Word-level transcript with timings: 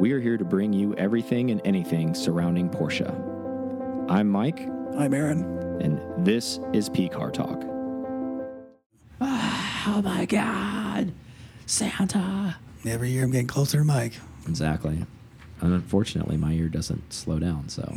We 0.00 0.12
are 0.12 0.20
here 0.20 0.38
to 0.38 0.44
bring 0.46 0.72
you 0.72 0.94
everything 0.94 1.50
and 1.50 1.60
anything 1.62 2.14
surrounding 2.14 2.70
Porsche. 2.70 3.06
I'm 4.08 4.30
Mike, 4.30 4.60
I'm 4.96 5.12
Aaron. 5.12 5.42
and 5.82 6.00
this 6.24 6.58
is 6.72 6.88
P 6.88 7.06
Car 7.08 7.30
Talk. 7.30 7.62
Oh 9.86 10.02
my 10.02 10.26
God, 10.26 11.10
Santa! 11.64 12.56
Every 12.86 13.10
year 13.10 13.24
I'm 13.24 13.30
getting 13.30 13.46
closer 13.46 13.78
to 13.78 13.84
Mike. 13.84 14.12
Exactly. 14.46 15.04
And 15.62 15.72
unfortunately, 15.74 16.36
my 16.36 16.52
ear 16.52 16.68
doesn't 16.68 17.10
slow 17.12 17.38
down, 17.38 17.68
so 17.70 17.82
I'll 17.90 17.96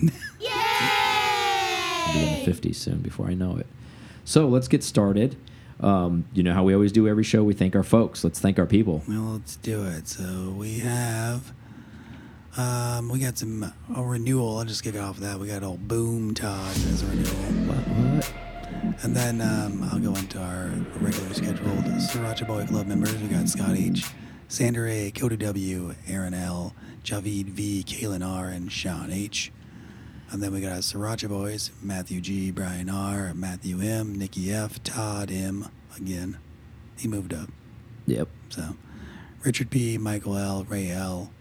be 2.14 2.20
in 2.20 2.46
the 2.46 2.52
50s 2.52 2.76
soon 2.76 3.00
before 3.00 3.28
I 3.28 3.34
know 3.34 3.58
it. 3.58 3.68
So 4.24 4.48
let's 4.48 4.70
get 4.70 4.82
started. 4.82 5.36
Um, 5.82 6.24
you 6.34 6.42
know 6.44 6.54
how 6.54 6.64
we 6.64 6.74
always 6.74 6.94
do 6.94 7.06
every 7.08 7.24
show, 7.26 7.44
we 7.44 7.54
thank 7.54 7.76
our 7.76 7.84
folks. 7.84 8.24
Let's 8.24 8.40
thank 8.40 8.58
our 8.60 8.66
people. 8.66 9.04
Well, 9.08 9.34
let's 9.34 9.58
do 9.58 9.84
it. 9.86 10.08
So 10.08 10.56
we 10.58 10.80
have, 10.80 11.52
um, 12.58 13.10
we 13.10 13.20
got 13.20 13.38
some 13.38 13.64
a 13.96 14.02
renewal. 14.04 14.58
I'll 14.58 14.66
just 14.66 14.84
kick 14.84 14.96
off 14.96 15.18
that. 15.20 15.40
We 15.40 15.48
got 15.48 15.64
old 15.64 15.88
Boom 15.88 16.34
Todd 16.34 16.72
as 16.76 17.02
a 17.04 17.08
renewal, 17.08 17.34
What? 17.68 17.78
what? 17.78 18.34
and 19.04 19.16
then 19.16 19.42
um, 19.42 19.84
I'll 19.92 20.00
go 20.00 20.14
into 20.16 20.40
our 20.40 20.70
regular 21.00 21.34
scheduled 21.34 21.84
Sriracha 21.86 22.46
Boy 22.48 22.66
Club 22.66 22.88
members. 22.88 23.16
We 23.22 23.28
got 23.28 23.48
Scott 23.50 23.76
H, 23.76 24.06
Sander 24.50 24.88
A, 24.88 25.12
Cody 25.12 25.38
W, 25.38 25.96
Aaron 26.08 26.34
L, 26.34 26.76
Javid 27.04 27.46
V, 27.48 27.84
Kaylin 27.88 28.28
R, 28.28 28.48
and 28.50 28.72
Sean 28.72 29.12
H. 29.12 29.52
And 30.32 30.42
then 30.42 30.52
we 30.54 30.62
got 30.62 30.80
Sriracha 30.80 31.30
Boys, 31.30 31.72
Matthew 31.82 32.20
G, 32.22 32.52
Brian 32.52 32.90
R, 32.90 33.34
Matthew 33.36 33.82
M, 33.82 34.16
Nikki 34.18 34.52
F, 34.52 34.82
Todd 34.84 35.32
M. 35.32 35.68
Again, 35.98 36.38
he 36.98 37.08
moved 37.08 37.34
up. 37.34 37.50
Yep. 38.08 38.28
So, 38.50 38.76
Richard 39.44 39.70
P, 39.70 39.98
Michael 39.98 40.36
L, 40.38 40.64
Ray 40.66 40.90
L, 40.92 41.32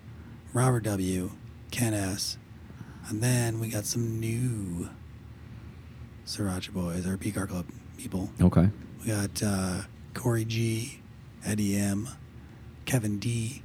Robert 0.52 0.82
W, 0.84 1.30
Ken 1.70 1.94
S, 1.94 2.36
and 3.08 3.22
then 3.22 3.58
we 3.58 3.68
got 3.68 3.86
some 3.86 4.20
new 4.20 4.88
Sriracha 6.26 6.72
Boys, 6.72 7.06
our 7.06 7.16
P 7.16 7.32
Car 7.32 7.46
Club 7.46 7.66
people. 7.96 8.30
Okay. 8.40 8.68
We 9.00 9.06
got 9.08 9.42
uh, 9.42 9.82
Corey 10.14 10.44
G, 10.44 11.00
Eddie 11.44 11.76
M, 11.76 12.08
Kevin 12.84 13.18
D, 13.18 13.62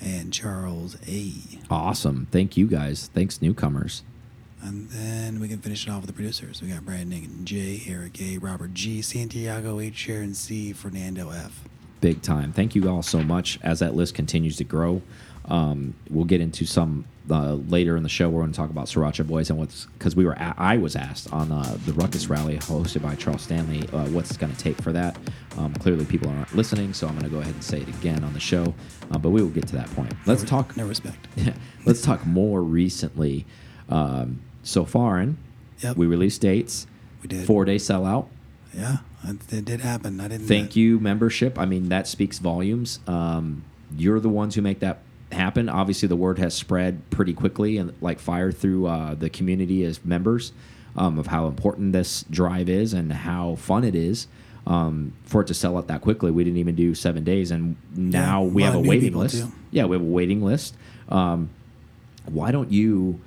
and 0.00 0.32
Charles 0.32 0.96
A. 1.06 1.32
Awesome. 1.70 2.26
Thank 2.30 2.56
you 2.56 2.66
guys. 2.66 3.10
Thanks, 3.12 3.42
newcomers. 3.42 4.02
And 4.60 4.88
then 4.90 5.38
we 5.38 5.46
can 5.46 5.58
finish 5.58 5.86
it 5.86 5.90
off 5.90 6.00
with 6.00 6.08
the 6.08 6.12
producers. 6.12 6.60
We 6.60 6.68
got 6.68 6.84
Brandon 6.84 7.44
J, 7.44 7.82
Eric 7.86 8.20
A, 8.20 8.38
Robert 8.38 8.74
G, 8.74 9.02
Santiago 9.02 9.78
H, 9.78 9.94
Sharon 9.94 10.34
C, 10.34 10.72
Fernando 10.72 11.30
F. 11.30 11.62
big 12.00 12.22
time. 12.22 12.52
Thank 12.52 12.74
you 12.74 12.88
all 12.88 13.02
so 13.02 13.22
much. 13.22 13.60
As 13.62 13.78
that 13.78 13.94
list 13.94 14.14
continues 14.16 14.56
to 14.56 14.64
grow, 14.64 15.00
um, 15.48 15.94
we'll 16.10 16.24
get 16.26 16.40
into 16.40 16.64
some 16.66 17.04
uh, 17.30 17.54
later 17.54 17.96
in 17.96 18.02
the 18.02 18.08
show. 18.08 18.28
We're 18.28 18.40
going 18.42 18.52
to 18.52 18.56
talk 18.56 18.70
about 18.70 18.86
Sriracha 18.86 19.26
Boys 19.26 19.50
and 19.50 19.58
what's 19.58 19.86
because 19.98 20.14
we 20.16 20.24
were 20.24 20.32
a 20.32 20.54
I 20.56 20.76
was 20.78 20.94
asked 20.96 21.32
on 21.32 21.50
uh, 21.52 21.76
the 21.86 21.92
Ruckus 21.94 22.28
Rally 22.28 22.58
hosted 22.58 23.02
by 23.02 23.14
Charles 23.16 23.42
Stanley 23.42 23.86
uh, 23.92 24.06
what's 24.08 24.36
going 24.36 24.52
to 24.52 24.58
take 24.58 24.80
for 24.80 24.92
that. 24.92 25.16
Um, 25.58 25.74
clearly, 25.74 26.04
people 26.06 26.28
aren't 26.30 26.54
listening, 26.54 26.92
so 26.94 27.06
I'm 27.06 27.14
going 27.14 27.24
to 27.24 27.30
go 27.30 27.40
ahead 27.40 27.54
and 27.54 27.64
say 27.64 27.80
it 27.80 27.88
again 27.88 28.24
on 28.24 28.32
the 28.32 28.40
show. 28.40 28.74
Uh, 29.10 29.18
but 29.18 29.30
we 29.30 29.42
will 29.42 29.50
get 29.50 29.66
to 29.68 29.76
that 29.76 29.90
point. 29.94 30.12
Let's 30.26 30.42
No- 30.42 30.48
talk. 30.48 30.76
No 30.76 30.86
respect. 30.86 31.28
Let's 31.84 32.02
talk 32.02 32.24
more 32.26 32.62
recently. 32.62 33.44
Um, 33.88 34.40
so 34.62 34.84
foreign, 34.84 35.38
Yep. 35.80 35.96
we 35.96 36.06
released 36.06 36.40
dates. 36.42 36.86
We 37.22 37.28
did. 37.28 37.46
Four 37.46 37.64
day 37.64 37.76
sellout. 37.76 38.26
Yeah, 38.74 38.98
it, 39.24 39.52
it 39.52 39.64
did 39.64 39.80
happen. 39.80 40.20
I 40.20 40.28
didn't. 40.28 40.46
Thank 40.46 40.76
you, 40.76 41.00
membership. 41.00 41.58
I 41.58 41.64
mean, 41.64 41.88
that 41.88 42.06
speaks 42.06 42.38
volumes. 42.38 43.00
Um, 43.06 43.64
you're 43.96 44.20
the 44.20 44.28
ones 44.28 44.54
who 44.54 44.62
make 44.62 44.80
that 44.80 44.98
happen. 45.32 45.68
Obviously, 45.68 46.08
the 46.08 46.16
word 46.16 46.38
has 46.38 46.54
spread 46.54 47.08
pretty 47.10 47.34
quickly 47.34 47.76
and 47.76 47.92
like 48.00 48.18
fire 48.18 48.52
through 48.52 48.86
uh, 48.86 49.14
the 49.14 49.30
community 49.30 49.84
as 49.84 50.04
members 50.04 50.52
um, 50.96 51.18
of 51.18 51.28
how 51.28 51.46
important 51.46 51.92
this 51.92 52.24
drive 52.30 52.68
is 52.68 52.92
and 52.92 53.12
how 53.12 53.54
fun 53.56 53.84
it 53.84 53.94
is. 53.94 54.26
Um, 54.66 55.14
for 55.24 55.40
it 55.40 55.46
to 55.46 55.54
sell 55.54 55.78
out 55.78 55.86
that 55.86 56.02
quickly, 56.02 56.30
we 56.30 56.44
didn't 56.44 56.58
even 56.58 56.74
do 56.74 56.94
seven 56.94 57.24
days, 57.24 57.50
and 57.50 57.76
now 57.96 58.42
a 58.42 58.46
we 58.46 58.62
have 58.62 58.74
a 58.74 58.80
waiting 58.80 59.14
list. 59.14 59.36
too. 59.36 59.52
Yeah, 59.70 59.86
we 59.86 59.96
have 59.96 60.02
a 60.02 60.10
waiting 60.10 60.42
list. 60.42 60.76
Um, 61.08 61.48
why 62.26 62.50
don't 62.50 62.70
you 62.70 63.18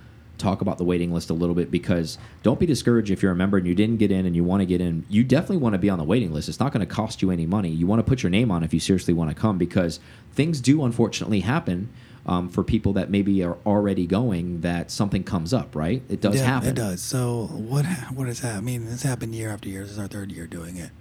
talk 0.41 0.62
about 0.62 0.78
the 0.78 0.84
waiting 0.84 1.13
list 1.13 1.29
a 1.29 1.34
little 1.34 1.56
bit 1.56 1.72
because 1.72 2.18
don't 2.44 2.59
be 2.59 2.66
discouraged 2.66 3.12
if 3.12 3.22
you're 3.22 3.31
a 3.31 3.35
member 3.35 3.57
and 3.57 3.68
you 3.68 3.75
didn't 3.75 3.97
get 3.97 4.12
in 4.12 4.25
and 4.25 4.35
you 4.35 4.44
want 4.44 4.62
to 4.62 4.66
get 4.66 4.81
in 4.81 5.06
you 5.09 5.24
definitely 5.24 5.57
want 5.57 5.74
to 5.74 5.79
be 5.79 5.90
on 5.90 6.00
the 6.00 6.03
waiting 6.03 6.34
list 6.34 6.50
it's 6.50 6.59
not 6.59 6.72
going 6.74 6.85
to 6.85 6.91
cost 6.91 7.22
you 7.22 7.31
any 7.31 7.46
money 7.46 7.69
you 7.69 7.88
want 7.88 8.00
to 8.00 8.03
put 8.03 8.24
your 8.24 8.29
name 8.29 8.52
on 8.52 8.63
if 8.63 8.74
you 8.74 8.79
seriously 8.79 9.13
want 9.13 9.29
to 9.29 9.35
come 9.35 9.57
because 9.57 10.00
things 10.34 10.59
do 10.59 10.84
unfortunately 10.84 11.41
happen 11.41 11.90
um, 12.25 12.50
for 12.50 12.63
people 12.63 12.94
that 12.94 13.09
maybe 13.09 13.44
are 13.44 13.57
already 13.66 14.06
going 14.06 14.62
that 14.62 14.91
something 14.91 15.24
comes 15.24 15.53
up 15.53 15.75
right 15.75 16.03
it 16.09 16.22
does 16.22 16.35
yeah, 16.35 16.46
happen 16.46 16.69
It 16.69 16.75
does. 16.75 17.02
So 17.02 17.47
what? 17.52 17.85
What 18.13 18.28
has 18.28 18.40
happened? 18.40 18.58
I 18.58 18.62
mean, 18.62 18.85
this 18.85 19.03
happened 19.03 19.34
year 19.35 19.50
after 19.50 19.69
year. 19.69 19.81
This 19.81 19.91
is 19.91 20.00
our 20.00 20.08
third 20.08 20.31
year 20.31 20.47
doing 20.47 20.78
it. 20.78 20.91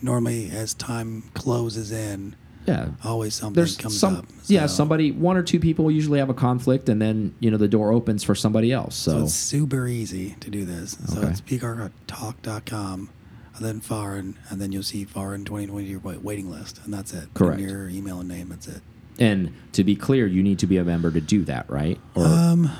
Normally, 0.00 0.50
as 0.50 0.74
time 0.74 1.22
closes 1.34 1.92
in, 1.92 2.34
yeah 2.66 2.88
always 3.04 3.34
something 3.34 3.54
there's 3.54 3.76
comes 3.76 3.98
some 3.98 4.16
up. 4.16 4.26
yeah 4.46 4.66
somebody 4.66 5.10
one 5.10 5.36
or 5.36 5.42
two 5.42 5.58
people 5.58 5.90
usually 5.90 6.18
have 6.20 6.30
a 6.30 6.34
conflict 6.34 6.88
and 6.88 7.02
then 7.02 7.34
you 7.40 7.50
know 7.50 7.56
the 7.56 7.66
door 7.68 7.92
opens 7.92 8.22
for 8.22 8.34
somebody 8.34 8.70
else 8.72 8.94
So 8.94 9.12
so, 9.18 9.22
it's 9.24 9.34
super 9.34 9.86
easy 9.88 10.36
to 10.40 10.48
do 10.50 10.64
this. 10.64 10.96
So 11.06 11.18
Okay. 11.20 11.28
it's 11.30 11.40
pcartalk.com, 11.40 13.10
and 13.56 13.64
then 13.64 13.80
foreign, 13.80 14.36
and 14.48 14.60
then 14.60 14.72
you'll 14.72 14.82
see 14.82 15.04
foreign 15.04 15.44
2020 15.44 15.96
wa- 15.96 16.14
waiting 16.22 16.50
list, 16.50 16.80
and 16.84 16.92
that's 16.94 17.12
it. 17.12 17.28
Correct. 17.34 17.60
Your 17.60 17.88
email 17.88 18.20
and 18.20 18.28
name. 18.28 18.48
That's 18.50 18.68
it. 18.68 18.82
and 19.18 19.52
to 19.72 19.84
be 19.84 19.94
clear 19.94 20.26
you 20.26 20.42
need 20.42 20.58
to 20.60 20.66
be 20.66 20.78
a 20.78 20.84
member 20.84 21.10
to 21.10 21.20
do 21.20 21.44
that 21.44 21.68
right 21.70 21.98
or 22.14 22.24
Um, 22.26 22.70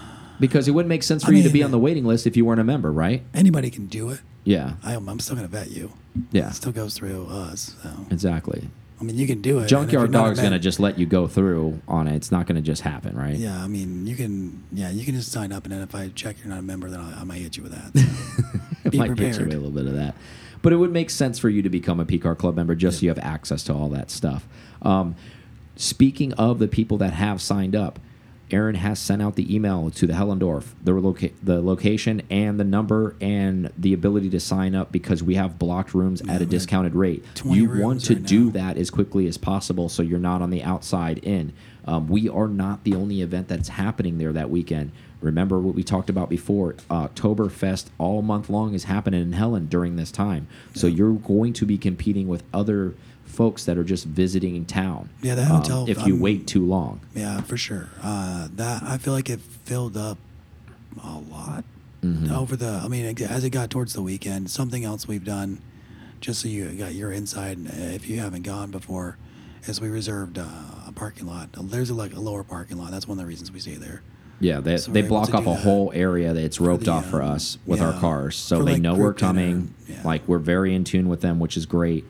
Because 0.41 0.67
it 0.67 0.73
wouldn't 0.73 0.89
make 0.89 1.03
sense 1.03 1.23
for 1.25 1.31
I 1.33 1.35
you 1.37 1.43
to 1.45 1.51
be 1.51 1.63
on 1.63 1.71
the 1.71 1.79
waiting 1.79 2.05
list 2.07 2.27
if 2.27 2.37
you 2.37 2.45
weren't 2.45 2.61
a 2.61 2.65
member, 2.65 2.91
right? 2.91 3.23
anybody 3.35 3.69
can 3.71 3.87
do 3.87 4.09
it. 4.11 4.21
Yeah, 4.45 4.75
I, 4.83 4.95
am 4.95 5.09
I'm 5.09 5.21
still 5.21 5.37
gonna 5.37 5.47
vet 5.49 5.71
you. 5.71 5.93
Yeah. 6.33 6.49
It 6.49 6.55
still 6.55 6.73
goes 6.73 6.95
through 6.95 7.27
us. 7.27 7.77
So 7.83 7.91
exactly. 8.11 8.69
I 9.03 9.05
mean, 9.05 9.19
you 9.19 9.27
can 9.27 9.43
do 9.43 9.59
it. 9.59 9.67
Junkyard 9.67 9.93
you're 9.93 10.09
not 10.09 10.27
a 10.27 10.29
Dog's 10.29 10.39
going 10.39 10.53
to 10.53 10.61
just 10.61 10.79
let 10.79 10.97
you 10.97 11.07
go 11.07 11.27
through 11.27 11.83
on 11.89 12.07
it. 12.07 12.15
It's 12.15 12.31
not 12.31 12.47
going 12.47 12.55
to 12.55 12.63
just 12.63 12.83
happen, 12.83 13.17
right? 13.17 13.35
Yeah, 13.35 13.61
I 13.61 13.67
mean, 13.67 14.07
you 14.07 14.15
can. 14.15 14.63
Yeah, 14.71 14.91
you 14.91 15.05
can 15.05 15.17
just 15.17 15.33
sign 15.33 15.51
up, 15.51 15.65
and 15.65 15.73
then 15.73 15.83
if 15.83 15.93
I 15.93 16.11
check 16.15 16.37
you're 16.39 16.51
not 16.51 16.61
a 16.61 16.63
member, 16.63 16.89
then 16.89 17.01
I, 17.01 17.23
I 17.23 17.25
might 17.25 17.41
hit 17.41 17.57
you 17.57 17.65
with 17.65 17.73
that. 17.73 17.99
So. 17.99 18.61
it 18.85 18.95
might 18.95 19.17
get 19.17 19.27
you 19.27 19.35
prepared. 19.35 19.53
a 19.55 19.57
little 19.57 19.73
bit 19.73 19.87
of 19.87 19.95
that. 19.95 20.15
But 20.63 20.73
it 20.73 20.77
would 20.77 20.93
make 20.93 21.11
sense 21.11 21.41
for 21.41 21.49
you 21.49 21.63
to 21.63 21.69
become 21.69 21.99
a 21.99 22.05
PCAR 22.05 22.39
Club 22.39 22.55
member 22.55 22.77
just 22.77 23.01
so 23.01 23.03
you 23.03 23.09
have 23.09 23.19
access 23.19 23.65
to 23.65 23.75
all 23.75 23.89
that 23.89 24.09
stuff. 24.09 24.47
Um, 24.83 25.17
speaking 25.75 26.33
of 26.35 26.61
the 26.61 26.69
people 26.69 26.97
that 26.99 27.15
have 27.15 27.43
signed 27.43 27.75
up, 27.75 27.99
Aaron 28.53 28.75
has 28.75 28.99
sent 28.99 29.23
out 29.23 29.37
the 29.37 29.55
email 29.55 29.91
to 29.91 30.07
the 30.07 30.13
Helendorf, 30.13 30.75
the, 30.83 30.93
loca 30.93 31.31
the 31.43 31.63
location 31.63 32.23
and 32.31 32.61
the 32.61 32.65
number 32.65 33.17
and 33.21 33.73
the 33.77 33.93
ability 33.95 34.31
to 34.31 34.41
sign 34.41 34.75
up 34.75 34.93
because 34.93 35.23
we 35.23 35.35
have 35.35 35.59
blocked 35.59 35.95
rooms 35.95 36.21
at 36.29 36.43
a 36.43 36.47
discounted 36.47 36.95
rate. 36.95 37.25
You 37.45 37.69
want 37.83 38.05
to 38.05 38.15
right 38.15 38.23
do 38.23 38.51
that 38.53 38.77
as 38.77 38.91
quickly 38.91 39.27
as 39.27 39.39
possible 39.39 39.89
so 39.89 40.03
you're 40.03 40.19
not 40.19 40.43
on 40.43 40.51
the 40.51 40.63
outside 40.63 41.19
in. 41.19 41.53
Um, 41.85 42.07
we 42.07 42.29
are 42.29 42.49
not 42.49 42.85
the 42.85 42.95
only 42.95 43.23
event 43.23 43.49
that's 43.49 43.71
happening 43.71 44.19
there 44.19 44.33
that 44.33 44.51
weekend. 44.51 44.93
Remember 45.21 45.59
what 45.59 45.75
we 45.75 45.85
talked 45.85 46.11
about 46.11 46.29
before 46.29 46.75
Oktoberfest 46.91 47.87
all 47.99 48.23
month 48.23 48.51
long 48.51 48.75
is 48.75 48.85
happening 48.85 49.23
in 49.23 49.33
Helen 49.33 49.67
during 49.67 49.97
this 49.97 50.11
time. 50.11 50.49
So 50.75 50.87
you're 50.87 51.13
going 51.15 51.53
to 51.55 51.67
be 51.67 51.79
competing 51.79 52.29
with 52.29 52.43
other 52.53 52.95
folks 53.33 53.65
that 53.65 53.79
are 53.79 53.85
just 53.85 54.05
visiting 54.05 54.65
town. 54.65 55.09
Yeah, 55.23 55.35
the 55.35 55.43
um, 55.43 55.49
hotel- 55.63 55.87
if 55.89 55.99
you 56.07 56.15
I'm- 56.15 56.21
wait 56.21 56.47
too 56.47 56.65
long. 56.65 57.01
Yeah, 57.15 57.41
for 57.41 57.57
sure. 57.57 57.89
Uh, 58.03 58.49
that 58.57 58.83
I 58.83 58.99
feel 58.99 59.15
like 59.15 59.31
it 59.31 59.41
filled 59.65 59.97
up 59.97 60.19
a 61.03 61.19
lot 61.19 61.65
Mhm. 62.05 62.31
over 62.31 62.57
the. 62.57 62.69
I 62.85 62.89
mean, 62.89 63.07
as 63.23 63.45
it 63.45 63.51
got 63.51 63.71
towards 63.71 63.95
the 63.95 64.03
weekend, 64.03 64.51
something 64.51 64.85
else 64.85 65.09
we've 65.09 65.25
done, 65.25 65.59
just 66.21 66.41
so 66.43 66.49
you 66.49 66.67
got 66.73 66.95
your 66.95 67.13
insight, 67.13 67.59
uh, 67.59 67.71
if 67.77 68.09
you 68.09 68.21
haven't 68.21 68.43
gone 68.43 68.71
before, 68.71 69.17
is 69.67 69.81
we 69.81 69.89
reserved 69.89 70.39
uh, 70.39 70.45
a 70.89 70.93
parking 70.93 71.27
lot. 71.27 71.49
There's 71.53 71.91
a, 71.91 71.95
like 71.95 72.15
a 72.15 72.21
lower 72.21 72.43
parking 72.45 72.77
lot. 72.79 72.91
That's 72.91 73.07
one 73.09 73.19
of 73.19 73.23
the 73.25 73.29
reasons 73.29 73.51
we 73.53 73.61
stay 73.61 73.75
there. 73.77 74.03
Yeah, 74.41 74.59
they, 74.59 74.77
So 74.77 74.91
they 74.91 75.03
block 75.03 75.33
off 75.35 75.43
a 75.47 75.51
that. 75.51 75.61
whole 75.61 75.93
area 75.95 76.33
that's 76.35 76.61
roped 76.61 76.87
the, 76.87 76.91
off 76.91 77.07
for 77.09 77.23
um, 77.23 77.31
us 77.31 77.59
with 77.65 77.81
our 77.81 77.93
cars, 78.01 78.35
so 78.37 78.65
they 78.65 78.73
like, 78.73 78.83
know 78.83 78.95
we're 78.95 79.13
dinner, 79.13 79.15
coming. 79.15 79.75
yeah. 79.89 80.03
Like 80.05 80.27
we're 80.27 80.39
very 80.39 80.75
in 80.75 80.83
tune 80.83 81.09
with 81.09 81.21
them, 81.21 81.39
which 81.39 81.57
is 81.57 81.65
great. 81.65 82.05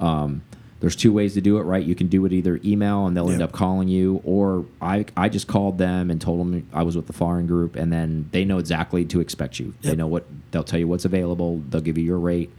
Um, 0.00 0.42
there's 0.80 0.96
two 0.96 1.12
ways 1.12 1.34
to 1.34 1.40
do 1.40 1.58
it, 1.58 1.62
right? 1.62 1.84
You 1.84 1.94
can 1.94 2.08
do 2.08 2.24
it 2.26 2.32
either 2.32 2.60
email 2.64 3.06
and 3.06 3.16
they'll 3.16 3.30
end 3.30 3.42
up 3.42 3.52
calling 3.52 3.88
you, 3.88 4.20
or 4.24 4.66
I 4.80 5.06
I 5.16 5.28
just 5.28 5.46
called 5.46 5.78
them 5.78 6.10
and 6.10 6.20
told 6.20 6.40
them 6.40 6.68
I 6.72 6.82
was 6.82 6.96
with 6.96 7.06
the 7.06 7.12
foreign 7.12 7.46
group, 7.46 7.76
and 7.76 7.92
then 7.92 8.28
they 8.32 8.44
know 8.44 8.58
exactly 8.58 9.04
to 9.06 9.20
expect 9.20 9.58
you. 9.58 9.74
They 9.80 9.96
know 9.96 10.06
what 10.06 10.26
they'll 10.50 10.64
tell 10.64 10.78
you 10.78 10.86
what's 10.88 11.04
available. 11.04 11.62
They'll 11.68 11.80
give 11.80 11.96
you 11.96 12.04
your 12.04 12.18
rate. 12.18 12.50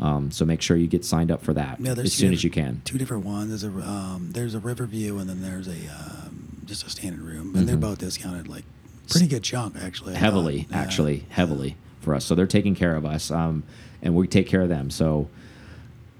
Um, 0.00 0.30
so 0.32 0.44
make 0.44 0.60
sure 0.60 0.76
you 0.76 0.88
get 0.88 1.04
signed 1.04 1.30
up 1.30 1.42
for 1.42 1.54
that 1.54 1.78
Yeah, 1.78 1.92
as 1.92 2.12
soon 2.12 2.32
as 2.32 2.42
you 2.42 2.50
can. 2.50 2.82
Two 2.84 2.98
different 2.98 3.24
ones. 3.24 3.48
There's 3.50 3.64
a 3.64 3.80
um, 3.88 4.30
there's 4.32 4.54
a 4.54 4.58
Riverview, 4.58 5.18
and 5.18 5.30
then 5.30 5.40
there's 5.42 5.68
a 5.68 5.72
um, 5.72 6.62
just 6.64 6.86
a 6.86 6.90
standard 6.90 7.20
room, 7.22 7.54
and 7.54 7.68
they're 7.68 7.76
both 7.76 7.98
discounted 7.98 8.48
like 8.48 8.64
pretty 9.08 9.28
good 9.28 9.42
chunk 9.42 9.76
actually. 9.80 10.12
Mm-hmm. 10.12 10.24
heavily. 10.24 10.66
Yeah. 10.70 10.78
actually, 10.78 11.24
heavily 11.30 11.76
for 12.00 12.14
us. 12.14 12.24
So 12.24 12.34
they're 12.34 12.46
taking 12.46 12.74
care 12.74 12.96
of 12.96 13.06
us, 13.06 13.30
um, 13.30 13.62
and 14.02 14.14
we 14.14 14.26
take 14.26 14.48
care 14.48 14.62
of 14.62 14.68
them. 14.68 14.90
So, 14.90 15.28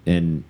and 0.07 0.45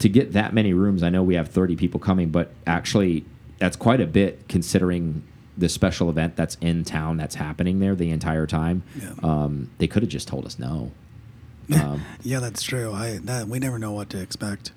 to 0.00 0.08
get 0.08 0.32
that 0.32 0.52
many 0.52 0.72
rooms, 0.72 1.02
I 1.02 1.08
know 1.10 1.22
we 1.22 1.34
have 1.34 1.48
30 1.48 1.76
people 1.76 1.98
coming, 2.00 2.30
but 2.30 2.52
actually, 2.66 3.24
that's 3.58 3.76
quite 3.76 4.00
a 4.00 4.06
bit 4.06 4.48
considering 4.48 5.22
the 5.56 5.68
special 5.70 6.10
event 6.10 6.36
that's 6.36 6.56
in 6.60 6.84
town 6.84 7.16
that's 7.16 7.34
happening 7.36 7.80
there 7.80 7.94
the 7.94 8.10
entire 8.10 8.46
time, 8.46 8.82
Yeah. 9.00 9.12
um, 9.22 9.70
they 9.78 9.86
could 9.86 10.02
have 10.02 10.10
just 10.10 10.28
told 10.28 10.44
us 10.44 10.58
no. 10.58 10.92
Um, 11.74 12.02
Yeah, 12.22 12.40
that's 12.40 12.62
true. 12.62 12.92
I 12.92 13.18
that 13.24 13.48
we 13.48 13.58
never 13.58 13.78
know 13.78 13.92
what 13.92 14.10
to 14.10 14.20
expect, 14.20 14.72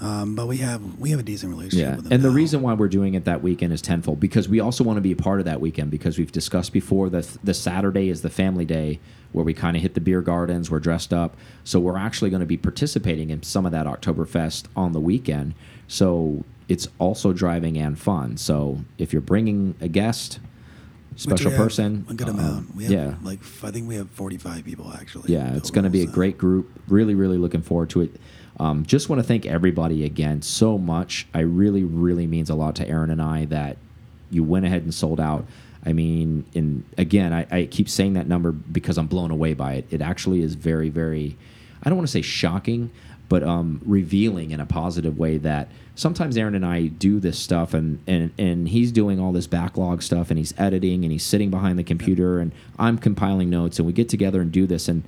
um, 0.00 0.34
but 0.34 0.46
we 0.46 0.58
have 0.58 0.98
we 0.98 1.10
have 1.10 1.20
a 1.20 1.22
decent 1.22 1.50
relationship 1.52 1.86
Yeah, 1.88 1.96
with 1.96 2.04
them. 2.04 2.12
and 2.12 2.22
the 2.22 2.28
now. 2.28 2.34
reason 2.34 2.62
why 2.62 2.74
we're 2.74 2.88
doing 2.88 3.14
it 3.14 3.24
that 3.24 3.42
weekend 3.42 3.72
is 3.72 3.82
tenfold 3.82 4.20
because 4.20 4.48
we 4.48 4.60
also 4.60 4.84
want 4.84 4.96
to 4.96 5.00
be 5.00 5.12
a 5.12 5.16
part 5.16 5.40
of 5.40 5.44
that 5.46 5.60
weekend 5.60 5.90
because 5.90 6.18
we've 6.18 6.32
discussed 6.32 6.72
before 6.72 7.08
that 7.10 7.36
the 7.42 7.54
Saturday 7.54 8.08
is 8.08 8.22
the 8.22 8.30
family 8.30 8.64
day 8.64 9.00
where 9.32 9.44
we 9.44 9.52
kind 9.52 9.76
of 9.76 9.82
hit 9.82 9.94
the 9.94 10.00
beer 10.00 10.22
gardens, 10.22 10.70
we're 10.70 10.80
dressed 10.80 11.12
up, 11.12 11.36
so 11.64 11.78
we're 11.78 11.98
actually 11.98 12.30
going 12.30 12.40
to 12.40 12.46
be 12.46 12.56
participating 12.56 13.28
in 13.30 13.42
some 13.42 13.66
of 13.66 13.72
that 13.72 13.86
Oktoberfest 13.86 14.64
on 14.74 14.92
the 14.92 15.00
weekend. 15.00 15.54
So 15.86 16.44
it's 16.68 16.88
also 16.98 17.32
driving 17.32 17.76
and 17.76 17.98
fun. 17.98 18.36
So 18.38 18.80
if 18.96 19.12
you're 19.12 19.20
bringing 19.20 19.74
a 19.80 19.88
guest, 19.88 20.38
special 21.16 21.50
person, 21.50 22.06
a 22.08 22.14
good 22.14 22.28
um, 22.28 22.38
amount. 22.38 22.74
We 22.76 22.84
have 22.84 22.92
yeah, 22.92 23.14
like 23.22 23.40
I 23.62 23.70
think 23.70 23.88
we 23.88 23.96
have 23.96 24.08
forty 24.10 24.38
five 24.38 24.64
people 24.64 24.92
actually. 24.94 25.32
yeah, 25.32 25.54
it's 25.56 25.70
going 25.70 25.84
to 25.84 25.90
be 25.90 26.02
a 26.02 26.06
great 26.06 26.38
group. 26.38 26.70
Really, 26.88 27.14
really 27.14 27.38
looking 27.38 27.62
forward 27.62 27.90
to 27.90 28.02
it. 28.02 28.16
Um, 28.60 28.84
just 28.84 29.08
want 29.08 29.20
to 29.20 29.26
thank 29.26 29.46
everybody 29.46 30.04
again 30.04 30.42
so 30.42 30.78
much. 30.78 31.26
I 31.32 31.40
really, 31.40 31.84
really 31.84 32.26
means 32.26 32.50
a 32.50 32.54
lot 32.54 32.76
to 32.76 32.88
Aaron 32.88 33.10
and 33.10 33.22
I 33.22 33.44
that 33.46 33.76
you 34.30 34.42
went 34.42 34.66
ahead 34.66 34.82
and 34.82 34.92
sold 34.92 35.20
out. 35.20 35.46
I 35.86 35.92
mean, 35.92 36.44
in 36.54 36.84
again, 36.98 37.32
I, 37.32 37.46
I 37.50 37.66
keep 37.66 37.88
saying 37.88 38.14
that 38.14 38.26
number 38.26 38.52
because 38.52 38.98
I'm 38.98 39.06
blown 39.06 39.30
away 39.30 39.54
by 39.54 39.74
it. 39.74 39.86
It 39.90 40.02
actually 40.02 40.42
is 40.42 40.54
very, 40.54 40.90
very. 40.90 41.36
I 41.82 41.88
don't 41.88 41.96
want 41.96 42.08
to 42.08 42.12
say 42.12 42.22
shocking, 42.22 42.90
but 43.28 43.44
um, 43.44 43.80
revealing 43.84 44.50
in 44.50 44.60
a 44.60 44.66
positive 44.66 45.18
way 45.18 45.38
that 45.38 45.68
sometimes 45.94 46.36
Aaron 46.36 46.54
and 46.54 46.66
I 46.66 46.86
do 46.86 47.20
this 47.20 47.38
stuff 47.38 47.74
and, 47.74 48.00
and 48.06 48.32
and 48.38 48.68
he's 48.68 48.90
doing 48.90 49.20
all 49.20 49.32
this 49.32 49.46
backlog 49.46 50.02
stuff 50.02 50.30
and 50.30 50.38
he's 50.38 50.52
editing 50.58 51.04
and 51.04 51.12
he's 51.12 51.24
sitting 51.24 51.50
behind 51.50 51.78
the 51.78 51.84
computer 51.84 52.40
and 52.40 52.52
I'm 52.78 52.98
compiling 52.98 53.48
notes 53.48 53.78
and 53.78 53.86
we 53.86 53.92
get 53.92 54.08
together 54.08 54.40
and 54.40 54.50
do 54.50 54.66
this 54.66 54.88
and 54.88 55.04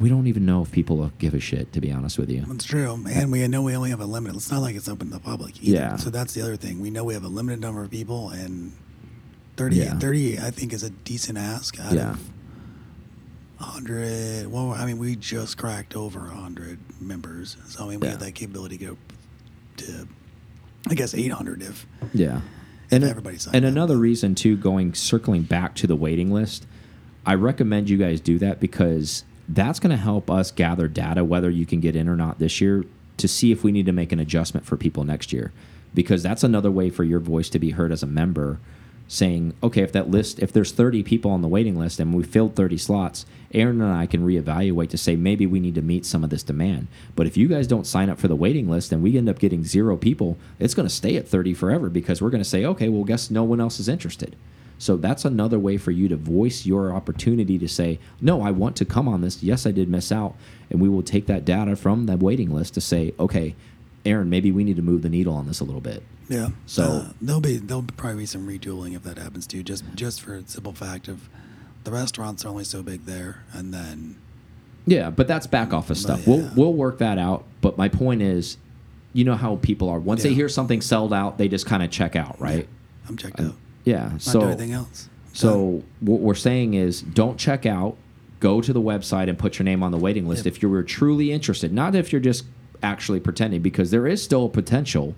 we 0.00 0.08
don't 0.08 0.26
even 0.26 0.44
know 0.44 0.62
if 0.62 0.72
people 0.72 0.96
will 0.96 1.12
give 1.18 1.34
a 1.34 1.40
shit 1.40 1.72
to 1.74 1.80
be 1.80 1.92
honest 1.92 2.18
with 2.18 2.30
you. 2.30 2.44
That's 2.46 2.64
true, 2.64 2.92
and 3.08 3.30
we 3.32 3.46
know 3.48 3.62
we 3.62 3.74
only 3.76 3.90
have 3.90 4.00
a 4.00 4.06
limit. 4.06 4.34
It's 4.34 4.50
not 4.50 4.60
like 4.60 4.74
it's 4.74 4.88
open 4.88 5.08
to 5.08 5.14
the 5.14 5.20
public. 5.20 5.62
Either. 5.62 5.76
Yeah. 5.76 5.96
So 5.96 6.10
that's 6.10 6.34
the 6.34 6.42
other 6.42 6.56
thing. 6.56 6.80
We 6.80 6.90
know 6.90 7.04
we 7.04 7.14
have 7.14 7.24
a 7.24 7.28
limited 7.28 7.60
number 7.60 7.82
of 7.84 7.90
people, 7.90 8.30
and 8.30 8.72
30, 9.56 9.76
Yeah. 9.76 9.98
30 9.98 10.38
I 10.38 10.50
think 10.50 10.72
is 10.72 10.82
a 10.82 10.90
decent 10.90 11.38
ask 11.38 11.78
out 11.78 11.92
Yeah. 11.92 12.10
of 12.12 12.30
100. 13.58 14.50
Well, 14.50 14.72
I 14.72 14.86
mean, 14.86 14.98
we 14.98 15.14
just 15.16 15.56
cracked 15.56 15.94
over 15.94 16.20
100 16.20 16.78
members, 17.00 17.56
so 17.68 17.84
I 17.84 17.90
mean, 17.90 18.00
we 18.00 18.06
Yeah. 18.06 18.12
have 18.12 18.20
that 18.20 18.32
capability 18.34 18.78
to 18.78 18.84
go 18.86 18.96
to, 19.78 20.08
I 20.88 20.94
guess, 20.94 21.14
800 21.14 21.62
if. 21.62 21.86
Yeah. 22.12 22.40
And, 22.90 23.04
everybody 23.04 23.38
signed 23.38 23.56
and 23.56 23.64
up. 23.64 23.70
another 23.72 23.96
reason 23.96 24.34
too, 24.34 24.54
going 24.56 24.92
circling 24.92 25.42
back 25.42 25.74
to 25.76 25.86
the 25.86 25.96
waiting 25.96 26.30
list, 26.30 26.66
I 27.24 27.34
recommend 27.36 27.88
you 27.88 27.96
guys 27.96 28.20
do 28.20 28.38
that 28.40 28.60
because 28.60 29.24
that's 29.48 29.80
going 29.80 29.90
to 29.90 29.96
help 29.96 30.30
us 30.30 30.50
gather 30.50 30.88
data 30.88 31.24
whether 31.24 31.50
you 31.50 31.66
can 31.66 31.80
get 31.80 31.96
in 31.96 32.08
or 32.08 32.16
not 32.16 32.38
this 32.38 32.60
year 32.60 32.84
to 33.16 33.28
see 33.28 33.52
if 33.52 33.62
we 33.62 33.72
need 33.72 33.86
to 33.86 33.92
make 33.92 34.12
an 34.12 34.20
adjustment 34.20 34.66
for 34.66 34.76
people 34.76 35.04
next 35.04 35.32
year. 35.32 35.52
Because 35.94 36.22
that's 36.22 36.42
another 36.42 36.70
way 36.70 36.90
for 36.90 37.04
your 37.04 37.20
voice 37.20 37.50
to 37.50 37.58
be 37.58 37.70
heard 37.70 37.92
as 37.92 38.02
a 38.02 38.06
member 38.06 38.58
saying, 39.12 39.54
okay, 39.62 39.82
if 39.82 39.92
that 39.92 40.10
list, 40.10 40.38
if 40.38 40.52
there's 40.52 40.72
30 40.72 41.02
people 41.02 41.30
on 41.30 41.42
the 41.42 41.48
waiting 41.48 41.78
list 41.78 42.00
and 42.00 42.14
we 42.14 42.22
filled 42.22 42.56
30 42.56 42.78
slots, 42.78 43.26
Aaron 43.52 43.82
and 43.82 43.92
I 43.92 44.06
can 44.06 44.26
reevaluate 44.26 44.88
to 44.88 44.96
say 44.96 45.16
maybe 45.16 45.46
we 45.46 45.60
need 45.60 45.74
to 45.74 45.82
meet 45.82 46.06
some 46.06 46.24
of 46.24 46.30
this 46.30 46.42
demand. 46.42 46.86
But 47.14 47.26
if 47.26 47.36
you 47.36 47.46
guys 47.46 47.66
don't 47.66 47.86
sign 47.86 48.08
up 48.08 48.18
for 48.18 48.28
the 48.28 48.34
waiting 48.34 48.70
list 48.70 48.90
and 48.90 49.02
we 49.02 49.18
end 49.18 49.28
up 49.28 49.38
getting 49.38 49.64
zero 49.64 49.98
people, 49.98 50.38
it's 50.58 50.72
going 50.72 50.88
to 50.88 50.94
stay 50.94 51.16
at 51.16 51.28
30 51.28 51.52
forever 51.52 51.90
because 51.90 52.22
we're 52.22 52.30
going 52.30 52.42
to 52.42 52.48
say, 52.48 52.64
okay, 52.64 52.88
well, 52.88 53.04
guess 53.04 53.30
no 53.30 53.44
one 53.44 53.60
else 53.60 53.78
is 53.78 53.88
interested. 53.88 54.34
So 54.82 54.96
that's 54.96 55.24
another 55.24 55.60
way 55.60 55.76
for 55.76 55.92
you 55.92 56.08
to 56.08 56.16
voice 56.16 56.66
your 56.66 56.92
opportunity 56.92 57.56
to 57.56 57.68
say, 57.68 58.00
no, 58.20 58.42
I 58.42 58.50
want 58.50 58.74
to 58.78 58.84
come 58.84 59.06
on 59.06 59.20
this. 59.20 59.40
Yes, 59.40 59.64
I 59.64 59.70
did 59.70 59.88
miss 59.88 60.10
out. 60.10 60.34
And 60.70 60.80
we 60.80 60.88
will 60.88 61.04
take 61.04 61.26
that 61.26 61.44
data 61.44 61.76
from 61.76 62.06
the 62.06 62.16
waiting 62.16 62.52
list 62.52 62.74
to 62.74 62.80
say, 62.80 63.14
okay, 63.16 63.54
Aaron, 64.04 64.28
maybe 64.28 64.50
we 64.50 64.64
need 64.64 64.74
to 64.74 64.82
move 64.82 65.02
the 65.02 65.08
needle 65.08 65.34
on 65.34 65.46
this 65.46 65.60
a 65.60 65.64
little 65.64 65.80
bit. 65.80 66.02
Yeah. 66.28 66.48
So- 66.66 66.82
uh, 66.82 67.12
there'll 67.20 67.40
be 67.40 67.58
there'll 67.58 67.84
probably 67.96 68.22
be 68.22 68.26
some 68.26 68.44
retooling 68.48 68.96
if 68.96 69.04
that 69.04 69.18
happens 69.18 69.46
too. 69.46 69.62
Just 69.62 69.84
just 69.94 70.20
for 70.20 70.40
the 70.42 70.48
simple 70.50 70.72
fact 70.72 71.06
of 71.06 71.28
the 71.84 71.92
restaurants 71.92 72.44
are 72.44 72.48
only 72.48 72.64
so 72.64 72.82
big 72.82 73.04
there, 73.06 73.44
and 73.52 73.72
then 73.72 74.16
Yeah, 74.84 75.10
but 75.10 75.28
that's 75.28 75.46
back 75.46 75.72
office 75.72 76.00
stuff. 76.02 76.26
We'll 76.26 76.50
we'll 76.56 76.72
work 76.74 76.98
that 76.98 77.18
out. 77.18 77.44
But 77.60 77.78
my 77.78 77.88
point 77.88 78.20
is, 78.20 78.56
you 79.12 79.22
know 79.22 79.36
how 79.36 79.56
people 79.62 79.88
are. 79.90 80.00
Once 80.00 80.24
they 80.24 80.34
hear 80.34 80.48
something 80.48 80.80
sold 80.80 81.12
out, 81.12 81.38
they 81.38 81.46
just 81.46 81.66
kind 81.66 81.84
of 81.84 81.90
check 81.92 82.16
out, 82.16 82.40
right? 82.40 82.66
I'm 83.08 83.16
checked 83.16 83.38
out. 83.38 83.54
Yeah. 83.84 84.08
Not 84.10 84.22
so 84.22 84.40
anything 84.42 84.72
else. 84.72 85.08
so 85.32 85.82
what 86.00 86.20
we're 86.20 86.34
saying 86.34 86.74
is, 86.74 87.02
don't 87.02 87.38
check 87.38 87.66
out. 87.66 87.96
Go 88.40 88.60
to 88.60 88.72
the 88.72 88.80
website 88.80 89.28
and 89.28 89.38
put 89.38 89.58
your 89.58 89.64
name 89.64 89.82
on 89.84 89.92
the 89.92 89.98
waiting 89.98 90.26
list 90.28 90.44
Yep. 90.44 90.54
if 90.56 90.62
you 90.62 90.68
were 90.68 90.82
truly 90.82 91.30
interested. 91.32 91.72
Not 91.72 91.94
if 91.94 92.10
you're 92.12 92.20
just 92.20 92.44
actually 92.82 93.20
pretending, 93.20 93.62
because 93.62 93.92
there 93.92 94.06
is 94.06 94.20
still 94.22 94.46
a 94.46 94.48
potential 94.48 95.14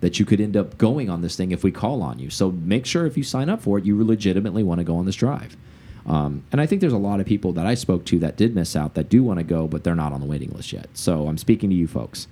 that 0.00 0.18
you 0.18 0.26
could 0.26 0.40
end 0.40 0.56
up 0.56 0.76
going 0.76 1.08
on 1.08 1.22
this 1.22 1.34
thing 1.36 1.52
if 1.52 1.62
we 1.64 1.70
call 1.72 2.02
on 2.02 2.18
you. 2.18 2.28
So 2.28 2.50
make 2.50 2.84
sure 2.84 3.06
if 3.06 3.16
you 3.16 3.22
sign 3.22 3.48
up 3.48 3.62
for 3.62 3.78
it, 3.78 3.84
you 3.86 4.02
legitimately 4.04 4.62
want 4.62 4.80
to 4.80 4.84
go 4.84 4.96
on 4.96 5.06
this 5.06 5.14
drive. 5.16 5.56
Um, 6.04 6.42
and 6.52 6.60
I 6.60 6.66
think 6.66 6.80
there's 6.80 6.92
a 6.92 6.98
lot 6.98 7.20
of 7.20 7.26
people 7.26 7.52
that 7.52 7.64
I 7.66 7.74
spoke 7.74 8.04
to 8.06 8.18
that 8.18 8.36
did 8.36 8.54
miss 8.54 8.74
out 8.74 8.94
that 8.94 9.08
do 9.08 9.22
want 9.22 9.38
to 9.38 9.44
go, 9.44 9.68
but 9.68 9.84
they're 9.84 9.94
not 9.94 10.12
on 10.12 10.20
the 10.20 10.26
waiting 10.26 10.50
list 10.50 10.72
yet. 10.72 10.88
So 10.94 11.28
I'm 11.28 11.38
speaking 11.38 11.70
to 11.70 11.76
you 11.76 11.86
folks. 11.86 12.26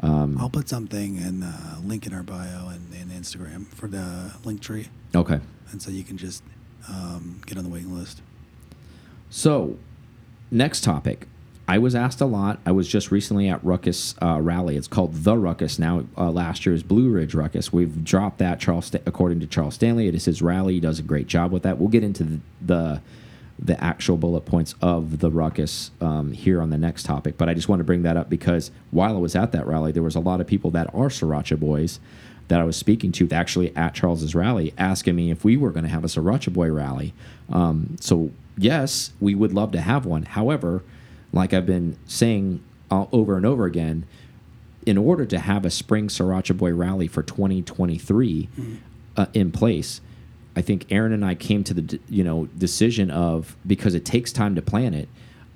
Um, 0.00 0.36
I'll 0.38 0.50
put 0.50 0.68
something 0.68 1.16
in 1.16 1.42
uh, 1.42 1.80
link 1.82 2.06
in 2.06 2.12
our 2.12 2.22
bio 2.22 2.68
and 2.68 2.92
in 2.94 3.08
Instagram 3.08 3.66
for 3.66 3.86
the 3.86 4.32
link 4.44 4.60
tree, 4.60 4.88
okay. 5.14 5.40
and 5.70 5.80
so 5.80 5.90
you 5.90 6.02
can 6.02 6.16
just 6.16 6.42
um, 6.88 7.40
get 7.46 7.56
on 7.56 7.64
the 7.64 7.70
waiting 7.70 7.96
list. 7.96 8.20
So, 9.30 9.76
next 10.50 10.82
topic. 10.82 11.26
I 11.66 11.78
was 11.78 11.94
asked 11.94 12.20
a 12.20 12.26
lot. 12.26 12.58
I 12.66 12.72
was 12.72 12.86
just 12.86 13.10
recently 13.10 13.48
at 13.48 13.64
Ruckus 13.64 14.14
uh, 14.20 14.38
Rally. 14.40 14.76
It's 14.76 14.86
called 14.86 15.14
the 15.24 15.36
Ruckus 15.36 15.78
now. 15.78 16.04
Uh, 16.16 16.30
last 16.30 16.66
year's 16.66 16.82
Blue 16.82 17.08
Ridge 17.08 17.34
Ruckus. 17.34 17.72
We've 17.72 18.04
dropped 18.04 18.38
that. 18.38 18.60
Charles, 18.60 18.86
Sta- 18.86 19.00
according 19.06 19.40
to 19.40 19.46
Charles 19.46 19.74
Stanley, 19.74 20.06
it 20.06 20.14
is 20.14 20.26
his 20.26 20.42
rally. 20.42 20.74
He 20.74 20.80
does 20.80 20.98
a 20.98 21.02
great 21.02 21.26
job 21.26 21.52
with 21.52 21.62
that. 21.62 21.78
We'll 21.78 21.88
get 21.88 22.04
into 22.04 22.24
the 22.24 22.40
the, 22.60 23.02
the 23.58 23.82
actual 23.82 24.16
bullet 24.16 24.42
points 24.42 24.74
of 24.80 25.20
the 25.20 25.30
Ruckus 25.30 25.90
um, 26.00 26.32
here 26.32 26.60
on 26.60 26.70
the 26.70 26.78
next 26.78 27.04
topic. 27.04 27.36
But 27.38 27.48
I 27.48 27.54
just 27.54 27.68
want 27.68 27.80
to 27.80 27.84
bring 27.84 28.02
that 28.02 28.16
up 28.16 28.28
because 28.28 28.70
while 28.90 29.16
I 29.16 29.18
was 29.18 29.36
at 29.36 29.52
that 29.52 29.66
rally, 29.66 29.92
there 29.92 30.02
was 30.02 30.16
a 30.16 30.20
lot 30.20 30.40
of 30.40 30.46
people 30.46 30.70
that 30.72 30.88
are 30.88 31.08
Sriracha 31.08 31.58
boys 31.58 32.00
that 32.48 32.60
I 32.60 32.64
was 32.64 32.76
speaking 32.76 33.12
to 33.12 33.28
actually 33.30 33.74
at 33.76 33.94
Charles's 33.94 34.34
rally 34.34 34.74
asking 34.76 35.16
me 35.16 35.30
if 35.30 35.44
we 35.44 35.56
were 35.56 35.70
going 35.70 35.84
to 35.84 35.90
have 35.90 36.04
a 36.04 36.08
Sriracha 36.08 36.52
Boy 36.52 36.70
rally. 36.70 37.14
Um, 37.50 37.96
so, 38.00 38.32
yes, 38.56 39.12
we 39.20 39.34
would 39.34 39.52
love 39.52 39.72
to 39.72 39.80
have 39.80 40.04
one. 40.04 40.24
However, 40.24 40.82
like 41.32 41.54
I've 41.54 41.66
been 41.66 41.96
saying 42.06 42.62
uh, 42.90 43.06
over 43.12 43.36
and 43.36 43.46
over 43.46 43.64
again, 43.64 44.04
in 44.84 44.98
order 44.98 45.24
to 45.24 45.38
have 45.38 45.64
a 45.64 45.70
spring 45.70 46.08
Sriracha 46.08 46.56
Boy 46.56 46.74
rally 46.74 47.08
for 47.08 47.22
2023 47.22 48.48
uh, 49.16 49.26
in 49.32 49.50
place, 49.50 50.02
I 50.56 50.62
think 50.62 50.86
Aaron 50.90 51.12
and 51.12 51.24
I 51.24 51.34
came 51.34 51.64
to 51.64 51.74
the 51.74 51.98
you 52.08 52.24
know 52.24 52.46
decision 52.58 53.10
of 53.10 53.56
because 53.66 53.94
it 53.94 54.04
takes 54.04 54.32
time 54.32 54.54
to 54.54 54.62
plan 54.62 54.94
it. 54.94 55.08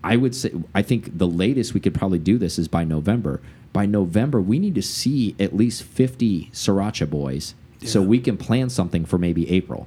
I 0.02 0.16
would 0.16 0.34
say 0.34 0.52
I 0.74 0.82
think 0.82 1.18
the 1.18 1.26
latest 1.26 1.74
we 1.74 1.80
could 1.80 1.94
probably 1.94 2.18
do 2.18 2.38
this 2.38 2.58
is 2.58 2.68
by 2.68 2.84
November. 2.84 3.40
By 3.72 3.86
November, 3.86 4.40
we 4.40 4.58
need 4.58 4.74
to 4.76 4.82
see 4.82 5.36
at 5.38 5.54
least 5.54 5.82
50 5.82 6.50
Sriracha 6.52 7.08
boys 7.08 7.54
so 7.84 8.02
we 8.02 8.18
can 8.18 8.36
plan 8.36 8.70
something 8.70 9.04
for 9.04 9.18
maybe 9.18 9.48
April. 9.50 9.86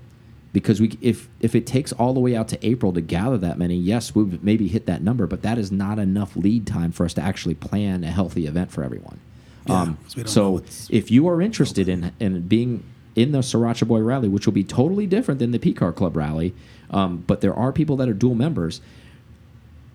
Because 0.53 0.80
we 0.82 0.98
if 1.01 1.30
if 1.39 1.56
it 1.56 1.65
takes 1.65 1.91
all 1.94 2.13
the 2.13 2.20
way 2.20 2.36
out 2.36 2.48
to 2.50 2.65
April 2.65 2.91
to 2.94 3.01
gather 3.01 3.38
that 3.38 3.58
many, 3.58 3.75
yes, 3.75 4.13
we 4.13 4.24
would 4.24 4.44
maybe 4.44 4.68
hit 4.68 4.86
that 4.86 5.01
number, 5.01 5.25
but 5.27 5.41
that 5.44 5.58
is 5.58 5.72
not 5.72 5.98
enough 5.98 6.36
lead 6.36 6.68
time 6.68 6.91
for 6.91 7.06
us 7.06 7.13
to 7.15 7.22
actually 7.22 7.56
plan 7.56 8.03
a 8.03 8.12
healthy 8.12 8.48
event 8.48 8.72
for 8.72 8.84
everyone. 8.84 9.20
Yeah, 9.65 9.82
um, 9.82 9.98
'cause 10.03 10.15
we 10.15 10.24
don't 10.24 10.36
know 10.36 10.58
so 10.60 10.63
if 10.89 11.10
you 11.10 11.27
are 11.27 11.41
interested 11.41 11.88
in 11.88 12.12
in 12.20 12.41
being 12.48 12.84
in 13.15 13.32
the 13.32 13.39
Sriracha 13.39 13.88
Boy 13.88 14.00
Rally, 14.00 14.27
which 14.27 14.46
will 14.46 14.53
be 14.53 14.63
totally 14.63 15.06
different 15.06 15.39
than 15.39 15.51
the 15.51 15.60
P 15.60 15.74
Car 15.74 15.91
Club 15.91 16.15
Rally, 16.15 16.53
um, 16.89 17.24
but 17.27 17.41
there 17.41 17.53
are 17.53 17.72
people 17.72 17.98
that 17.98 18.10
are 18.10 18.13
dual 18.13 18.36
members. 18.36 18.82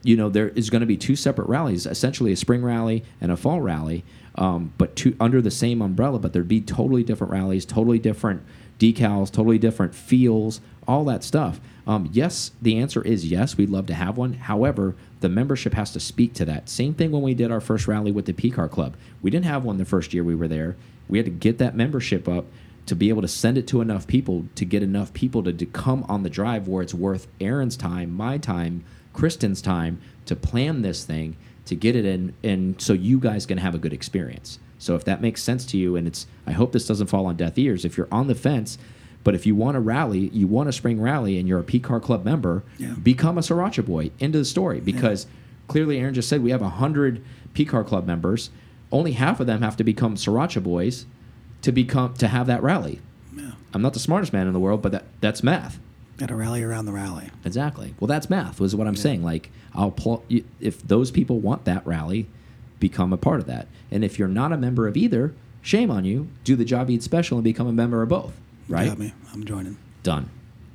You 0.02 0.16
know, 0.16 0.28
there 0.28 0.50
is 0.50 0.70
going 0.70 0.82
to 0.82 0.86
be 0.86 0.96
two 0.96 1.16
separate 1.16 1.48
rallies, 1.48 1.86
essentially 1.86 2.30
a 2.30 2.36
spring 2.36 2.62
rally 2.62 3.02
and 3.20 3.32
a 3.32 3.36
fall 3.36 3.60
rally, 3.60 4.04
um, 4.36 4.72
but 4.78 4.94
two 4.94 5.16
under 5.18 5.42
the 5.42 5.50
same 5.50 5.82
umbrella. 5.82 6.18
But 6.18 6.32
there'd 6.32 6.46
be 6.46 6.60
totally 6.60 7.02
different 7.02 7.32
rallies, 7.32 7.64
totally 7.64 7.98
different 7.98 8.42
decals, 8.78 9.32
totally 9.32 9.58
different 9.58 9.94
feels, 9.94 10.60
all 10.86 11.04
that 11.06 11.24
stuff. 11.24 11.58
Um, 11.86 12.08
yes, 12.12 12.50
the 12.60 12.78
answer 12.78 13.02
is 13.02 13.26
yes. 13.26 13.56
We'd 13.56 13.70
love 13.70 13.86
to 13.86 13.94
have 13.94 14.16
one. 14.16 14.34
However, 14.34 14.94
the 15.20 15.28
membership 15.28 15.72
has 15.74 15.92
to 15.92 16.00
speak 16.00 16.34
to 16.34 16.44
that. 16.44 16.68
Same 16.68 16.94
thing 16.94 17.10
when 17.10 17.22
we 17.22 17.34
did 17.34 17.50
our 17.50 17.60
first 17.60 17.88
rally 17.88 18.12
with 18.12 18.26
the 18.26 18.32
P 18.32 18.50
Car 18.50 18.68
Club. 18.68 18.96
We 19.22 19.30
didn't 19.30 19.46
have 19.46 19.64
one 19.64 19.78
the 19.78 19.84
first 19.84 20.12
year 20.12 20.22
we 20.22 20.34
were 20.34 20.48
there. 20.48 20.76
We 21.08 21.18
had 21.18 21.24
to 21.24 21.30
get 21.30 21.58
that 21.58 21.74
membership 21.74 22.28
up 22.28 22.44
to 22.86 22.94
be 22.96 23.08
able 23.08 23.22
to 23.22 23.28
send 23.28 23.58
it 23.58 23.66
to 23.68 23.80
enough 23.80 24.06
people 24.06 24.46
to 24.54 24.64
get 24.64 24.82
enough 24.82 25.12
people 25.12 25.42
to, 25.42 25.52
to 25.52 25.66
come 25.66 26.04
on 26.08 26.22
the 26.22 26.30
drive 26.30 26.68
where 26.68 26.82
it's 26.82 26.94
worth 26.94 27.26
Aaron's 27.40 27.76
time, 27.76 28.12
my 28.12 28.38
time, 28.38 28.84
Kristen's 29.12 29.60
time 29.60 30.00
to 30.26 30.36
plan 30.36 30.82
this 30.82 31.04
thing 31.04 31.36
to 31.64 31.74
get 31.74 31.96
it 31.96 32.04
in, 32.04 32.32
and 32.44 32.80
so 32.80 32.92
you 32.92 33.18
guys 33.18 33.44
can 33.46 33.58
have 33.58 33.74
a 33.74 33.78
good 33.78 33.92
experience. 33.92 34.58
So 34.78 34.94
if 34.94 35.04
that 35.04 35.20
makes 35.20 35.42
sense 35.42 35.64
to 35.66 35.76
you, 35.78 35.96
and 35.96 36.06
it's, 36.06 36.26
I 36.46 36.52
hope 36.52 36.70
this 36.72 36.86
doesn't 36.86 37.08
fall 37.08 37.26
on 37.26 37.36
deaf 37.36 37.58
ears. 37.58 37.84
If 37.84 37.96
you're 37.96 38.08
on 38.12 38.26
the 38.28 38.34
fence, 38.34 38.78
But 39.24 39.34
if 39.34 39.44
you 39.44 39.56
want 39.56 39.76
a 39.76 39.80
rally, 39.80 40.28
you 40.32 40.46
want 40.46 40.68
a 40.68 40.72
spring 40.72 41.00
rally, 41.00 41.36
and 41.36 41.48
you're 41.48 41.58
a 41.58 41.64
P 41.64 41.80
Car 41.80 41.98
Club 41.98 42.24
member, 42.24 42.62
Yeah. 42.78 42.92
become 43.02 43.36
a 43.36 43.40
Sriracha 43.40 43.84
boy. 43.84 44.12
Into 44.20 44.38
the 44.38 44.44
story 44.44 44.78
because 44.78 45.26
clearly 45.66 45.98
Aaron 45.98 46.14
just 46.14 46.28
said 46.28 46.44
we 46.44 46.52
have 46.52 46.60
hundred 46.62 47.24
P 47.52 47.64
Car 47.64 47.82
Club 47.82 48.06
members. 48.06 48.50
Only 48.92 49.12
half 49.12 49.40
of 49.40 49.48
them 49.48 49.62
have 49.62 49.76
to 49.78 49.82
become 49.82 50.14
Sriracha 50.14 50.62
boys 50.62 51.06
to 51.66 51.72
become 51.72 52.14
to 52.14 52.28
have 52.28 52.46
that 52.46 52.62
rally. 52.62 53.00
Yeah. 53.36 53.50
I'm 53.74 53.82
not 53.82 53.92
the 53.92 53.98
smartest 53.98 54.32
man 54.32 54.46
in 54.46 54.52
the 54.52 54.60
world, 54.60 54.82
but 54.82 54.92
that 54.92 55.04
that's 55.20 55.42
math. 55.42 55.80
Got 56.16 56.30
a 56.30 56.36
rally 56.36 56.62
around 56.62 56.86
the 56.86 56.92
rally. 56.92 57.28
Exactly. 57.44 57.94
Well, 57.98 58.06
that's 58.06 58.30
math. 58.30 58.60
Was 58.60 58.76
what 58.76 58.86
I'm 58.86 58.94
saying. 58.94 59.24
Like, 59.24 59.50
I'll 59.74 59.90
pl 59.90 60.22
if 60.60 60.80
those 60.86 61.10
people 61.10 61.40
want 61.40 61.64
that 61.64 61.84
rally, 61.84 62.28
become 62.78 63.12
a 63.12 63.16
part 63.16 63.40
of 63.40 63.46
that. 63.46 63.66
And 63.90 64.04
if 64.04 64.16
you're 64.16 64.28
not 64.28 64.52
a 64.52 64.56
member 64.56 64.86
of 64.86 64.96
either, 64.96 65.34
shame 65.60 65.90
on 65.90 66.04
you. 66.04 66.28
Do 66.44 66.54
the 66.54 66.64
Javid 66.64 67.02
special 67.02 67.36
and 67.36 67.44
become 67.44 67.66
a 67.66 67.72
member 67.72 68.00
of 68.00 68.08
both. 68.08 68.34
Right. 68.68 68.88
Got 68.88 68.98
me. 68.98 69.12
I'm 69.32 69.44
joining. 69.44 69.76
Done. 70.04 70.30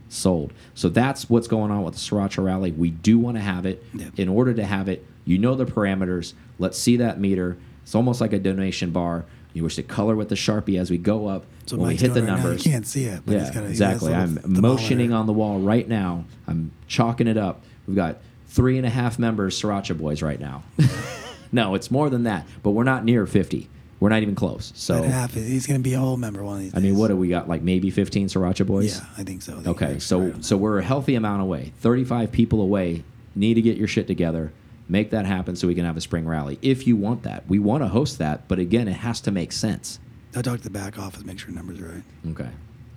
Sold. 0.09 0.51
So 0.75 0.89
that's 0.89 1.29
what's 1.29 1.47
going 1.47 1.71
on 1.71 1.83
with 1.83 1.93
the 1.93 2.01
Sriracha 2.01 2.43
Rally. 2.43 2.71
We 2.71 2.89
do 2.89 3.17
want 3.17 3.37
to 3.37 3.41
have 3.41 3.65
it. 3.65 3.81
Yeah. 3.93 4.09
In 4.17 4.27
order 4.27 4.53
to 4.53 4.65
have 4.65 4.89
it, 4.89 5.05
you 5.23 5.37
know 5.37 5.55
the 5.55 5.65
parameters. 5.65 6.33
Let's 6.59 6.77
see 6.77 6.97
that 6.97 7.17
meter. 7.17 7.57
It's 7.81 7.95
almost 7.95 8.19
like 8.19 8.33
a 8.33 8.39
donation 8.39 8.91
bar. 8.91 9.23
You 9.53 9.63
wish 9.63 9.75
to 9.75 9.83
color 9.83 10.15
with 10.15 10.29
the 10.29 10.35
Sharpie 10.35 10.79
as 10.79 10.89
we 10.89 10.97
go 10.97 11.27
up. 11.27 11.45
So 11.65 11.77
when 11.77 11.87
Mike's 11.89 12.01
we 12.01 12.07
hit 12.07 12.13
the 12.13 12.21
right 12.21 12.27
now. 12.27 12.35
numbers. 12.35 12.65
You 12.65 12.71
can't 12.71 12.87
see 12.87 13.05
it, 13.05 13.21
but 13.25 13.33
yeah, 13.33 13.39
he's 13.39 13.51
got 13.51 13.63
a, 13.63 13.67
exactly. 13.67 14.13
I'm 14.13 14.39
motioning 14.45 15.11
on 15.13 15.25
the 15.25 15.33
wall 15.33 15.59
right 15.59 15.87
now. 15.87 16.25
I'm 16.47 16.71
chalking 16.87 17.27
it 17.27 17.37
up. 17.37 17.61
We've 17.87 17.95
got 17.95 18.17
three 18.47 18.77
and 18.77 18.85
a 18.85 18.89
half 18.89 19.19
members, 19.19 19.59
Sriracha 19.61 19.97
Boys, 19.97 20.21
right 20.21 20.39
now. 20.39 20.63
no, 21.51 21.75
it's 21.75 21.91
more 21.91 22.09
than 22.09 22.23
that, 22.23 22.45
but 22.63 22.71
we're 22.71 22.83
not 22.83 23.03
near 23.03 23.25
50. 23.25 23.69
We're 23.99 24.09
not 24.09 24.23
even 24.23 24.33
close. 24.33 24.71
So, 24.75 25.03
half. 25.03 25.35
He's 25.35 25.67
going 25.67 25.79
to 25.79 25.83
be 25.83 25.93
a 25.93 25.99
whole 25.99 26.17
member 26.17 26.43
one 26.43 26.55
of 26.55 26.61
these. 26.63 26.75
I 26.75 26.79
mean, 26.79 26.97
what 26.97 27.09
do 27.09 27.15
we 27.15 27.27
got? 27.27 27.47
Like 27.47 27.61
maybe 27.61 27.91
15 27.91 28.29
Sriracha 28.29 28.65
Boys? 28.65 28.97
Yeah, 28.97 29.05
I 29.15 29.23
think 29.23 29.43
so. 29.43 29.53
I 29.53 29.55
think 29.61 29.67
Okay, 29.81 29.99
so 29.99 30.33
so 30.41 30.57
we're 30.57 30.79
a 30.79 30.83
healthy 30.83 31.13
amount 31.15 31.43
away. 31.43 31.71
35 31.81 32.31
people 32.31 32.61
away. 32.61 33.03
Need 33.35 33.53
to 33.53 33.61
get 33.61 33.77
your 33.77 33.87
shit 33.87 34.07
together. 34.07 34.51
Make 34.91 35.11
that 35.11 35.25
happen 35.25 35.55
so 35.55 35.69
we 35.69 35.73
can 35.73 35.85
have 35.85 35.95
a 35.95 36.01
spring 36.01 36.27
rally. 36.27 36.59
If 36.61 36.85
you 36.85 36.97
want 36.97 37.23
that, 37.23 37.47
we 37.47 37.59
want 37.59 37.81
to 37.81 37.87
host 37.87 38.17
that, 38.17 38.45
but 38.49 38.59
again, 38.59 38.89
it 38.89 38.97
has 38.97 39.21
to 39.21 39.31
make 39.31 39.53
sense. 39.53 40.01
I'll 40.35 40.43
talk 40.43 40.57
to 40.57 40.63
the 40.65 40.69
back 40.69 40.99
office, 40.99 41.23
make 41.23 41.39
sure 41.39 41.49
numbers 41.51 41.79
are 41.79 41.85
right. 41.85 42.03
Okay, 42.31 42.49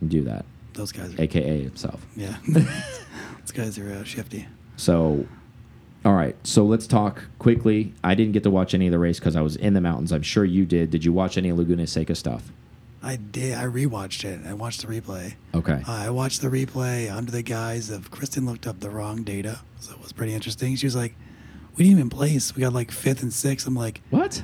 do 0.09 0.23
that. 0.23 0.45
Those 0.73 0.91
guys 0.91 1.15
are. 1.15 1.23
AKA 1.23 1.63
himself. 1.63 2.05
Yeah. 2.17 2.37
Those 2.49 3.53
guys 3.53 3.79
are 3.79 3.93
uh, 3.93 4.03
shifty. 4.03 4.49
So, 4.77 5.25
all 6.05 6.15
right. 6.15 6.35
So 6.43 6.65
let's 6.65 6.89
talk 6.89 7.23
quickly. 7.39 7.95
I 8.03 8.17
didn't 8.17 8.33
get 8.33 8.43
to 8.43 8.51
watch 8.51 8.75
any 8.75 8.89
of 8.89 8.91
the 8.91 8.99
race 8.99 9.21
because 9.21 9.37
I 9.37 9.41
was 9.43 9.55
in 9.55 9.75
the 9.75 9.81
mountains. 9.81 10.11
I'm 10.11 10.23
sure 10.23 10.45
you 10.45 10.65
did. 10.65 10.91
Did 10.91 11.05
you 11.05 11.13
watch 11.13 11.39
any 11.39 11.53
Laguna 11.53 11.87
Seca 11.87 12.17
stuff? 12.17 12.51
I 13.05 13.15
did. 13.15 13.55
I 13.55 13.67
rewatched 13.67 14.25
it. 14.25 14.45
I 14.45 14.55
watched 14.55 14.85
the 14.85 14.89
replay. 14.89 15.35
Okay. 15.55 15.81
Uh, 15.87 15.93
I 15.93 16.11
watched 16.11 16.43
the 16.43 16.49
replay 16.49 17.09
under 17.15 17.31
the 17.31 17.43
guise 17.43 17.89
of 17.89 18.11
Kristen 18.11 18.47
looked 18.47 18.67
up 18.67 18.81
the 18.81 18.91
wrong 18.91 19.23
data, 19.23 19.61
so 19.79 19.93
it 19.93 20.03
was 20.03 20.13
pretty 20.13 20.35
interesting. 20.35 20.75
She 20.75 20.87
was 20.87 20.97
like, 20.97 21.15
"We 21.77 21.85
didn't 21.85 21.99
even 21.99 22.11
place. 22.11 22.55
We 22.55 22.61
got 22.63 22.73
like 22.73 22.91
fifth 22.91 23.23
and 23.23 23.33
sixth. 23.33 23.67
I'm 23.67 23.75
like, 23.75 24.01
what? 24.11 24.43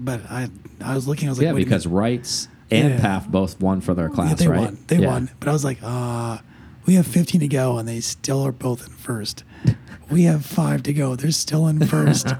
but 0.00 0.20
I 0.30 0.48
I 0.82 0.94
was 0.94 1.06
looking. 1.08 1.28
I 1.28 1.32
was 1.32 1.38
like, 1.38 1.44
yeah, 1.46 1.52
because. 1.52 1.86
Wrights 1.86 2.48
and 2.70 2.90
Yeah. 2.94 3.00
Pfaff 3.00 3.28
both 3.28 3.60
won 3.60 3.80
for 3.80 3.94
their 3.94 4.08
class, 4.08 4.30
yeah, 4.30 4.34
they 4.36 4.48
right? 4.48 4.60
won. 4.60 4.78
They 4.86 4.98
Yeah. 4.98 5.08
won. 5.08 5.30
But 5.40 5.48
I 5.48 5.52
was 5.52 5.64
like, 5.64 5.78
uh, 5.82 6.38
we 6.86 6.94
have 6.94 7.06
15 7.06 7.40
to 7.40 7.48
go, 7.48 7.78
and 7.78 7.88
they 7.88 8.00
still 8.00 8.42
are 8.46 8.52
both 8.52 8.86
in 8.86 8.92
first. 8.94 9.42
we 10.10 10.22
have 10.24 10.46
five 10.46 10.82
to 10.84 10.92
go. 10.92 11.16
They're 11.16 11.32
still 11.32 11.66
in 11.68 11.84
first. 11.86 12.30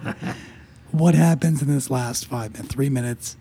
what 0.92 1.14
happens 1.14 1.62
in 1.62 1.68
this 1.68 1.90
last 1.90 2.26
five 2.26 2.52
minutes? 2.52 2.73
Three 2.73 2.88
minutes. 2.88 3.37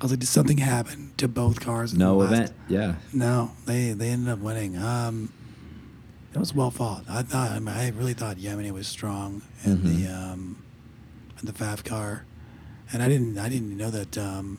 I 0.00 0.04
was 0.04 0.12
like, 0.12 0.20
did 0.20 0.28
something 0.28 0.58
happen 0.58 1.12
to 1.18 1.28
both 1.28 1.60
cars? 1.60 1.92
in 1.92 1.98
the 1.98 2.04
No 2.06 2.22
event. 2.22 2.52
Yeah. 2.68 2.94
No, 3.12 3.52
they 3.66 3.92
they 3.92 4.08
ended 4.08 4.32
up 4.32 4.38
winning. 4.38 4.76
Um, 4.78 5.30
it 6.34 6.38
was 6.38 6.54
well 6.54 6.70
fought. 6.70 7.04
I 7.08 7.22
thought. 7.22 7.50
I, 7.50 7.58
mean, 7.58 7.68
I 7.74 7.88
really 7.90 8.14
thought 8.14 8.36
Jaminet 8.36 8.72
was 8.72 8.86
strong 8.86 9.42
in 9.64 9.82
the 9.82 10.06
Mm-hmm. 10.06 10.32
um, 10.32 10.62
in 11.40 11.46
the 11.46 11.52
Pfaff 11.52 11.84
car, 11.84 12.24
and 12.92 13.02
I 13.02 13.08
didn't 13.08 13.38
I 13.38 13.48
didn't 13.48 13.76
know 13.76 13.90
that 13.90 14.16
um, 14.18 14.58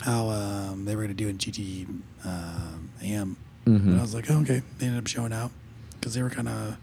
how 0.00 0.28
um, 0.28 0.84
they 0.84 0.94
were 0.96 1.02
going 1.02 1.16
to 1.16 1.22
do 1.22 1.28
in 1.28 1.38
GT 1.38 1.86
um 2.24 2.90
AM. 3.02 3.36
Mhm. 3.66 3.92
But 3.92 3.98
I 3.98 4.02
was 4.02 4.14
like, 4.14 4.30
oh, 4.30 4.38
okay. 4.40 4.62
They 4.78 4.86
ended 4.86 5.02
up 5.02 5.06
showing 5.06 5.32
out 5.32 5.50
because 5.98 6.14
they 6.14 6.22
were 6.22 6.30
kind 6.30 6.48
of 6.48 6.76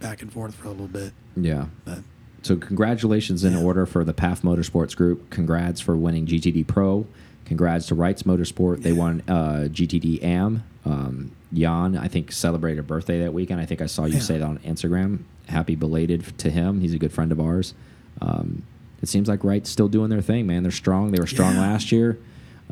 back 0.00 0.22
and 0.22 0.32
forth 0.32 0.54
for 0.54 0.68
a 0.68 0.70
little 0.70 0.86
bit. 0.86 1.12
Yeah. 1.36 1.66
But 1.84 1.98
So 2.42 2.56
congratulations 2.56 3.42
in 3.44 3.52
Yeah. 3.54 3.62
order 3.62 3.86
for 3.86 4.04
the 4.04 4.14
Pfaff 4.14 4.42
Motorsports 4.42 4.96
Group. 4.96 5.30
Congrats 5.30 5.80
for 5.80 5.96
winning 5.96 6.26
GTD 6.26 6.64
Pro. 6.66 7.06
Congrats 7.44 7.86
to 7.86 7.94
Wrights 7.96 8.22
Motorsport. 8.22 8.82
They 8.82 8.92
won 8.92 9.22
uh, 9.28 9.66
GTD 9.70 10.22
AM. 10.22 10.62
Um, 10.84 11.32
Jan, 11.52 11.96
I 11.96 12.08
think, 12.08 12.32
celebrated 12.32 12.80
a 12.80 12.82
birthday 12.82 13.20
that 13.20 13.32
weekend. 13.34 13.60
I 13.60 13.66
think 13.66 13.80
I 13.82 13.86
saw 13.86 14.04
you 14.06 14.14
Yeah. 14.14 14.20
say 14.20 14.38
that 14.38 14.44
on 14.44 14.58
Instagram. 14.58 15.20
Happy 15.48 15.74
belated 15.74 16.24
to 16.38 16.50
him. 16.50 16.80
He's 16.80 16.94
a 16.94 16.98
good 16.98 17.12
friend 17.12 17.30
of 17.32 17.40
ours. 17.40 17.74
Um, 18.20 18.62
it 19.02 19.08
seems 19.08 19.28
like 19.28 19.42
Wright's 19.44 19.68
still 19.70 19.88
doing 19.88 20.08
their 20.10 20.22
thing, 20.22 20.46
man. 20.46 20.62
They're 20.62 20.70
strong. 20.72 21.10
They 21.12 21.20
were 21.20 21.26
strong 21.26 21.54
Yeah. 21.54 21.60
last 21.62 21.92
year. 21.92 22.18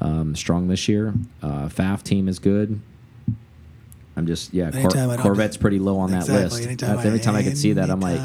Um, 0.00 0.34
strong 0.34 0.68
this 0.68 0.88
year. 0.88 1.12
Uh, 1.42 1.68
Pfaff 1.68 2.02
team 2.02 2.28
is 2.28 2.38
good. 2.38 2.80
I'm 4.16 4.26
just 4.26 4.52
yeah. 4.54 4.70
Cor 4.70 4.80
anytime 4.80 5.10
I 5.10 5.16
don't- 5.16 5.22
Corvette's 5.22 5.56
pretty 5.56 5.78
low 5.78 5.98
on 5.98 6.10
that 6.12 6.22
Exactly, 6.22 6.44
list. 6.58 6.62
Anytime 6.68 6.96
That's 6.96 7.06
every 7.06 7.20
time 7.20 7.34
I 7.36 7.42
could 7.42 7.58
see 7.58 7.72
that, 7.74 7.90
I'm 7.90 8.00
like. 8.00 8.20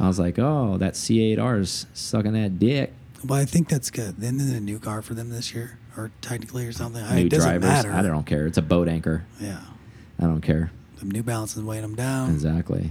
I 0.00 0.06
was 0.06 0.18
like, 0.18 0.38
oh, 0.38 0.76
that 0.78 0.94
C8R's 0.94 1.86
sucking 1.94 2.32
that 2.34 2.58
dick. 2.58 2.92
Well, 3.26 3.40
I 3.40 3.46
think 3.46 3.68
that's 3.68 3.90
good. 3.90 4.16
Then 4.18 4.36
there's 4.36 4.50
a 4.52 4.60
new 4.60 4.78
car 4.78 5.00
for 5.02 5.14
them 5.14 5.30
this 5.30 5.54
year, 5.54 5.78
or 5.98 6.10
technically, 6.22 6.66
or 6.66 6.72
something. 6.72 7.02
I, 7.02 7.16
New 7.16 7.26
it 7.26 7.30
doesn't 7.30 7.48
drivers. 7.60 7.68
matter. 7.68 7.92
I 7.92 8.02
don't 8.02 8.24
care. 8.24 8.46
It's 8.46 8.56
a 8.58 8.62
boat 8.62 8.88
anchor. 8.88 9.24
Yeah, 9.40 9.60
I 10.18 10.22
don't 10.22 10.40
care. 10.40 10.70
the 10.98 11.04
New 11.06 11.22
Balance 11.22 11.56
is 11.56 11.62
weighing 11.62 11.82
them 11.82 11.94
down. 11.96 12.30
Exactly. 12.30 12.90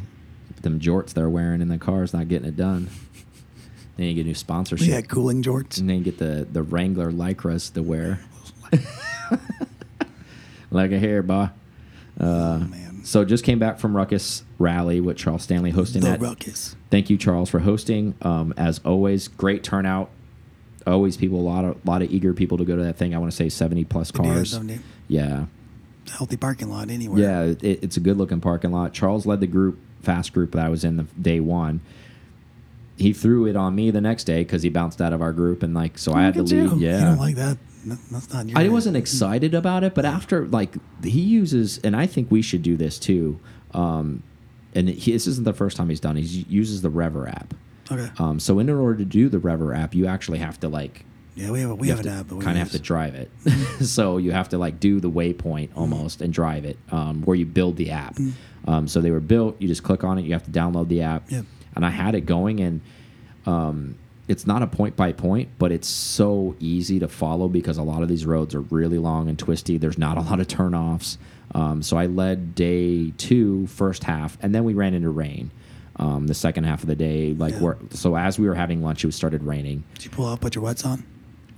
Them 0.62 0.80
jorts 0.80 1.14
they're 1.14 1.30
wearing 1.30 1.62
in 1.62 1.70
the 1.70 1.78
car's 1.78 2.14
not 2.14 2.28
getting 2.28 2.48
it 2.48 2.56
done. 2.58 2.90
Then 3.96 4.08
you 4.08 4.14
get 4.14 4.26
new 4.26 4.34
sponsorship. 4.36 4.88
Yeah, 4.88 5.02
cooling 5.02 5.42
jorts. 5.42 5.80
And 5.80 5.90
then 5.90 5.98
you 6.00 6.04
get 6.04 6.18
the, 6.20 6.48
the 6.52 6.62
Wrangler 6.62 7.12
Lycras 7.12 7.74
to 7.74 7.82
wear. 7.82 8.20
like 10.72 10.92
a 10.92 11.00
hair, 11.00 11.24
boy. 11.24 11.50
oh 12.20 12.60
man, 12.60 13.02
So 13.04 13.24
just 13.26 13.44
came 13.44 13.60
back 13.60 13.80
from 13.80 13.96
Ruckus 13.96 14.44
Rally 14.60 15.00
with 15.02 15.18
Charles 15.18 15.44
Stanley 15.44 15.72
hosting 15.72 16.02
the 16.02 16.10
that. 16.12 16.22
ruckus. 16.22 16.76
Thank 16.92 17.10
you, 17.10 17.18
Charles, 17.18 17.50
for 17.50 17.60
hosting. 17.60 18.16
Um, 18.22 18.54
as 18.58 18.80
always, 18.86 19.28
great 19.28 19.64
turnout. 19.64 20.10
Always 20.88 21.18
people, 21.18 21.40
a 21.40 21.42
lot 21.42 21.66
of 21.66 21.86
lot 21.86 22.02
of 22.02 22.12
eager 22.12 22.34
people 22.34 22.58
to 22.58 22.66
go 22.66 22.76
to 22.78 22.84
that 22.84 22.98
thing. 22.98 23.14
I 23.14 23.18
want 23.18 23.32
to 23.32 23.36
say 23.36 23.50
seventy 23.50 23.84
plus 23.84 24.12
They 24.12 24.20
do 24.24 24.30
have 24.30 24.36
cars. 24.50 24.60
Yeah, 25.08 25.46
healthy 26.10 26.38
parking 26.38 26.70
lot 26.70 26.90
anywhere. 26.90 27.20
yeah, 27.20 27.42
it, 27.62 27.84
it's 27.84 27.98
a 27.98 28.00
good 28.00 28.18
looking 28.18 28.40
parking 28.42 28.72
lot. 28.72 28.94
Charles 28.94 29.26
led 29.26 29.40
the 29.42 29.48
group, 29.48 29.80
fast 30.02 30.34
group 30.34 30.54
that 30.54 30.66
I 30.66 30.70
was 30.70 30.84
in 30.86 30.98
the 30.98 31.04
day 31.22 31.40
one. 31.42 31.82
He 32.98 33.14
threw 33.14 33.46
it 33.46 33.56
on 33.56 33.76
me 33.76 33.92
the 33.92 34.02
next 34.02 34.24
day 34.24 34.40
because 34.44 34.64
he 34.64 34.70
bounced 34.70 35.02
out 35.02 35.14
of 35.14 35.22
our 35.22 35.34
group, 35.34 35.62
and 35.62 35.74
like 35.74 35.98
so 35.98 36.14
I 36.14 36.24
had 36.24 36.34
to 36.36 36.42
Look 36.44 36.52
leave. 36.52 36.82
you. 36.82 36.88
Yeah, 36.88 37.00
you 37.00 37.06
don't 37.06 37.20
like 37.20 37.36
that. 37.36 37.58
That- 37.86 38.00
That's 38.12 38.34
not. 38.34 38.48
I 38.56 38.68
wasn't 38.70 38.98
excited 38.98 39.54
about 39.54 39.84
it, 39.84 39.94
but 39.94 40.04
after 40.06 40.48
like 40.48 40.76
he 41.04 41.22
uses, 41.22 41.78
and 41.84 41.96
I 41.96 42.06
think 42.08 42.32
we 42.32 42.42
should 42.42 42.64
do 42.64 42.76
this 42.76 42.98
too. 42.98 43.40
Um, 43.74 44.24
and 44.74 44.90
he, 44.90 45.12
this 45.12 45.28
isn't 45.28 45.44
the 45.44 45.54
first 45.54 45.78
time 45.78 45.90
he's 45.90 46.00
done. 46.00 46.18
it. 46.18 46.22
He 46.24 46.46
uses 46.50 46.82
the 46.82 46.90
Rever 46.90 47.28
app. 47.28 47.54
Okay. 47.92 48.10
Um, 48.20 48.40
so 48.40 48.60
in 48.60 48.70
order 48.70 48.98
to 48.98 49.06
do 49.06 49.30
the 49.30 49.40
Rever 49.40 49.74
app, 49.74 49.96
you 49.96 50.08
actually 50.08 50.40
have 50.40 50.60
to 50.62 50.70
like 50.70 51.06
yeah, 51.38 51.52
we 51.52 51.62
have 51.62 51.70
a, 51.70 51.76
we 51.76 51.88
you 51.88 51.96
have, 51.96 52.04
an 52.04 52.12
app, 52.12 52.28
but 52.28 52.38
we 52.38 52.44
kind 52.44 52.58
of 52.58 52.64
have 52.64 52.72
to 52.72 52.80
drive 52.80 53.14
it. 53.14 53.30
so 53.86 54.18
you 54.18 54.32
have 54.32 54.50
to 54.50 54.58
like 54.58 54.80
do 54.80 55.00
the 55.00 55.10
waypoint 55.10 55.70
almost 55.76 56.22
and 56.22 56.34
drive 56.34 56.66
it, 56.66 56.80
um, 56.92 57.22
where 57.22 57.36
you 57.36 57.46
build 57.46 57.78
the 57.78 57.92
app. 57.92 58.18
Um, 58.68 58.88
so 58.88 59.02
they 59.02 59.12
were 59.12 59.20
built. 59.20 59.56
You 59.62 59.68
just 59.68 59.84
click 59.84 60.04
on 60.04 60.18
it. 60.18 60.26
You 60.26 60.34
have 60.34 60.44
to 60.46 60.52
download 60.52 60.88
the 60.88 61.04
app. 61.04 61.30
Yep. 61.30 61.46
And 61.76 61.86
I 61.86 61.92
had 61.92 62.16
it 62.16 62.22
going, 62.22 62.60
and 62.60 62.82
um, 63.46 64.00
it's 64.28 64.48
not 64.48 64.64
a 64.64 64.68
point 64.68 64.96
by 64.96 65.12
point, 65.12 65.50
but 65.60 65.72
it's 65.72 65.88
so 65.88 66.56
easy 66.60 66.98
to 67.00 67.08
follow 67.08 67.48
because 67.48 67.78
a 67.78 67.84
lot 67.84 68.02
of 68.02 68.10
these 68.10 68.26
roads 68.26 68.56
are 68.56 68.62
really 68.62 68.98
long 68.98 69.30
and 69.30 69.38
twisty. 69.38 69.78
There's 69.78 70.00
not 70.00 70.18
a 70.18 70.22
lot 70.22 70.40
of 70.40 70.48
turnoffs. 70.48 71.18
Um, 71.54 71.84
so 71.84 71.98
I 71.98 72.08
led 72.08 72.56
day 72.56 73.12
two, 73.12 73.68
first 73.68 74.04
half, 74.04 74.38
and 74.42 74.56
then 74.56 74.64
we 74.64 74.74
ran 74.74 74.96
into 74.96 75.12
rain. 75.12 75.52
Um, 76.00 76.28
the 76.28 76.34
second 76.36 76.66
half 76.66 76.82
of 76.84 76.88
the 76.88 76.96
day, 76.96 77.34
like 77.34 77.56
Yeah. 77.60 77.74
so 77.92 78.16
as 78.16 78.38
we 78.38 78.48
were 78.48 78.54
having 78.54 78.84
lunch, 78.84 79.04
it 79.04 79.12
started 79.14 79.42
raining. 79.44 79.84
Did 79.96 80.06
you 80.06 80.12
pull 80.12 80.28
out, 80.28 80.40
put 80.42 80.54
your 80.54 80.64
wets 80.64 80.86
on? 80.86 81.04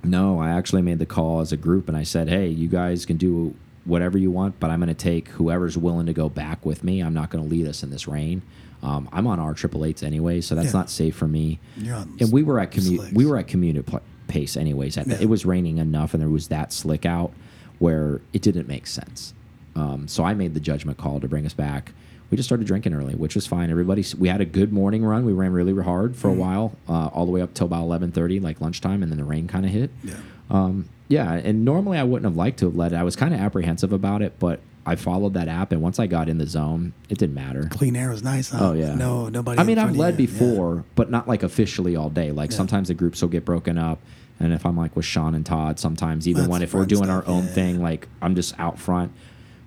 No, 0.02 0.38
I 0.40 0.50
actually 0.50 0.80
made 0.80 0.98
the 0.98 1.04
call 1.06 1.40
as 1.40 1.52
a 1.52 1.58
group 1.58 1.88
and 1.88 1.96
I 1.96 2.04
said, 2.04 2.28
hey, 2.28 2.48
you 2.48 2.66
guys 2.68 3.04
can 3.04 3.18
do 3.18 3.54
whatever 3.84 4.16
you 4.16 4.30
want, 4.30 4.58
but 4.58 4.70
I'm 4.70 4.78
going 4.80 4.88
to 4.88 4.94
take 4.94 5.28
whoever's 5.28 5.76
willing 5.76 6.06
to 6.06 6.14
go 6.14 6.30
back 6.30 6.64
with 6.64 6.82
me. 6.82 7.00
I'm 7.02 7.12
not 7.12 7.28
going 7.28 7.44
to 7.44 7.50
lead 7.50 7.66
us 7.66 7.82
in 7.82 7.90
this 7.90 8.08
rain. 8.08 8.40
Um, 8.82 9.10
I'm 9.12 9.26
on 9.26 9.38
our 9.38 9.52
triple 9.52 9.84
eights 9.84 10.02
anyway, 10.02 10.40
so 10.40 10.54
that's 10.54 10.66
Yeah. 10.72 10.72
not 10.80 10.88
safe 10.90 11.14
for 11.16 11.28
me. 11.28 11.58
And 11.76 12.32
we 12.32 12.42
were 12.42 12.58
at 12.60 12.70
commute. 12.70 13.12
We 13.12 13.26
were 13.26 13.36
at 13.36 13.46
commute 13.46 13.86
pace 14.26 14.56
anyways. 14.56 14.96
At 14.96 15.06
the, 15.06 15.20
It 15.20 15.28
was 15.28 15.44
raining 15.44 15.76
enough, 15.76 16.14
and 16.14 16.22
there 16.22 16.30
was 16.30 16.48
that 16.48 16.72
slick 16.72 17.04
out 17.04 17.32
where 17.78 18.22
it 18.32 18.40
didn't 18.40 18.68
make 18.68 18.86
sense. 18.86 19.34
Um, 19.76 20.08
so 20.08 20.24
I 20.24 20.32
made 20.32 20.54
the 20.54 20.60
judgment 20.60 20.96
call 20.96 21.20
to 21.20 21.28
bring 21.28 21.44
us 21.44 21.52
back. 21.52 21.92
We 22.30 22.36
just 22.36 22.48
started 22.48 22.66
drinking 22.66 22.94
early, 22.94 23.14
which 23.14 23.34
was 23.34 23.46
fine. 23.46 23.70
Everybody, 23.70 24.04
we 24.16 24.28
had 24.28 24.40
a 24.40 24.44
good 24.44 24.72
morning 24.72 25.04
run. 25.04 25.24
We 25.24 25.32
ran 25.32 25.52
really 25.52 25.74
hard 25.82 26.14
for 26.14 26.28
a 26.28 26.30
Mm-hmm. 26.30 26.40
while, 26.40 26.72
uh, 26.88 27.08
all 27.08 27.26
the 27.26 27.32
way 27.32 27.40
up 27.42 27.54
till 27.54 27.66
about 27.66 27.84
11:30, 27.88 28.40
like 28.40 28.60
lunchtime, 28.60 29.02
and 29.02 29.10
then 29.10 29.18
the 29.18 29.24
rain 29.24 29.48
kind 29.48 29.64
of 29.66 29.72
hit. 29.72 29.90
Yeah. 30.04 30.14
Um, 30.48 30.86
yeah, 31.08 31.32
and 31.32 31.64
normally 31.64 31.98
I 31.98 32.04
wouldn't 32.04 32.24
have 32.30 32.36
liked 32.36 32.60
to 32.60 32.66
have 32.66 32.76
led. 32.76 32.94
I 32.94 33.02
was 33.02 33.16
kind 33.16 33.34
of 33.34 33.40
apprehensive 33.40 33.92
about 33.92 34.22
it, 34.22 34.34
but 34.38 34.60
I 34.86 34.94
followed 34.94 35.34
that 35.34 35.48
app, 35.48 35.72
and 35.72 35.82
once 35.82 35.98
I 35.98 36.06
got 36.06 36.28
in 36.28 36.38
the 36.38 36.46
zone, 36.46 36.92
it 37.08 37.18
didn't 37.18 37.34
matter. 37.34 37.66
Clean 37.70 37.96
air 37.96 38.10
was 38.10 38.22
nice. 38.22 38.50
Huh? 38.50 38.58
Oh 38.70 38.72
yeah. 38.74 38.94
No, 38.94 39.28
nobody. 39.28 39.58
I 39.58 39.64
mean, 39.64 39.78
I've 39.78 39.96
led 39.96 40.18
you. 40.20 40.26
Yeah. 40.26 40.30
before, 40.32 40.84
but 40.94 41.10
not 41.10 41.26
like 41.26 41.42
officially 41.42 41.96
all 41.96 42.10
day. 42.10 42.30
Like 42.30 42.52
Yeah. 42.52 42.58
sometimes 42.58 42.88
the 42.88 42.94
groups 42.94 43.20
will 43.22 43.28
get 43.28 43.44
broken 43.44 43.76
up, 43.76 43.98
and 44.38 44.52
if 44.52 44.64
I'm 44.64 44.76
like 44.76 44.94
with 44.94 45.04
Sean 45.04 45.34
and 45.34 45.44
Todd, 45.44 45.80
sometimes 45.80 46.28
even 46.28 46.42
That's 46.42 46.50
when 46.52 46.62
if 46.62 46.74
we're 46.74 46.86
doing 46.86 47.04
stuff, 47.04 47.26
our 47.26 47.28
own 47.32 47.44
yeah. 47.46 47.50
thing, 47.50 47.82
like 47.82 48.06
I'm 48.22 48.36
just 48.36 48.54
out 48.60 48.78
front. 48.78 49.10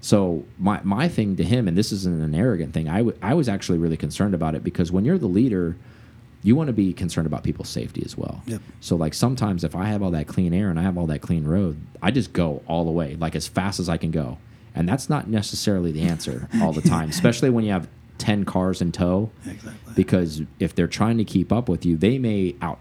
So 0.03 0.43
my 0.59 0.81
my 0.83 1.07
thing 1.07 1.37
to 1.37 1.45
him, 1.45 1.65
and 1.65 1.77
this 1.77 1.93
isn't 1.93 2.21
an 2.21 2.35
arrogant 2.35 2.73
thing. 2.73 2.89
I 2.89 2.97
w 2.97 3.17
I 3.21 3.33
was 3.33 3.47
actually 3.47 3.77
really 3.77 3.95
concerned 3.95 4.33
about 4.33 4.53
it 4.53 4.61
because 4.61 4.91
when 4.91 5.05
you're 5.05 5.17
the 5.17 5.27
leader, 5.27 5.77
you 6.43 6.57
want 6.57 6.67
to 6.67 6.73
be 6.73 6.91
concerned 6.91 7.25
about 7.25 7.43
people's 7.43 7.69
safety 7.69 8.03
as 8.05 8.17
well. 8.17 8.43
Yep. 8.45 8.61
So 8.81 8.97
like 8.97 9.13
sometimes 9.13 9.63
if 9.63 9.77
I 9.77 9.85
have 9.85 10.03
all 10.03 10.11
that 10.11 10.27
clean 10.27 10.53
air 10.53 10.69
and 10.69 10.77
I 10.77 10.83
have 10.83 10.97
all 10.97 11.07
that 11.07 11.21
clean 11.21 11.45
road, 11.45 11.77
I 12.01 12.11
just 12.11 12.33
go 12.33 12.61
all 12.67 12.83
the 12.83 12.91
way, 12.91 13.15
like 13.15 13.33
as 13.33 13.47
fast 13.47 13.79
as 13.79 13.87
I 13.87 13.95
can 13.95 14.11
go. 14.11 14.39
And 14.75 14.89
that's 14.89 15.09
not 15.09 15.29
necessarily 15.29 15.93
the 15.93 16.01
answer 16.01 16.49
all 16.61 16.73
the 16.73 16.81
time, 16.81 17.09
especially 17.17 17.49
when 17.49 17.63
you 17.63 17.71
have 17.71 17.87
10 18.17 18.43
cars 18.43 18.81
in 18.81 18.91
tow. 18.91 19.31
Exactly. 19.45 19.93
Because 19.95 20.41
if 20.59 20.75
they're 20.75 20.87
trying 20.87 21.17
to 21.17 21.23
keep 21.23 21.53
up 21.53 21.69
with 21.69 21.85
you, 21.85 21.95
they 21.95 22.17
may 22.17 22.55
out 22.61 22.79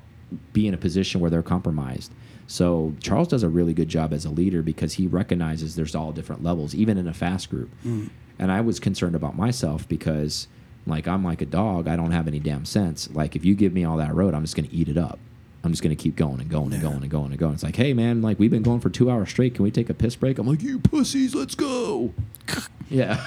be 0.52 0.66
in 0.66 0.74
a 0.74 0.78
position 0.78 1.20
where 1.20 1.30
they're 1.30 1.42
compromised. 1.42 2.10
So 2.46 2.94
Charles 3.00 3.28
does 3.28 3.42
a 3.42 3.48
really 3.48 3.72
good 3.72 3.88
job 3.88 4.12
as 4.12 4.24
a 4.24 4.30
leader 4.30 4.62
because 4.62 4.94
he 4.94 5.06
recognizes 5.06 5.74
there's 5.76 5.94
all 5.94 6.12
different 6.12 6.42
levels, 6.42 6.74
even 6.74 6.98
in 6.98 7.08
a 7.08 7.14
fast 7.14 7.48
group. 7.50 7.70
And 7.84 8.50
I 8.52 8.60
was 8.60 8.80
concerned 8.80 9.14
about 9.14 9.36
myself 9.36 9.88
because 9.88 10.48
like 10.86 11.06
I'm 11.06 11.24
like 11.24 11.40
a 11.40 11.46
dog, 11.46 11.86
I 11.88 11.96
don't 11.96 12.10
have 12.10 12.26
any 12.26 12.40
damn 12.40 12.64
sense. 12.64 13.08
Like 13.12 13.36
if 13.36 13.44
you 13.44 13.54
give 13.54 13.72
me 13.72 13.84
all 13.84 13.96
that 13.98 14.14
road, 14.14 14.34
I'm 14.34 14.42
just 14.42 14.56
gonna 14.56 14.68
eat 14.72 14.88
it 14.88 14.98
up. 14.98 15.18
I'm 15.64 15.70
just 15.70 15.82
gonna 15.82 15.94
keep 15.94 16.16
going 16.16 16.40
and 16.40 16.50
going 16.50 16.72
and 16.72 16.82
Yeah. 16.82 16.90
going 16.90 17.02
and 17.02 17.10
going 17.10 17.30
and 17.30 17.38
going. 17.38 17.54
It's 17.54 17.62
like, 17.62 17.76
hey 17.76 17.94
man, 17.94 18.20
like 18.20 18.38
we've 18.38 18.50
been 18.50 18.64
going 18.64 18.80
for 18.80 18.90
two 18.90 19.08
hours 19.10 19.28
straight. 19.30 19.54
Can 19.54 19.62
we 19.62 19.70
take 19.70 19.88
a 19.90 19.94
piss 19.94 20.16
break? 20.16 20.38
I'm 20.38 20.46
like, 20.46 20.60
you 20.62 20.80
pussies, 20.80 21.34
let's 21.36 21.54
go. 21.54 22.12
yeah. 22.90 23.24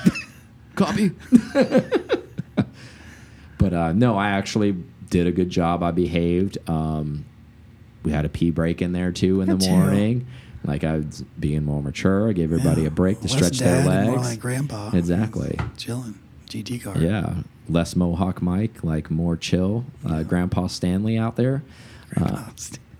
Copy. 0.75 1.11
but 3.57 3.73
uh, 3.73 3.93
no, 3.93 4.17
I 4.17 4.29
actually 4.29 4.73
did 5.09 5.27
a 5.27 5.31
good 5.31 5.49
job. 5.49 5.81
I 5.83 5.91
behaved. 5.91 6.57
Um, 6.67 7.25
we 8.05 8.11
had 8.11 8.23
a 8.25 8.29
pee 8.29 8.51
break 8.51 8.81
in 8.81 8.91
there 8.93 9.11
too 9.11 9.41
in 9.41 9.47
Yeah, 9.49 9.55
the 9.55 9.65
too. 9.65 9.71
morning. 9.71 10.27
Like 10.63 10.83
I 10.83 10.97
was 10.97 11.23
being 11.39 11.63
more 11.65 11.81
mature. 11.81 12.29
I 12.29 12.33
gave 12.33 12.51
everybody 12.53 12.81
Yeah. 12.83 12.87
a 12.87 12.91
break 12.91 13.17
to 13.21 13.23
Less 13.27 13.33
stretch 13.35 13.59
their 13.59 13.83
dad 13.83 13.87
and 13.91 14.05
More 14.07 14.15
legs. 14.17 14.29
like 14.29 14.39
grandpa. 14.39 14.91
Exactly. 14.93 15.59
Chilling. 15.77 16.15
GT 16.49 16.79
car. 16.81 16.97
Yeah, 16.97 17.33
less 17.67 17.95
Mohawk 17.95 18.41
Mike, 18.41 18.83
like 18.83 19.09
more 19.11 19.35
chill. 19.35 19.85
Uh, 20.05 20.21
Grandpa 20.23 20.67
Stanley 20.67 21.17
out 21.17 21.35
there. 21.35 21.63
Grandpa. 22.13 22.49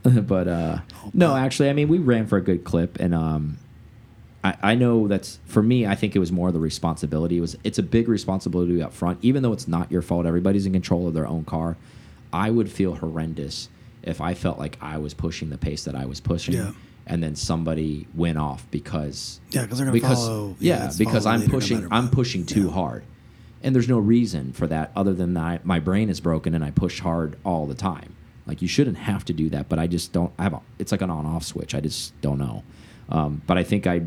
but 0.21 0.47
uh, 0.47 0.79
no, 1.13 1.35
actually, 1.35 1.69
I 1.69 1.73
mean, 1.73 1.87
we 1.87 1.97
ran 1.99 2.25
for 2.27 2.37
a 2.37 2.41
good 2.41 2.63
clip, 2.63 2.99
and 2.99 3.13
um, 3.15 3.57
I, 4.43 4.55
I 4.61 4.75
know 4.75 5.07
that's 5.07 5.39
for 5.45 5.61
me. 5.63 5.85
I 5.87 5.95
think 5.95 6.15
it 6.15 6.19
was 6.19 6.31
more 6.31 6.51
the 6.51 6.59
responsibility. 6.59 7.37
It 7.37 7.41
was 7.41 7.55
it's 7.63 7.77
a 7.79 7.83
big 7.83 8.07
responsibility 8.07 8.81
up 8.81 8.93
front, 8.93 9.19
even 9.21 9.41
though 9.43 9.53
it's 9.53 9.67
not 9.67 9.91
your 9.91 10.01
fault. 10.01 10.25
Everybody's 10.25 10.65
in 10.65 10.73
control 10.73 11.07
of 11.07 11.13
their 11.13 11.27
own 11.27 11.45
car. 11.45 11.77
I 12.33 12.49
would 12.51 12.69
feel 12.71 12.95
horrendous 12.95 13.69
if 14.05 14.21
I 14.21 14.33
felt 14.33 14.57
like 14.59 14.77
I 14.81 14.97
was 14.99 15.13
pushing 15.13 15.49
the 15.49 15.57
pace 15.57 15.83
that 15.85 15.95
I 15.95 16.05
was 16.05 16.19
pushing, 16.21 16.53
Yeah. 16.55 16.71
and 17.07 17.21
then 17.21 17.35
somebody 17.35 18.07
went 18.15 18.37
off 18.37 18.65
because 18.71 19.39
Yeah, 19.51 19.63
because 19.63 19.79
they're 19.79 19.85
gonna 19.85 19.93
because 19.93 20.19
follow. 20.25 20.55
yeah, 20.59 20.85
it's 20.85 20.97
because 20.97 21.25
I'm 21.25 21.41
leader 21.41 21.51
no 21.51 21.57
pushing 21.59 21.87
I'm 21.91 22.09
pushing 22.09 22.45
too 22.45 22.65
Yeah. 22.65 22.71
hard, 22.71 23.03
and 23.63 23.75
there's 23.75 23.89
no 23.89 23.99
reason 23.99 24.53
for 24.53 24.67
that 24.67 24.91
other 24.95 25.13
than 25.13 25.33
that 25.33 25.65
my 25.65 25.79
brain 25.79 26.09
is 26.09 26.19
broken 26.19 26.53
and 26.53 26.63
I 26.63 26.71
push 26.71 26.99
hard 27.01 27.35
all 27.43 27.65
the 27.65 27.75
time. 27.75 28.13
Like 28.47 28.61
you 28.61 28.67
shouldn't 28.67 28.97
have 28.97 29.25
to 29.25 29.33
do 29.33 29.49
that, 29.49 29.69
but 29.69 29.79
I 29.79 29.87
just 29.87 30.13
don't. 30.13 30.31
I 30.37 30.43
have 30.43 30.53
a, 30.53 30.61
it's 30.77 30.91
like 30.91 31.01
an 31.01 31.09
on-off 31.09 31.43
switch. 31.43 31.73
I 31.73 31.79
just 31.81 32.19
don't 32.21 32.37
know. 32.37 32.63
Um, 33.09 33.41
but 33.47 33.57
I 33.57 33.63
think 33.63 33.87
I, 33.87 34.01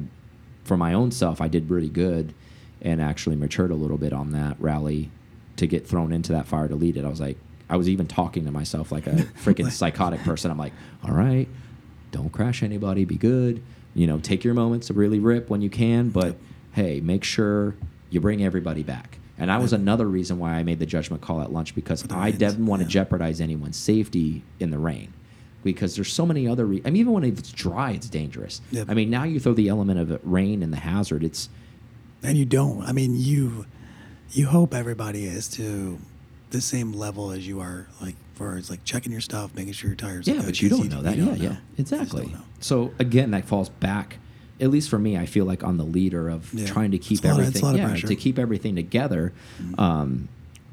for 0.64 0.76
my 0.76 0.93
own 0.93 1.11
self, 1.11 1.40
I 1.40 1.49
did 1.49 1.71
really 1.71 1.88
good, 1.88 2.35
and 2.81 3.00
actually 3.02 3.35
matured 3.35 3.73
a 3.73 3.75
little 3.75 3.99
bit 3.99 4.12
on 4.12 4.31
that 4.33 4.57
rally 4.61 5.11
to 5.57 5.67
get 5.67 5.87
thrown 5.88 6.12
into 6.12 6.31
that 6.33 6.47
fire 6.47 6.69
to 6.69 6.76
lead 6.76 6.97
it. 6.97 7.04
I 7.04 7.08
was 7.08 7.21
like, 7.21 7.37
I 7.69 7.76
was 7.76 7.89
even 7.89 8.07
talking 8.07 8.45
to 8.45 8.50
myself 8.50 8.91
like 8.93 9.07
a 9.07 9.11
freaking 9.45 9.71
psychotic 9.71 10.21
person. 10.21 10.50
I'm 10.50 10.59
like, 10.59 10.73
all 11.04 11.13
right, 11.13 11.49
don't 12.11 12.31
crash 12.31 12.63
anybody. 12.63 13.04
Be 13.04 13.17
good. 13.17 13.63
You 13.95 14.07
know, 14.07 14.19
take 14.19 14.45
your 14.45 14.54
moments 14.54 14.89
to 14.89 14.95
really 14.95 15.19
rip 15.19 15.50
when 15.50 15.61
you 15.61 15.71
can, 15.71 16.11
but 16.11 16.37
hey, 16.73 17.00
make 17.00 17.25
sure 17.25 17.75
you 18.11 18.21
bring 18.21 18.43
everybody 18.43 18.83
back. 18.83 19.19
And 19.39 19.50
that 19.50 19.61
was 19.61 19.73
another 19.73 20.07
reason 20.07 20.39
why 20.39 20.54
I 20.54 20.65
made 20.65 20.81
the 20.81 20.87
judgment 20.87 21.23
call 21.23 21.41
at 21.41 21.52
lunch 21.52 21.75
because 21.75 22.04
I 22.11 22.26
rains, 22.26 22.39
didn't 22.39 22.67
want 22.67 22.81
to 22.81 22.87
yeah. 22.87 22.91
jeopardize 22.91 23.41
anyone's 23.41 23.76
safety 23.76 24.43
in 24.59 24.71
the 24.71 24.78
rain. 24.78 25.13
Because 25.63 25.95
there's 25.97 26.13
so 26.13 26.25
many 26.25 26.47
other. 26.49 26.65
Re 26.67 26.81
I 26.85 26.91
mean, 26.91 27.00
even 27.00 27.13
when 27.13 27.25
it's 27.25 27.52
dry, 27.52 27.93
it's 27.93 28.09
dangerous. 28.09 28.61
Yep. 28.71 28.87
I 28.89 28.95
mean, 28.95 29.11
now 29.11 29.25
you 29.25 29.41
throw 29.41 29.54
the 29.54 29.69
element 29.69 29.99
of 29.99 30.21
rain 30.23 30.63
and 30.63 30.73
the 30.73 30.78
hazard. 30.78 31.25
It's 31.25 31.49
And 32.23 32.39
you 32.39 32.45
don't. 32.45 32.83
I 32.83 32.93
mean, 32.93 33.15
you 33.17 33.67
you 34.31 34.47
hope 34.47 34.73
everybody 34.75 35.25
is 35.25 35.49
to 35.50 35.99
the 36.50 36.61
same 36.61 36.93
level 36.93 37.30
as 37.30 37.47
you 37.47 37.61
are, 37.61 37.89
like 38.00 38.17
for 38.34 38.56
it's 38.56 38.71
like 38.71 38.84
checking 38.84 39.13
your 39.13 39.21
stuff, 39.21 39.54
making 39.54 39.73
sure 39.73 39.89
your 39.91 39.97
tires. 39.97 40.28
are 40.28 40.32
yeah, 40.32 40.43
but 40.45 40.61
you 40.63 40.69
don't 40.69 40.89
know 40.89 41.02
that. 41.02 41.17
you 41.17 41.25
yeah, 41.25 41.28
don't 41.30 41.39
yeah, 41.41 41.49
know. 41.50 41.56
You 41.76 41.84
just 41.84 41.93
exactly. 41.93 42.34
So 42.61 42.93
again, 42.99 43.30
that 43.32 43.45
falls 43.47 43.69
back. 43.69 44.19
At 44.61 44.71
least 44.71 44.91
for 44.91 44.99
me, 44.99 45.17
I 45.17 45.26
feel 45.26 45.45
like 45.45 45.63
on 45.63 45.76
the 45.76 45.84
leader 45.84 46.28
of 46.28 46.52
Yeah. 46.52 46.67
trying 46.67 46.91
to 46.91 46.99
keep 46.99 47.19
It's 47.19 47.25
a 47.25 47.28
lot 47.28 47.41
it's 47.41 47.49
everything, 47.63 47.84
of 47.84 48.00
yeah, 48.02 48.08
to 48.08 48.17
keep 48.17 48.39
everything 48.39 48.75
together. 48.75 49.32
Um, 49.76 50.28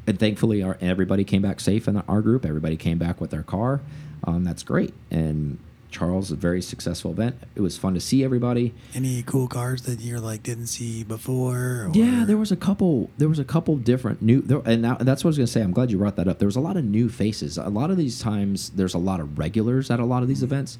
and 0.07 0.19
thankfully, 0.19 0.63
our, 0.63 0.77
everybody 0.81 1.23
came 1.23 1.41
back 1.41 1.59
safe 1.59 1.87
in 1.87 1.97
our 1.97 2.21
group. 2.21 2.45
Everybody 2.45 2.77
came 2.77 2.97
back 2.97 3.21
with 3.21 3.29
their 3.31 3.43
car. 3.43 3.81
Um, 4.23 4.43
that's 4.43 4.63
great. 4.63 4.93
And 5.11 5.59
Charles, 5.95 6.29
a 6.29 6.35
very 6.35 6.61
successful 6.61 7.11
event. 7.11 7.37
It 7.55 7.61
was 7.61 7.77
fun 7.77 7.93
to 7.93 8.01
see 8.01 8.21
everybody. 8.21 8.73
Any 8.93 9.23
cool 9.23 9.47
cars 9.47 9.83
that 9.83 10.01
you're 10.01 10.19
like 10.19 10.43
didn't 10.43 10.67
see 10.67 11.05
before? 11.05 11.55
Or, 11.55 11.91
Yeah, 11.93 12.25
there 12.25 12.35
was 12.35 12.51
a 12.51 12.57
couple. 12.57 13.09
There 13.17 13.29
was 13.29 13.39
a 13.39 13.45
couple 13.45 13.77
different 13.77 14.21
new, 14.21 14.41
there, 14.41 14.61
and 14.65 14.81
now, 14.81 14.95
that's 14.95 15.23
what 15.23 15.29
I 15.29 15.31
was 15.31 15.37
going 15.37 15.45
to 15.45 15.51
say. 15.51 15.61
I'm 15.61 15.71
glad 15.71 15.91
you 15.91 15.97
brought 15.97 16.17
that 16.17 16.27
up. 16.27 16.39
There 16.39 16.47
was 16.47 16.57
a 16.57 16.61
lot 16.61 16.75
of 16.75 16.83
new 16.83 17.07
faces. 17.07 17.57
A 17.57 17.69
lot 17.69 17.91
of 17.91 17.97
these 17.97 18.19
times, 18.19 18.71
there's 18.71 18.93
a 18.93 18.97
lot 18.97 19.21
of 19.21 19.39
regulars 19.39 19.89
at 19.89 20.01
a 20.01 20.05
lot 20.05 20.21
of 20.21 20.27
these 20.27 20.43
events. 20.43 20.77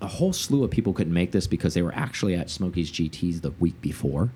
A 0.00 0.08
whole 0.08 0.32
slew 0.32 0.64
of 0.64 0.70
people 0.72 0.92
couldn't 0.92 1.14
make 1.14 1.30
this 1.30 1.46
because 1.46 1.74
they 1.74 1.82
were 1.82 1.94
actually 1.94 2.34
at 2.34 2.50
Smokies 2.50 2.90
GTs 2.90 3.40
the 3.40 3.52
week 3.52 3.80
before, 3.80 4.32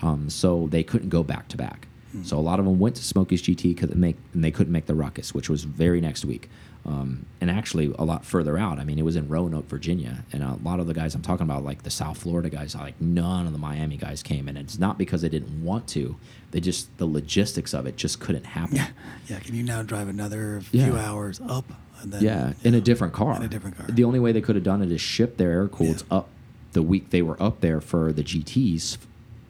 um, 0.00 0.30
so 0.30 0.68
they 0.70 0.84
couldn't 0.84 1.08
go 1.08 1.24
back 1.24 1.48
to 1.48 1.56
back. 1.56 1.88
So 2.24 2.38
a 2.38 2.40
lot 2.40 2.58
of 2.58 2.66
them 2.66 2.78
went 2.78 2.96
to 2.96 3.02
Smokies 3.02 3.42
GT 3.42 3.74
because 3.74 3.94
make 3.94 4.16
and 4.34 4.44
they 4.44 4.50
couldn't 4.50 4.72
make 4.72 4.84
the 4.84 4.94
Ruckus, 4.94 5.32
which 5.32 5.48
was 5.48 5.64
very 5.64 5.98
next 5.98 6.26
week, 6.26 6.50
um, 6.84 7.26
and 7.40 7.50
actually 7.50 7.94
a 7.98 8.04
lot 8.04 8.24
further 8.24 8.58
out. 8.58 8.78
I 8.78 8.84
mean, 8.84 8.98
it 8.98 9.04
was 9.04 9.14
in 9.16 9.28
Roanoke, 9.28 9.68
Virginia, 9.68 10.24
and 10.32 10.42
a 10.42 10.58
lot 10.62 10.80
of 10.80 10.86
the 10.86 10.94
guys 10.94 11.14
I'm 11.14 11.22
talking 11.22 11.44
about, 11.44 11.62
like 11.64 11.82
the 11.84 11.90
South 11.90 12.18
Florida 12.18 12.50
guys, 12.50 12.74
like 12.74 13.00
none 13.00 13.46
of 13.46 13.52
the 13.52 13.58
Miami 13.58 13.96
guys 13.96 14.22
came, 14.22 14.48
and 14.48 14.58
it's 14.58 14.78
not 14.78 14.98
because 14.98 15.22
they 15.22 15.28
didn't 15.28 15.62
want 15.64 15.86
to; 15.88 16.16
they 16.50 16.60
just 16.60 16.96
the 16.98 17.06
logistics 17.06 17.72
of 17.72 17.86
it 17.86 17.96
just 17.96 18.18
couldn't 18.20 18.46
happen. 18.46 18.76
Yeah, 18.76 18.88
yeah. 19.28 19.38
Can 19.38 19.54
you 19.54 19.62
now 19.62 19.82
drive 19.82 20.08
another 20.08 20.60
few 20.60 20.96
hours 20.96 21.40
up? 21.48 21.66
And 22.00 22.12
then, 22.12 22.22
Yeah, 22.22 22.52
in 22.64 22.74
a 22.74 22.80
different 22.80 23.12
car. 23.12 23.36
In 23.36 23.42
a 23.42 23.48
different 23.48 23.76
car. 23.78 23.86
The 23.88 24.02
only 24.02 24.18
way 24.18 24.32
they 24.32 24.40
could 24.40 24.56
have 24.56 24.64
done 24.64 24.82
it 24.82 24.90
is 24.90 25.00
ship 25.00 25.36
their 25.36 25.52
air 25.52 25.68
cooled 25.68 26.02
Yeah. 26.10 26.16
up 26.18 26.28
the 26.72 26.82
week 26.82 27.10
they 27.10 27.22
were 27.22 27.40
up 27.40 27.60
there 27.60 27.80
for 27.80 28.12
the 28.12 28.24
GTs, 28.24 28.96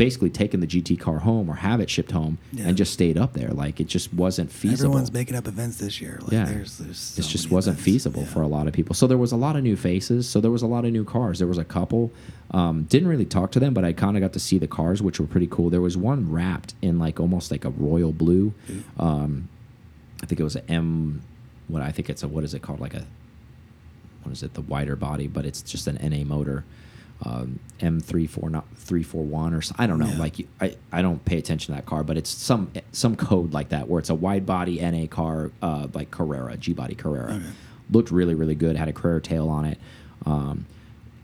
basically 0.04 0.30
taking 0.30 0.58
the 0.58 0.66
GT 0.66 0.98
car 0.98 1.20
home 1.20 1.48
or 1.48 1.54
have 1.54 1.78
it 1.78 1.88
shipped 1.88 2.10
home 2.10 2.38
Yeah. 2.52 2.66
and 2.66 2.76
just 2.76 2.92
stayed 2.92 3.16
up 3.16 3.34
there. 3.34 3.50
Like 3.50 3.78
it 3.78 3.86
just 3.86 4.12
wasn't 4.12 4.50
feasible. 4.50 4.86
Everyone's 4.90 5.12
making 5.12 5.36
up 5.36 5.46
events 5.46 5.76
this 5.76 6.00
year. 6.00 6.18
Like, 6.22 6.32
yeah, 6.32 6.44
there's, 6.46 6.78
there's 6.78 6.98
so 6.98 7.20
it 7.20 7.26
just 7.28 7.50
wasn't 7.52 7.74
events. 7.74 7.84
feasible 7.84 8.22
Yeah. 8.22 8.28
for 8.34 8.42
a 8.42 8.48
lot 8.48 8.66
of 8.66 8.72
people. 8.72 8.94
So 8.96 9.06
there 9.06 9.16
was 9.18 9.30
a 9.30 9.36
lot 9.36 9.54
of 9.54 9.62
new 9.62 9.76
faces. 9.76 10.28
So 10.28 10.40
there 10.40 10.50
was 10.50 10.62
a 10.62 10.66
lot 10.66 10.84
of 10.84 10.90
new 10.92 11.04
cars. 11.04 11.38
There 11.38 11.46
was 11.46 11.58
a 11.58 11.64
couple. 11.64 12.10
Um, 12.50 12.82
didn't 12.84 13.06
really 13.08 13.24
talk 13.24 13.52
to 13.52 13.60
them, 13.60 13.74
but 13.74 13.84
I 13.84 13.92
kind 13.92 14.16
of 14.16 14.20
got 14.20 14.32
to 14.32 14.40
see 14.40 14.58
the 14.58 14.66
cars, 14.66 15.00
which 15.00 15.20
were 15.20 15.26
pretty 15.26 15.46
cool. 15.48 15.70
There 15.70 15.80
was 15.80 15.96
one 15.96 16.30
wrapped 16.30 16.74
in 16.82 16.98
like 16.98 17.20
almost 17.20 17.50
like 17.52 17.64
a 17.64 17.70
royal 17.70 18.12
blue. 18.12 18.52
Um, 18.98 19.48
I 20.22 20.26
think 20.26 20.40
it 20.40 20.44
was 20.44 20.56
an 20.56 20.64
M. 20.68 21.22
What 21.68 21.80
I 21.80 21.92
think 21.92 22.10
it's 22.10 22.22
a 22.24 22.28
what 22.28 22.42
is 22.42 22.54
it 22.54 22.60
called? 22.60 22.80
Like 22.80 22.94
a 22.94 23.04
what 24.24 24.32
is 24.32 24.42
it? 24.42 24.54
The 24.54 24.62
wider 24.62 24.96
body, 24.96 25.28
but 25.28 25.46
it's 25.46 25.62
just 25.62 25.86
an 25.86 25.96
NA 26.02 26.24
motor. 26.24 26.64
Um, 27.24 27.60
M 27.80 28.00
three 28.00 28.26
four 28.26 28.50
not 28.50 28.64
three 28.76 29.02
four 29.02 29.22
one 29.24 29.54
or 29.54 29.62
so, 29.62 29.74
I 29.78 29.86
don't 29.86 29.98
know. 29.98 30.06
Yeah. 30.08 30.18
Like 30.18 30.38
you- 30.40 30.48
I, 30.60 30.76
I 30.90 31.02
don't 31.02 31.24
pay 31.24 31.38
attention 31.38 31.72
to 31.74 31.76
that 31.80 31.86
car, 31.86 32.02
but 32.02 32.16
it's 32.16 32.30
some 32.30 32.70
some 32.92 33.14
code 33.16 33.52
like 33.52 33.68
that 33.70 33.88
where 33.88 34.00
it's 34.00 34.10
a 34.10 34.14
wide 34.14 34.44
body 34.46 34.80
NA 34.80 35.06
car, 35.06 35.50
uh, 35.62 35.86
like 35.94 36.10
Carrera 36.10 36.56
G 36.56 36.72
body 36.72 36.94
Carrera. 36.94 37.34
Okay. 37.34 37.44
Looked 37.90 38.10
really 38.10 38.34
really 38.34 38.54
good. 38.54 38.76
Had 38.76 38.88
a 38.88 38.92
Carrera 38.92 39.20
tail 39.20 39.48
on 39.48 39.64
it. 39.64 39.78
Um, 40.26 40.66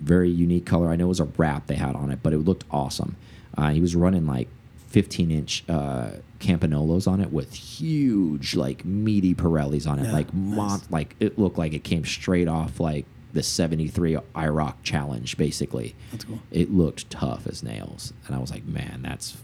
very 0.01 0.31
unique 0.31 0.67
color. 0.67 0.89
I 0.89 0.97
know 0.97 1.07
it 1.07 1.09
was 1.09 1.21
a 1.21 1.25
wrap 1.37 1.67
they 1.67 1.75
had 1.77 1.97
on 1.97 2.11
it, 2.13 2.21
but 2.23 2.33
it 2.33 2.39
looked 2.39 2.65
awesome. 2.71 3.17
Uh, 3.57 3.71
he 3.71 3.81
was 3.81 3.97
running 3.97 4.27
like 4.27 4.49
15 4.89 5.31
inch 5.33 5.65
uh, 5.69 6.11
Campagnolos 6.39 7.09
on 7.09 7.21
it 7.21 7.33
with 7.33 7.53
huge, 7.55 8.55
like 8.55 8.85
meaty 8.85 9.35
Pirellis 9.35 9.89
on 9.89 9.99
it, 9.99 10.05
Yeah, 10.07 10.13
like 10.13 10.33
nice. 10.33 10.89
like 10.91 11.17
it 11.19 11.39
looked 11.39 11.59
like 11.59 11.73
it 11.73 11.83
came 11.83 12.05
straight 12.05 12.47
off 12.47 12.79
like 12.79 13.05
the 13.33 13.43
73 13.43 14.19
IROC 14.35 14.75
challenge, 14.83 15.37
basically. 15.37 15.95
That's 16.13 16.25
cool. 16.25 16.41
It 16.51 16.73
looked 16.73 17.11
tough 17.11 17.47
as 17.47 17.63
nails. 17.63 18.13
And 18.27 18.35
I 18.35 18.39
was 18.39 18.51
like, 18.51 18.65
man, 18.65 19.01
that's 19.03 19.37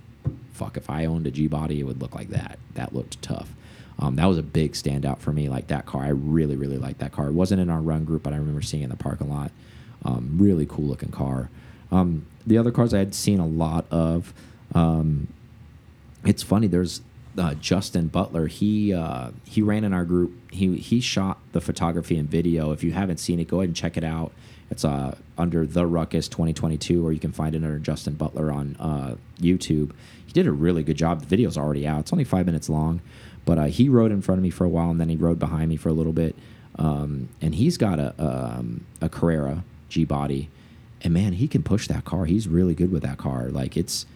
fuck. 0.53 0.77
If 0.77 0.89
I 0.89 1.05
owned 1.05 1.27
a 1.27 1.31
G 1.31 1.47
body, 1.47 1.81
it 1.81 1.83
would 1.85 2.01
look 2.01 2.15
like 2.15 2.29
that. 2.31 2.59
That 2.75 2.95
looked 2.95 3.21
tough. 3.23 3.51
Um, 3.99 4.17
that 4.17 4.27
was 4.27 4.39
a 4.39 4.43
big 4.43 4.73
standout 4.73 5.19
for 5.19 5.33
me. 5.33 5.49
Like 5.49 5.69
that 5.69 5.87
car, 5.87 6.03
I 6.03 6.09
really, 6.09 6.57
really 6.57 6.79
liked 6.79 6.99
that 7.01 7.13
car. 7.13 7.29
It 7.29 7.33
wasn't 7.33 7.61
in 7.61 7.71
our 7.71 7.81
run 7.81 8.05
group, 8.05 8.23
but 8.23 8.33
I 8.33 8.37
remember 8.37 8.63
seeing 8.63 8.83
it 8.83 8.87
in 8.87 8.91
the 8.91 8.97
parking 8.97 9.31
lot. 9.31 9.53
Um, 10.05 10.37
really 10.39 10.67
cool 10.67 10.85
looking 10.85 11.11
car. 11.11 11.51
Um, 11.93 12.27
the 12.47 12.59
other 12.59 12.73
cars 12.73 12.93
I 12.93 12.99
had 12.99 13.15
seen 13.15 13.39
a 13.39 13.47
lot 13.47 13.87
of. 13.91 14.35
Um, 14.75 15.29
it's 16.25 16.43
funny. 16.43 16.67
There's 16.67 17.03
uh, 17.39 17.55
Justin 17.55 18.09
Butler. 18.09 18.47
He 18.47 18.93
uh, 18.93 19.31
he 19.45 19.63
ran 19.63 19.85
in 19.85 19.93
our 19.93 20.05
group. 20.05 20.33
He 20.51 20.77
he 20.77 21.01
shot 21.01 21.39
the 21.53 21.61
photography 21.61 22.17
and 22.17 22.29
video. 22.29 22.73
If 22.73 22.85
you 22.85 22.93
haven't 22.93 23.19
seen 23.19 23.41
it, 23.41 23.49
go 23.49 23.61
ahead 23.61 23.69
and 23.69 23.77
check 23.77 23.97
it 23.97 24.05
out. 24.05 24.33
It's 24.71 24.85
uh, 24.85 25.17
under 25.37 25.67
the 25.67 25.87
Ruckus 25.87 26.29
2022, 26.29 27.07
or 27.07 27.13
you 27.13 27.21
can 27.21 27.33
find 27.33 27.55
it 27.55 27.59
under 27.59 27.79
Justin 27.79 28.15
Butler 28.15 28.51
on 28.51 28.77
uh, 28.81 29.17
YouTube. 29.39 29.93
He 30.27 30.33
did 30.33 30.47
a 30.47 30.53
really 30.53 30.83
good 30.83 30.97
job. 30.97 31.21
The 31.21 31.27
video's 31.27 31.59
already 31.59 31.87
out. 31.87 32.01
It's 32.01 32.13
only 32.13 32.25
five 32.25 32.47
minutes 32.47 32.69
long, 32.69 33.01
but 33.45 33.59
uh, 33.59 33.65
he 33.65 33.89
rode 33.89 34.11
in 34.11 34.23
front 34.23 34.39
of 34.39 34.43
me 34.43 34.51
for 34.51 34.65
a 34.65 34.69
while, 34.69 34.91
and 34.91 35.01
then 35.01 35.09
he 35.09 35.17
rode 35.17 35.39
behind 35.39 35.69
me 35.69 35.77
for 35.77 35.91
a 35.91 35.93
little 35.93 36.13
bit. 36.13 36.35
Um, 36.77 37.29
and 37.41 37.55
he's 37.55 37.77
got 37.77 37.99
a 37.99 38.15
um, 38.19 38.85
a 39.01 39.09
Carrera 39.09 39.65
G 39.89 40.05
body, 40.05 40.49
and 41.03 41.13
man, 41.13 41.35
he 41.35 41.47
can 41.47 41.63
push 41.63 41.87
that 41.89 42.05
car. 42.05 42.25
He's 42.25 42.49
really 42.49 42.75
good 42.75 42.91
with 42.91 43.03
that 43.03 43.19
car. 43.19 43.49
Like 43.49 43.77
it's 43.77 44.07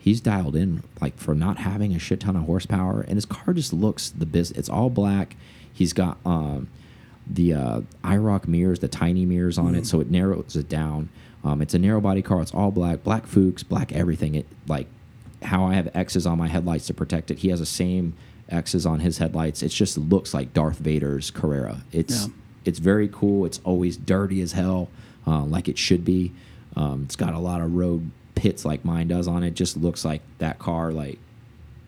he's 0.00 0.20
dialed 0.20 0.56
in 0.56 0.82
like 1.00 1.16
for 1.18 1.34
not 1.34 1.58
having 1.58 1.94
a 1.94 1.98
shit 1.98 2.20
ton 2.20 2.34
of 2.36 2.42
horsepower, 2.44 3.02
and 3.02 3.14
his 3.16 3.26
car 3.26 3.54
just 3.54 3.72
looks 3.72 4.08
the 4.10 4.26
biz. 4.26 4.50
It's 4.52 4.68
all 4.68 4.90
black. 4.90 5.36
He's 5.72 5.92
got 5.92 6.18
um, 6.26 6.68
the 7.26 7.54
uh, 7.54 7.80
IROC 8.02 8.48
mirrors, 8.48 8.80
the 8.80 8.88
tiny 8.88 9.24
mirrors 9.24 9.58
on 9.58 9.74
it, 9.74 9.86
so 9.86 10.00
it 10.00 10.10
narrows 10.10 10.56
it 10.56 10.68
down. 10.68 11.08
Um, 11.44 11.62
it's 11.62 11.72
a 11.74 11.78
narrow 11.78 12.00
body 12.00 12.20
car. 12.22 12.42
It's 12.42 12.52
all 12.52 12.70
black, 12.70 13.02
black 13.04 13.26
Fuchs, 13.26 13.62
black 13.62 13.92
everything. 13.92 14.34
It 14.34 14.46
like 14.66 14.86
how 15.42 15.64
I 15.64 15.74
have 15.74 15.88
X's 15.94 16.26
on 16.26 16.36
my 16.38 16.48
headlights 16.48 16.86
to 16.88 16.94
protect 16.94 17.30
it. 17.30 17.38
He 17.38 17.48
has 17.48 17.60
the 17.60 17.66
same 17.66 18.14
X's 18.50 18.84
on 18.84 19.00
his 19.00 19.18
headlights. 19.18 19.62
It 19.62 19.68
just 19.68 19.96
looks 19.96 20.34
like 20.34 20.52
Darth 20.52 20.78
Vader's 20.78 21.30
Carrera. 21.30 21.82
It's 21.92 22.26
Yeah. 22.26 22.32
it's 22.66 22.78
very 22.78 23.08
cool. 23.08 23.46
It's 23.46 23.60
always 23.64 23.96
dirty 23.96 24.42
as 24.42 24.52
hell, 24.52 24.88
uh, 25.26 25.44
like 25.44 25.66
it 25.68 25.78
should 25.78 26.04
be. 26.04 26.32
Um, 26.76 27.02
it's 27.04 27.16
got 27.16 27.32
a 27.32 27.38
lot 27.38 27.60
of 27.62 27.74
road 27.74 28.10
pits 28.40 28.64
like 28.64 28.84
mine 28.86 29.06
does 29.06 29.28
on 29.28 29.42
it. 29.44 29.50
Just 29.52 29.76
looks 29.76 30.02
like 30.02 30.22
that 30.38 30.58
car. 30.58 30.92
Like 30.92 31.18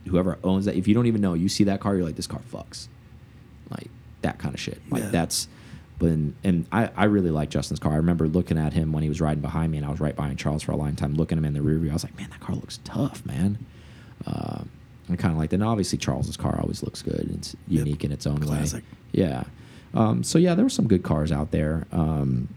whoever 0.06 0.38
owns 0.44 0.66
that, 0.66 0.74
if 0.76 0.86
you 0.86 0.92
don't 0.94 1.06
even 1.06 1.22
know, 1.22 1.32
you 1.32 1.48
see 1.48 1.64
that 1.64 1.80
car, 1.80 1.94
you're 1.96 2.04
like, 2.04 2.16
this 2.16 2.26
car 2.26 2.42
fucks. 2.52 2.88
Like 3.70 3.88
that 4.20 4.38
kind 4.38 4.54
of 4.54 4.60
shit. 4.60 4.80
Like 4.90 5.02
Yeah. 5.04 5.08
that's. 5.10 5.48
But 5.98 6.08
and 6.08 6.66
I, 6.72 6.90
I 6.96 7.04
really 7.04 7.30
like 7.30 7.48
Justin's 7.48 7.78
car. 7.80 7.92
I 7.92 7.96
remember 7.96 8.26
looking 8.28 8.58
at 8.58 8.72
him 8.72 8.92
when 8.92 9.02
he 9.04 9.08
was 9.08 9.20
riding 9.20 9.40
behind 9.40 9.70
me, 9.72 9.78
and 9.78 9.86
I 9.86 9.90
was 9.90 10.00
right 10.00 10.14
behind 10.16 10.36
Charles 10.38 10.62
for 10.62 10.72
a 10.72 10.76
long 10.76 10.94
time, 10.96 11.14
looking 11.14 11.38
at 11.38 11.40
him 11.40 11.44
in 11.46 11.54
the 11.54 11.62
rear 11.62 11.78
view. 11.78 11.90
I 11.90 11.92
was 11.94 12.02
like, 12.04 12.16
man, 12.18 12.28
that 12.30 12.40
car 12.40 12.54
looks 12.56 12.80
tough, 12.84 13.24
man. 13.24 13.64
Uh, 14.26 14.64
I 15.08 15.16
kind 15.16 15.32
of 15.32 15.38
like 15.38 15.50
that. 15.50 15.56
And 15.56 15.64
obviously, 15.64 15.98
Charles's 15.98 16.36
car 16.36 16.58
always 16.60 16.82
looks 16.82 17.02
good. 17.02 17.30
It's 17.34 17.54
Yep. 17.68 17.86
unique 17.86 18.04
in 18.04 18.10
its 18.12 18.26
own 18.26 18.38
Classic. 18.40 18.82
way. 18.82 18.88
Yeah. 19.12 19.44
Um, 19.94 20.24
so 20.24 20.38
yeah, 20.38 20.54
there 20.56 20.64
were 20.64 20.68
some 20.70 20.88
good 20.88 21.02
cars 21.04 21.30
out 21.32 21.50
there. 21.52 21.86
Um, 21.92 22.48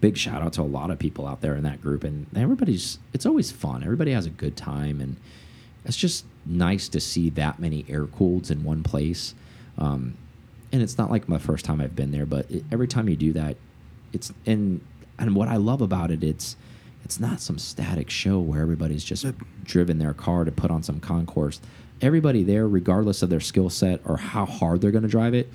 big 0.00 0.16
shout 0.16 0.42
out 0.42 0.54
to 0.54 0.62
a 0.62 0.64
lot 0.64 0.90
of 0.90 0.98
people 0.98 1.26
out 1.26 1.40
there 1.40 1.54
in 1.54 1.62
that 1.64 1.80
group, 1.80 2.04
and 2.04 2.26
everybody's. 2.36 2.98
It's 3.12 3.26
always 3.26 3.50
fun. 3.50 3.82
Everybody 3.82 4.12
has 4.12 4.26
a 4.26 4.30
good 4.30 4.56
time, 4.56 5.00
and 5.00 5.16
it's 5.84 5.96
just 5.96 6.24
nice 6.46 6.88
to 6.88 7.00
see 7.00 7.30
that 7.30 7.58
many 7.58 7.84
air 7.88 8.06
cooleds 8.06 8.50
in 8.50 8.64
one 8.64 8.82
place. 8.82 9.34
Um, 9.78 10.14
and 10.72 10.82
it's 10.82 10.98
not 10.98 11.10
like 11.10 11.28
my 11.28 11.38
first 11.38 11.64
time 11.64 11.80
I've 11.80 11.96
been 11.96 12.12
there, 12.12 12.26
but 12.26 12.50
it, 12.50 12.64
every 12.70 12.86
time 12.86 13.08
you 13.08 13.16
do 13.16 13.32
that, 13.32 13.56
it's 14.12 14.32
and 14.46 14.80
and 15.18 15.34
what 15.34 15.48
I 15.48 15.56
love 15.56 15.80
about 15.80 16.10
it, 16.10 16.22
it's 16.22 16.56
it's 17.04 17.18
not 17.18 17.40
some 17.40 17.58
static 17.58 18.10
show 18.10 18.38
where 18.38 18.60
everybody's 18.60 19.04
just 19.04 19.26
driven 19.64 19.98
their 19.98 20.14
car 20.14 20.44
to 20.44 20.52
put 20.52 20.70
on 20.70 20.82
some 20.82 21.00
concours. 21.00 21.60
Everybody 22.00 22.42
there, 22.42 22.66
regardless 22.66 23.22
of 23.22 23.30
their 23.30 23.40
skill 23.40 23.68
set 23.68 24.00
or 24.04 24.16
how 24.16 24.46
hard 24.46 24.80
they're 24.80 24.90
going 24.90 25.02
to 25.02 25.08
drive 25.08 25.34
it, 25.34 25.50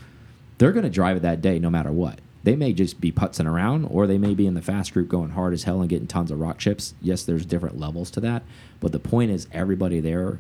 they're 0.57 0.71
going 0.71 0.83
to 0.83 0.89
drive 0.89 1.17
it 1.17 1.21
that 1.21 1.41
day 1.41 1.59
no 1.59 1.69
matter 1.69 1.91
what. 1.91 2.19
They 2.45 2.55
may 2.55 2.73
just 2.73 3.01
be 3.01 3.11
putzing 3.11 3.47
around, 3.47 3.85
or 3.85 4.05
they 4.05 4.19
may 4.19 4.35
be 4.35 4.45
in 4.45 4.53
the 4.53 4.61
fast 4.61 4.93
group 4.93 5.09
going 5.09 5.31
hard 5.31 5.51
as 5.51 5.63
hell 5.63 5.81
and 5.81 5.89
getting 5.89 6.05
tons 6.07 6.29
of 6.29 6.39
rock 6.39 6.59
chips. 6.59 6.93
Yes, 7.01 7.23
there's 7.23 7.43
different 7.43 7.79
levels 7.79 8.11
to 8.11 8.19
that, 8.21 8.43
but 8.79 8.91
the 8.91 8.99
point 8.99 9.31
is 9.31 9.47
everybody 9.51 9.99
there 9.99 10.39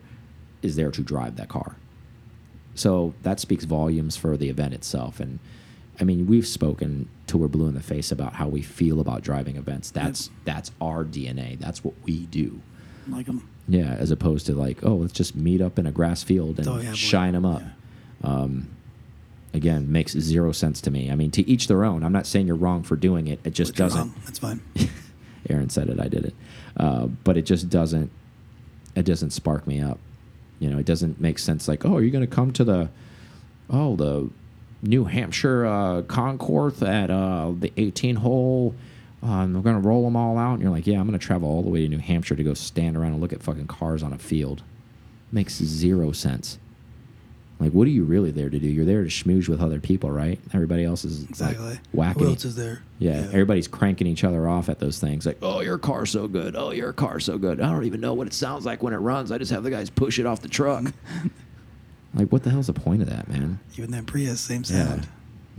is 0.61 0.75
there 0.75 0.91
to 0.91 1.01
drive 1.01 1.35
that 1.37 1.49
car. 1.49 1.77
So 2.75 3.15
that 3.23 3.39
speaks 3.39 3.63
volumes 3.65 4.17
for 4.17 4.37
the 4.37 4.49
event 4.49 4.75
itself. 4.75 5.19
And 5.19 5.39
I 5.99 6.03
mean, 6.03 6.27
we've 6.27 6.45
spoken 6.45 7.09
till 7.25 7.39
we're 7.39 7.47
blue 7.47 7.67
in 7.67 7.73
the 7.73 7.81
face 7.81 8.11
about 8.11 8.35
how 8.35 8.49
we 8.49 8.61
feel 8.61 8.99
about 8.99 9.23
driving 9.23 9.55
events. 9.55 9.89
That's 9.89 10.29
that's 10.43 10.71
our 10.79 11.03
DNA. 11.03 11.57
That's 11.57 11.83
what 11.83 11.95
we 12.03 12.27
do. 12.27 12.61
Like 13.07 13.25
them. 13.25 13.49
Yeah, 13.67 13.95
as 13.97 14.11
opposed 14.11 14.45
to 14.45 14.53
like, 14.53 14.83
oh, 14.83 14.95
let's 14.95 15.13
just 15.13 15.35
meet 15.35 15.59
up 15.59 15.79
in 15.79 15.87
a 15.87 15.91
grass 15.91 16.21
field 16.21 16.59
and 16.59 16.67
Oh, 16.67 16.77
yeah, 16.77 16.93
shine 16.93 17.33
them 17.33 17.45
up. 17.45 17.63
Yeah. 18.23 18.29
Um, 18.29 18.74
again, 19.55 19.91
makes 19.91 20.11
zero 20.11 20.51
sense 20.51 20.81
to 20.81 20.91
me. 20.91 21.09
I 21.09 21.15
mean, 21.15 21.31
to 21.31 21.49
each 21.49 21.67
their 21.67 21.83
own. 21.83 22.03
I'm 22.03 22.11
not 22.11 22.27
saying 22.27 22.47
you're 22.47 22.55
wrong 22.55 22.83
for 22.83 22.95
doing 22.95 23.27
it. 23.27 23.39
It 23.43 23.53
just 23.53 23.75
doesn't. 23.75 24.13
That's 24.25 24.39
fine. 24.39 24.61
Aaron 25.49 25.69
said 25.69 25.89
it. 25.89 25.99
I 25.99 26.07
did 26.07 26.25
it. 26.25 26.35
Uh, 26.77 27.07
but 27.07 27.37
it 27.37 27.43
just 27.43 27.69
doesn't. 27.69 28.11
It 28.95 29.03
doesn't 29.03 29.31
spark 29.31 29.65
me 29.65 29.81
up. 29.81 29.99
You 30.59 30.69
know, 30.69 30.77
it 30.77 30.85
doesn't 30.85 31.19
make 31.19 31.39
sense. 31.39 31.67
Like, 31.67 31.85
oh, 31.85 31.95
are 31.95 32.01
you 32.01 32.11
going 32.11 32.27
to 32.27 32.33
come 32.33 32.51
to 32.53 32.63
the, 32.63 32.89
oh, 33.69 33.95
the 33.95 34.29
New 34.81 35.03
Hampshire 35.05 35.65
uh, 35.65 36.01
concours 36.03 36.81
at 36.81 37.09
uh, 37.09 37.51
the 37.57 37.73
18 37.75 38.17
hole? 38.17 38.73
Um, 39.21 39.53
we're 39.53 39.61
going 39.61 39.81
to 39.81 39.87
roll 39.87 40.03
them 40.05 40.15
all 40.15 40.37
out. 40.37 40.53
And 40.53 40.61
you're 40.61 40.71
like, 40.71 40.87
yeah, 40.87 40.99
I'm 40.99 41.07
going 41.07 41.19
to 41.19 41.25
travel 41.25 41.49
all 41.49 41.61
the 41.61 41.69
way 41.69 41.81
to 41.81 41.87
New 41.89 41.97
Hampshire 41.97 42.35
to 42.35 42.43
go 42.43 42.53
stand 42.53 42.95
around 42.95 43.13
and 43.13 43.21
look 43.21 43.33
at 43.33 43.43
fucking 43.43 43.67
cars 43.67 44.01
on 44.01 44.13
a 44.13 44.17
field. 44.17 44.63
Makes 45.31 45.55
zero 45.55 46.11
sense. 46.13 46.57
Like, 47.59 47.71
what 47.71 47.87
are 47.87 47.91
you 47.91 48.03
really 48.03 48.31
there 48.31 48.49
to 48.49 48.59
do? 48.59 48.67
You're 48.67 48.83
there 48.85 49.03
to 49.03 49.09
schmooze 49.09 49.47
with 49.47 49.61
other 49.61 49.79
people, 49.79 50.11
right? 50.11 50.39
Everybody 50.53 50.83
else 50.83 51.05
is 51.05 51.23
Exactly. 51.23 51.69
like 51.71 51.79
whacking. 51.93 52.23
Who 52.23 52.29
else 52.31 52.43
is 52.43 52.55
there? 52.57 52.81
yeah, 52.99 53.27
everybody's 53.31 53.67
cranking 53.67 54.07
each 54.07 54.23
other 54.25 54.47
off 54.47 54.67
at 54.67 54.79
those 54.79 54.99
things. 54.99 55.25
Like, 55.25 55.37
oh, 55.41 55.61
your 55.61 55.77
car's 55.77 56.09
so 56.09 56.27
good. 56.27 56.55
Oh, 56.57 56.71
your 56.71 56.91
car's 56.91 57.23
so 57.23 57.37
good. 57.37 57.61
I 57.61 57.71
don't 57.71 57.85
even 57.85 58.01
know 58.01 58.13
what 58.13 58.27
it 58.27 58.33
sounds 58.33 58.65
like 58.65 58.83
when 58.83 58.93
it 58.93 58.97
runs. 58.97 59.31
I 59.31 59.37
just 59.37 59.51
have 59.51 59.63
the 59.63 59.69
guys 59.71 59.89
push 59.89 60.19
it 60.19 60.25
off 60.25 60.41
the 60.41 60.49
truck. 60.49 60.91
like, 62.13 62.29
what 62.31 62.43
the 62.43 62.49
hell's 62.49 62.67
the 62.67 62.73
point 62.73 63.01
of 63.01 63.09
that, 63.09 63.27
man? 63.29 63.59
Even 63.77 63.91
that 63.91 64.05
Prius, 64.05 64.41
same 64.41 64.63
sound. 64.63 65.07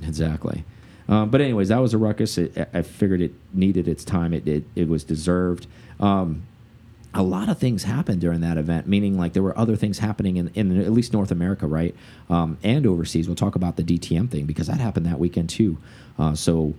exactly. 0.02 0.64
Um, 1.08 1.30
but 1.30 1.40
anyways, 1.40 1.68
that 1.68 1.78
was 1.78 1.94
a 1.94 1.98
ruckus. 1.98 2.36
It, 2.36 2.56
I- 2.74 2.78
I 2.78 2.82
figured 2.82 3.20
it 3.22 3.32
needed 3.54 3.86
its 3.88 4.04
time. 4.04 4.32
It 4.32 4.46
it, 4.48 4.64
it 4.74 4.88
was 4.88 5.04
deserved. 5.04 5.66
Um, 6.00 6.42
a 7.16 7.22
lot 7.22 7.48
of 7.48 7.58
things 7.58 7.84
happened 7.84 8.20
during 8.20 8.42
that 8.42 8.58
event, 8.58 8.86
meaning 8.86 9.18
like 9.18 9.32
there 9.32 9.42
were 9.42 9.58
other 9.58 9.74
things 9.74 9.98
happening 9.98 10.36
in, 10.36 10.50
in 10.54 10.80
at 10.80 10.92
least 10.92 11.14
North 11.14 11.30
America, 11.30 11.66
right? 11.66 11.94
Um, 12.28 12.58
and 12.62 12.86
overseas. 12.86 13.26
We'll 13.26 13.36
talk 13.36 13.54
about 13.54 13.76
the 13.76 13.82
DTM 13.82 14.30
thing 14.30 14.44
because 14.44 14.66
that 14.66 14.80
happened 14.80 15.06
that 15.06 15.18
weekend 15.18 15.48
too. 15.48 15.78
Uh, 16.18 16.34
so 16.34 16.74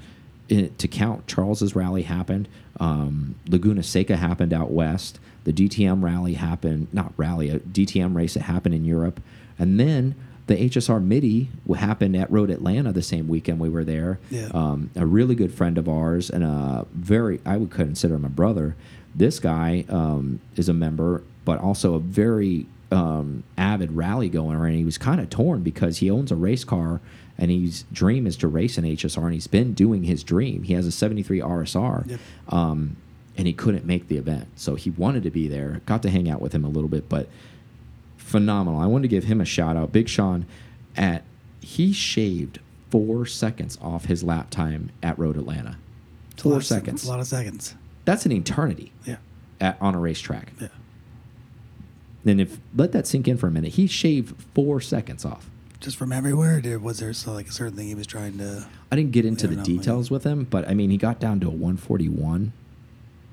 it, 0.48 0.78
to 0.78 0.88
count, 0.88 1.26
Charles's 1.26 1.76
rally 1.76 2.04
happened. 2.04 2.48
Um, 2.80 3.36
Laguna 3.48 3.82
Seca 3.82 4.16
happened 4.16 4.54
out 4.54 4.70
west. 4.70 5.20
The 5.44 5.54
DTM 5.54 6.04
rally 6.04 6.36
happened, 6.36 6.88
not 6.94 7.14
rally, 7.18 7.50
a 7.50 7.60
DTM 7.60 8.16
race 8.16 8.36
that 8.36 8.44
happened 8.44 8.76
in 8.76 8.86
Europe. 8.86 9.20
And 9.58 9.80
then 9.80 10.14
the 10.46 10.56
HSR 10.56 11.04
Mitty 11.04 11.50
happened 11.76 12.16
at 12.16 12.32
Road 12.32 12.50
Atlanta 12.50 12.94
the 12.94 13.02
same 13.02 13.28
weekend 13.28 13.60
we 13.60 13.70
were 13.70 13.84
there. 13.84 14.20
Yeah. 14.30 14.50
Um, 14.54 14.92
a 14.96 15.06
really 15.06 15.36
good 15.36 15.54
friend 15.54 15.78
of 15.78 15.90
ours 15.90 16.30
and 16.30 16.44
a 16.44 16.86
very, 16.94 17.42
I 17.46 17.58
would 17.58 17.72
consider 17.72 18.16
him 18.16 18.26
a 18.26 18.30
brother. 18.30 18.76
This 19.18 19.40
guy 19.40 19.84
um, 19.90 20.40
is 20.56 20.70
a 20.70 20.74
member, 20.74 21.24
but 21.44 21.60
also 21.60 21.96
a 21.96 22.00
very 22.00 22.68
um, 22.92 23.44
avid 23.58 23.92
rally 23.92 24.30
goer, 24.30 24.66
and 24.66 24.76
he 24.76 24.86
was 24.86 24.98
kind 24.98 25.20
of 25.20 25.30
torn 25.30 25.62
because 25.64 25.98
he 25.98 26.10
owns 26.10 26.32
a 26.32 26.36
race 26.36 26.64
car 26.64 27.02
and 27.40 27.52
his 27.52 27.84
dream 27.92 28.26
is 28.26 28.36
to 28.38 28.48
race 28.48 28.78
an 28.80 28.84
HSR, 28.84 29.24
and 29.26 29.34
he's 29.34 29.46
been 29.48 29.74
doing 29.74 30.04
his 30.04 30.24
dream. 30.24 30.64
He 30.64 30.74
has 30.74 30.88
a 30.88 30.92
73 30.92 31.40
RSR, 31.40 32.08
Yep. 32.10 32.20
um, 32.50 32.96
and 33.38 33.46
he 33.46 33.54
couldn't 33.54 33.86
make 33.86 34.08
the 34.08 34.18
event, 34.18 34.48
so 34.56 34.74
he 34.74 34.90
wanted 34.90 35.22
to 35.24 35.30
be 35.30 35.48
there. 35.48 35.82
Got 35.86 36.02
to 36.04 36.10
hang 36.10 36.28
out 36.30 36.42
with 36.42 36.54
him 36.54 36.66
a 36.66 36.70
little 36.70 36.90
bit, 36.90 37.08
but 37.10 37.28
phenomenal. 38.18 38.80
I 38.80 38.88
wanted 38.88 39.04
to 39.04 39.08
give 39.10 39.26
him 39.26 39.40
a 39.42 39.46
shout 39.46 39.78
out. 39.78 39.92
Big 39.92 40.10
Sean, 40.10 40.46
at 40.96 41.24
he 41.60 41.94
shaved 41.94 42.60
four 42.90 43.26
seconds 43.26 43.78
off 43.82 44.06
his 44.06 44.24
lap 44.24 44.50
time 44.50 44.90
at 45.04 45.20
Road 45.20 45.38
Atlanta. 45.38 45.78
It's 46.32 46.44
a 46.44 46.48
lot 46.48 46.54
Four 46.56 46.62
seconds. 46.62 47.06
a 47.06 47.10
lot 47.10 47.20
of 47.20 47.28
seconds. 47.28 47.76
That's 48.08 48.26
an 48.26 48.32
eternity 48.32 48.94
Yeah. 49.04 49.18
at, 49.60 49.78
on 49.82 49.94
a 49.94 50.00
racetrack. 50.00 50.54
Yeah. 50.62 50.70
Then 52.24 52.40
if 52.40 52.58
let 52.74 52.94
that 52.94 53.06
sink 53.06 53.28
in 53.28 53.36
for 53.38 53.48
a 53.48 53.52
minute, 53.52 53.74
he 53.74 53.86
shaved 53.86 54.42
four 54.56 54.80
seconds 54.80 55.26
off. 55.26 55.50
Just 55.82 55.98
from 55.98 56.14
everywhere, 56.14 56.62
or 56.66 56.80
was 56.80 57.00
there 57.00 57.12
so 57.12 57.34
like 57.34 57.50
a 57.50 57.52
certain 57.52 57.76
thing 57.76 57.88
he 57.88 57.96
was 57.96 58.08
trying 58.08 58.38
to? 58.38 58.66
I 58.90 58.96
didn't 58.96 59.12
get 59.12 59.26
into 59.26 59.46
the 59.46 59.58
details 59.58 60.10
with 60.10 60.24
him, 60.24 60.46
but 60.50 60.66
I 60.70 60.74
mean, 60.74 60.90
he 60.90 60.96
got 60.98 61.20
down 61.20 61.42
to 61.42 61.48
a 61.48 61.52
141. 61.52 62.54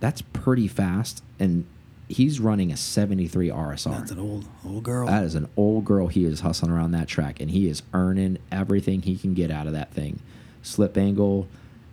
That's 0.01 0.23
pretty 0.23 0.67
fast, 0.67 1.23
and 1.39 1.67
he's 2.09 2.41
running 2.41 2.73
a 2.73 2.77
73 2.77 3.49
RSR. 3.49 3.93
That's 3.99 4.11
an 4.11 4.19
old 4.19 4.47
old 4.67 4.83
girl. 4.83 5.07
That 5.07 5.23
is 5.23 5.37
an 5.37 5.49
old 5.57 5.85
girl. 5.85 6.09
He 6.09 6.25
is 6.25 6.41
hustling 6.41 6.73
around 6.73 6.91
that 6.93 7.07
track, 7.07 7.41
and 7.41 7.49
he 7.53 7.69
is 7.69 7.83
earning 7.95 8.39
everything 8.51 9.03
he 9.03 9.17
can 9.17 9.35
get 9.35 9.53
out 9.53 9.69
of 9.69 9.73
that 9.73 9.93
thing. 9.93 10.19
Slip 10.63 10.99
angle, 10.99 11.47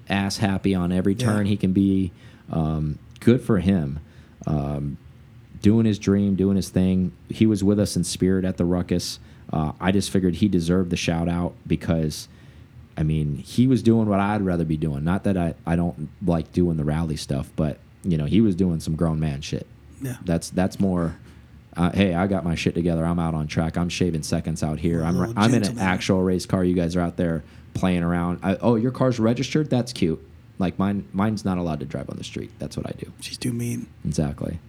ass 0.10 0.38
happy 0.38 0.74
on 0.74 0.92
every 0.92 1.14
Yeah. 1.14 1.26
turn 1.28 1.46
he 1.46 1.58
can 1.58 1.74
be. 1.74 2.12
Um, 2.52 3.00
good 3.20 3.42
for 3.42 3.60
him. 3.60 4.00
Um, 4.46 4.98
doing 5.62 5.86
his 5.86 6.00
dream, 6.00 6.36
doing 6.36 6.56
his 6.56 6.70
thing. 6.70 7.14
He 7.30 7.46
was 7.46 7.64
with 7.64 7.80
us 7.80 7.96
in 7.96 8.04
spirit 8.04 8.46
at 8.46 8.58
the 8.58 8.66
ruckus. 8.66 9.20
Uh, 9.52 9.74
I 9.80 9.92
just 9.92 10.10
figured 10.10 10.36
he 10.36 10.48
deserved 10.48 10.90
the 10.90 10.98
shout 10.98 11.28
out 11.28 11.54
because, 11.68 12.28
I 12.98 13.04
mean, 13.04 13.38
he 13.38 13.68
was 13.68 13.84
doing 13.84 14.08
what 14.08 14.20
I'd 14.20 14.42
rather 14.42 14.66
be 14.66 14.78
doing. 14.78 15.04
Not 15.04 15.24
that 15.26 15.38
I, 15.38 15.56
I 15.66 15.76
don't 15.76 16.10
like 16.26 16.52
doing 16.52 16.78
the 16.78 16.84
rally 16.84 17.18
stuff, 17.18 17.52
but, 17.56 17.78
you 18.04 18.18
know, 18.18 18.26
he 18.26 18.42
was 18.42 18.56
doing 18.56 18.80
some 18.80 18.96
grown 18.96 19.20
man 19.20 19.42
shit. 19.42 19.68
Yeah. 20.02 20.18
That's 20.24 20.50
that's 20.50 20.80
more. 20.80 21.18
Uh, 21.78 21.92
hey, 21.92 22.16
I 22.16 22.28
got 22.28 22.44
my 22.44 22.56
shit 22.56 22.74
together. 22.74 23.06
I'm 23.06 23.20
out 23.20 23.34
on 23.34 23.48
track. 23.48 23.78
I'm 23.78 23.88
shaving 23.88 24.24
seconds 24.24 24.64
out 24.64 24.80
here. 24.80 25.04
I'm 25.04 25.38
I'm 25.38 25.54
in 25.54 25.64
an 25.64 25.80
actual 25.80 26.22
race 26.22 26.46
car. 26.46 26.64
You 26.64 26.74
guys 26.74 26.96
are 26.96 27.02
out 27.02 27.18
there 27.18 27.44
playing 27.74 28.04
around. 28.04 28.40
I, 28.44 28.56
oh, 28.58 28.76
your 28.76 28.92
car's 28.92 29.20
registered. 29.20 29.70
That's 29.70 29.94
cute. 29.94 30.22
Like 30.62 30.80
mine, 30.80 31.06
mine's 31.12 31.44
not 31.44 31.58
allowed 31.58 31.80
to 31.82 31.86
drive 31.86 32.10
on 32.10 32.16
the 32.18 32.24
street. 32.24 32.52
That's 32.60 32.78
what 32.78 32.86
I 32.88 32.94
do. 32.98 33.12
She's 33.20 33.38
too 33.38 33.52
mean. 33.52 33.88
Exactly. 34.06 34.60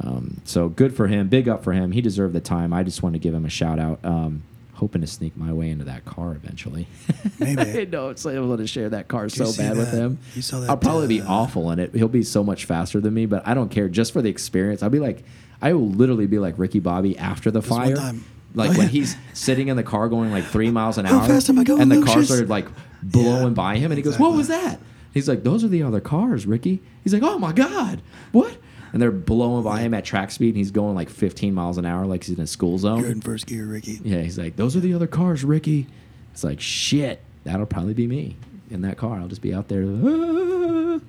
Um, 0.00 0.40
so 0.44 0.68
good 0.68 0.96
for 0.96 1.06
him. 1.06 1.28
Big 1.28 1.48
up 1.48 1.62
for 1.62 1.72
him. 1.72 1.92
He 1.92 2.00
deserved 2.00 2.34
the 2.34 2.40
time. 2.40 2.72
I 2.72 2.82
just 2.82 3.02
want 3.02 3.12
to 3.14 3.18
give 3.20 3.32
him 3.32 3.44
a 3.44 3.48
shout 3.50 3.78
out. 3.78 4.00
Um, 4.04 4.42
hoping 4.72 5.00
to 5.02 5.06
sneak 5.06 5.36
my 5.36 5.52
way 5.52 5.70
into 5.70 5.84
that 5.84 6.04
car 6.04 6.32
eventually. 6.32 6.88
Maybe. 7.38 7.60
I 7.82 7.84
know 7.84 8.08
it's 8.08 8.24
like 8.24 8.34
I 8.34 8.40
want 8.40 8.58
to 8.60 8.66
share 8.66 8.88
that 8.88 9.06
car 9.06 9.28
so 9.28 9.52
bad 9.56 9.76
with 9.76 9.92
him. 9.92 10.18
you 10.34 10.42
saw 10.42 10.58
that. 10.60 10.68
I'll 10.70 10.76
probably 10.76 11.06
be 11.06 11.20
uh, 11.20 11.30
awful 11.32 11.70
in 11.70 11.78
it. 11.78 11.94
He'll 11.94 12.08
be 12.08 12.24
so 12.24 12.42
much 12.42 12.64
faster 12.64 13.00
than 13.00 13.14
me, 13.14 13.26
but 13.26 13.46
I 13.46 13.54
don't 13.54 13.68
care. 13.70 13.88
Just 13.88 14.12
for 14.12 14.20
the 14.20 14.30
experience, 14.30 14.82
I'll 14.82 14.90
be 14.90 14.98
like, 14.98 15.22
I 15.62 15.74
will 15.74 15.88
literally 15.90 16.26
be 16.26 16.40
like 16.40 16.58
Ricky 16.58 16.80
Bobby 16.80 17.16
after 17.16 17.52
the 17.52 17.60
This 17.60 17.68
fire. 17.68 17.94
time- 17.94 18.24
Like 18.56 18.70
Oh, 18.70 18.78
when 18.78 18.88
he's 18.96 19.16
sitting 19.32 19.68
in 19.68 19.76
the 19.76 19.82
car 19.84 20.08
going 20.08 20.32
like 20.32 20.44
three 20.44 20.70
miles 20.72 20.98
an 20.98 21.04
How 21.04 21.20
hour, 21.20 21.28
fast 21.28 21.48
am 21.50 21.58
I 21.60 21.64
going, 21.64 21.82
and 21.82 21.90
the 21.92 22.02
cars 22.02 22.30
Lucius? 22.30 22.40
are 22.40 22.46
like 22.46 22.66
blowing 23.02 23.42
Yeah, 23.44 23.48
by 23.50 23.76
him, 23.76 23.92
and 23.92 23.96
he 23.98 24.02
goes, 24.02 24.18
"What 24.18 24.32
was 24.34 24.48
that?" 24.48 24.80
He's 25.14 25.28
like, 25.28 25.44
"Those 25.44 25.62
are 25.64 25.68
the 25.68 25.82
other 25.82 26.00
cars, 26.00 26.44
Ricky." 26.46 26.82
He's 27.04 27.14
like, 27.14 27.22
"Oh 27.22 27.38
my 27.38 27.52
god, 27.52 28.02
what?" 28.32 28.56
And 28.92 29.00
they're 29.00 29.10
blowing 29.10 29.64
by 29.64 29.80
him 29.80 29.94
at 29.94 30.04
track 30.04 30.30
speed, 30.30 30.48
and 30.48 30.56
he's 30.56 30.70
going 30.70 30.94
like 30.94 31.08
15 31.08 31.54
miles 31.54 31.78
an 31.78 31.86
hour, 31.86 32.04
like 32.06 32.24
he's 32.24 32.36
in 32.36 32.42
a 32.42 32.46
school 32.46 32.78
zone. 32.78 33.00
You're 33.00 33.10
in 33.10 33.20
first 33.20 33.46
gear, 33.46 33.64
Ricky. 33.64 34.00
Yeah, 34.04 34.20
he's 34.20 34.38
like, 34.38 34.56
"Those 34.56 34.76
are 34.76 34.80
the 34.80 34.92
other 34.94 35.06
cars, 35.06 35.44
Ricky." 35.44 35.86
It's 36.32 36.44
like, 36.44 36.60
"Shit, 36.60 37.20
that'll 37.44 37.66
probably 37.66 37.94
be 37.94 38.06
me 38.08 38.36
in 38.70 38.82
that 38.82 38.96
car. 38.96 39.18
I'll 39.20 39.28
just 39.28 39.42
be 39.42 39.54
out 39.54 39.68
there." 39.68 39.84
"Ah." 39.84 41.00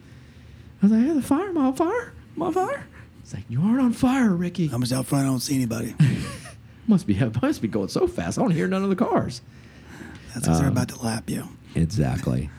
I 0.81 0.85
was 0.85 0.91
like, 0.91 1.05
"Yeah, 1.07 1.13
the 1.13 1.21
fire, 1.21 1.49
I'm 1.49 1.57
on 1.57 1.73
fire, 1.75 2.13
I'm 2.35 2.41
on 2.43 2.53
fire." 2.53 2.85
It's 3.21 3.33
like, 3.33 3.45
"You 3.49 3.61
aren't 3.61 3.81
on 3.81 3.93
fire, 3.93 4.29
Ricky." 4.31 4.69
I'm 4.71 4.81
just 4.81 4.93
out 4.93 5.07
front. 5.07 5.25
I 5.25 5.29
don't 5.29 5.39
see 5.39 5.55
anybody. 5.55 5.95
must 6.87 7.07
be 7.07 7.19
must 7.41 7.61
be 7.61 7.67
going 7.67 7.87
so 7.87 8.05
fast. 8.07 8.37
I 8.37 8.41
don't 8.43 8.51
hear 8.51 8.67
none 8.67 8.83
of 8.83 8.89
the 8.89 8.95
cars. 8.95 9.41
That's 10.33 10.45
because 10.45 10.59
they're 10.59 10.67
Um, 10.67 10.73
about 10.73 10.89
to 10.89 11.01
lap 11.01 11.29
you. 11.29 11.47
Exactly. 11.75 12.49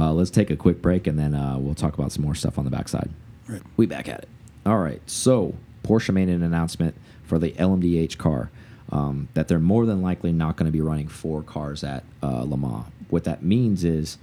Uh, 0.00 0.12
let's 0.12 0.30
take 0.30 0.48
a 0.48 0.56
quick 0.56 0.80
break 0.80 1.06
and 1.06 1.18
then 1.18 1.34
uh, 1.34 1.58
we'll 1.58 1.74
talk 1.74 1.92
about 1.92 2.10
some 2.10 2.24
more 2.24 2.34
stuff 2.34 2.58
on 2.58 2.64
the 2.64 2.70
backside. 2.70 3.10
Right. 3.46 3.60
We 3.76 3.84
back 3.84 4.08
at 4.08 4.20
it. 4.20 4.28
All 4.64 4.78
right. 4.78 5.02
So 5.06 5.54
Porsche 5.84 6.14
made 6.14 6.28
an 6.30 6.42
announcement 6.42 6.94
for 7.22 7.38
the 7.38 7.52
LMDH 7.52 8.16
car 8.16 8.50
um, 8.90 9.28
that 9.34 9.48
they're 9.48 9.58
more 9.58 9.84
than 9.84 10.00
likely 10.00 10.32
not 10.32 10.56
going 10.56 10.66
to 10.66 10.72
be 10.72 10.80
running 10.80 11.08
four 11.08 11.42
cars 11.42 11.84
at 11.84 12.04
uh, 12.22 12.44
Le 12.44 12.56
Mans. 12.56 12.86
What 13.10 13.24
that 13.24 13.42
means 13.42 13.84
is, 13.84 14.18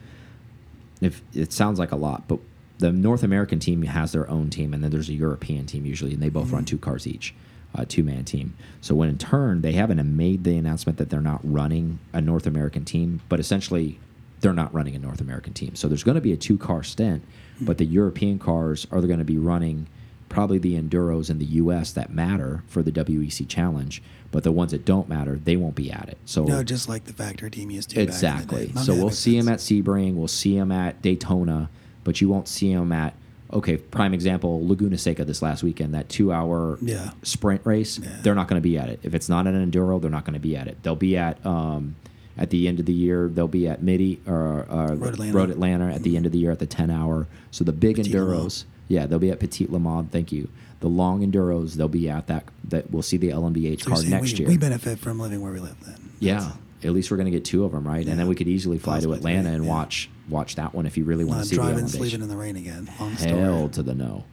if 1.00 1.22
it 1.34 1.54
sounds 1.54 1.78
like 1.78 1.92
a 1.92 1.96
lot, 1.96 2.28
but 2.28 2.40
the 2.80 2.92
North 2.92 3.24
American 3.24 3.60
team 3.60 3.84
has 3.84 4.12
their 4.12 4.30
own 4.30 4.50
team, 4.50 4.74
and 4.74 4.84
then 4.84 4.92
there's 4.92 5.10
a 5.10 5.14
European 5.14 5.66
team 5.66 5.86
usually, 5.86 6.14
and 6.14 6.24
they 6.24 6.30
both 6.30 6.52
run 6.52 6.66
two 6.66 6.78
cars 6.78 7.06
each, 7.06 7.34
a 7.76 7.86
two 7.86 8.04
man 8.04 8.24
team. 8.24 8.56
So 8.82 8.96
when 8.96 9.10
in 9.10 9.18
turn 9.18 9.62
they 9.62 9.74
haven't 9.74 10.04
made 10.16 10.44
the 10.44 10.58
announcement 10.58 10.98
that 10.98 11.10
they're 11.10 11.22
not 11.22 11.42
running 11.44 12.00
a 12.14 12.22
North 12.22 12.48
American 12.48 12.86
team, 12.86 13.22
but 13.30 13.40
essentially 13.40 14.00
they're 14.42 14.54
not 14.54 14.74
running 14.74 14.96
a 14.96 15.00
North 15.00 15.22
American 15.22 15.54
team. 15.54 15.76
So 15.76 15.88
there's 15.88 16.04
going 16.04 16.16
to 16.16 16.22
be 16.22 16.34
a 16.34 16.38
two 16.38 16.58
car 16.58 16.84
stint, 16.84 17.24
but 17.62 17.78
the 17.78 17.86
European 17.86 18.38
cars 18.40 18.86
are 18.92 19.02
going 19.02 19.20
to 19.20 19.26
be 19.26 19.38
running 19.38 19.88
probably 20.30 20.58
the 20.58 20.80
enduros 20.80 21.30
in 21.30 21.40
the 21.40 21.46
U.S. 21.46 21.92
that 21.94 22.12
matter 22.12 22.62
for 22.68 22.84
the 22.84 22.92
WEC 22.92 23.48
Challenge, 23.48 24.04
but 24.32 24.44
the 24.44 24.52
ones 24.52 24.72
that 24.72 24.84
don't 24.86 25.08
matter, 25.08 25.38
they 25.42 25.56
won't 25.56 25.74
be 25.76 25.90
at 25.92 26.10
it. 26.10 26.18
So 26.26 26.44
No, 26.44 26.64
just 26.64 26.90
like 26.90 27.06
the 27.06 27.14
factory 27.14 27.50
team 27.50 27.72
used 27.72 27.90
to. 27.92 27.96
back 27.96 28.02
in 28.02 28.06
the 28.08 28.12
Exactly. 28.14 28.74
So 28.84 28.94
we'll 28.94 29.10
see 29.10 29.38
him 29.38 29.46
sense. 29.46 29.72
at 29.72 29.76
Sebring, 29.76 30.16
we'll 30.16 30.28
see 30.28 30.56
him 30.58 30.72
at 30.72 31.02
Daytona, 31.02 31.70
but 32.04 32.20
you 32.22 32.28
won't 32.30 32.48
see 32.50 32.70
him 32.72 32.92
at 32.92 33.14
okay. 33.54 33.78
Prime 33.78 34.14
example: 34.14 34.68
Laguna 34.68 34.98
Seca 34.98 35.24
this 35.26 35.42
last 35.42 35.64
weekend, 35.64 35.94
that 35.94 36.10
two-hour 36.10 36.78
Yeah. 36.82 37.12
sprint 37.24 37.62
race. 37.66 37.98
Yeah. 37.98 38.10
They're 38.22 38.36
not 38.36 38.50
going 38.50 38.62
to 38.62 38.70
be 38.70 38.78
at 38.78 38.90
it. 38.90 39.00
If 39.04 39.16
it's 39.16 39.30
not 39.30 39.48
an 39.48 39.72
enduro, 39.72 40.00
they're 40.02 40.12
not 40.12 40.26
going 40.26 40.34
to 40.34 40.40
be 40.42 40.58
at 40.58 40.68
it. 40.68 40.84
They'll 40.84 40.96
be 40.98 41.16
at 41.16 41.44
um, 41.46 41.96
at 42.38 42.50
the 42.50 42.68
end 42.68 42.80
of 42.80 42.86
the 42.86 42.94
year. 42.94 43.28
They'll 43.30 43.48
be 43.48 43.68
at 43.68 43.82
Midi 43.82 44.22
or 44.28 44.66
uh, 44.70 44.94
Road 44.96 45.14
Atlanta. 45.14 45.34
Road 45.34 45.50
Atlanta 45.50 45.94
at 45.94 46.04
the 46.04 46.16
end 46.18 46.26
of 46.26 46.32
the 46.32 46.38
year 46.38 46.52
at 46.52 46.60
the 46.60 46.66
ten-hour. 46.66 47.28
So 47.52 47.64
the 47.64 47.74
big 47.74 47.96
Petit 47.98 48.14
Le 48.14 48.20
enduros. 48.20 48.66
Yeah, 48.88 49.06
they'll 49.06 49.20
be 49.20 49.32
at 49.32 49.40
Petit 49.40 49.68
Le 49.68 49.80
Mans. 49.80 50.10
Thank 50.12 50.32
you. 50.32 50.50
The 50.80 50.88
long 50.88 51.30
enduros, 51.30 51.74
they'll 51.74 51.88
be 51.88 52.10
at 52.10 52.28
that. 52.28 52.46
That 52.66 52.92
we'll 52.92 53.02
see 53.02 53.18
the 53.18 53.30
LMDH 53.30 53.82
So 53.82 53.92
car 53.92 54.04
next 54.04 54.34
we, 54.34 54.40
year. 54.40 54.48
We 54.48 54.58
benefit 54.58 55.00
from 55.00 55.20
living 55.20 55.42
where 55.42 55.52
we 55.52 55.60
live 55.60 55.76
then. 55.86 56.12
Yeah, 56.20 56.52
at 56.84 56.92
least 56.92 57.10
we're 57.10 57.18
going 57.18 57.26
to 57.26 57.32
get 57.32 57.46
two 57.46 57.64
of 57.66 57.72
them, 57.72 57.88
right? 57.88 58.06
And 58.08 58.20
then 58.20 58.28
we 58.28 58.36
could 58.36 58.48
easily 58.48 58.78
fly 58.78 59.00
to 59.00 59.14
Atlanta 59.14 59.50
and 59.50 59.66
yeah. 59.66 59.70
watch 59.70 60.10
watch 60.30 60.56
that 60.56 60.74
one 60.74 60.86
if 60.86 60.98
you 60.98 61.06
really 61.06 61.24
want 61.24 61.38
Not 61.38 61.44
to 61.44 61.50
see 61.50 61.56
the 61.56 61.62
driving, 61.62 61.78
elevation. 61.80 62.00
sleeping 62.00 62.22
in 62.22 62.30
the 62.30 62.36
rain 62.38 62.56
again. 62.56 62.90
Long 63.00 63.12
Hell 63.12 63.58
story. 63.58 63.70
to 63.70 63.84
the 63.84 63.96
no. 63.96 64.26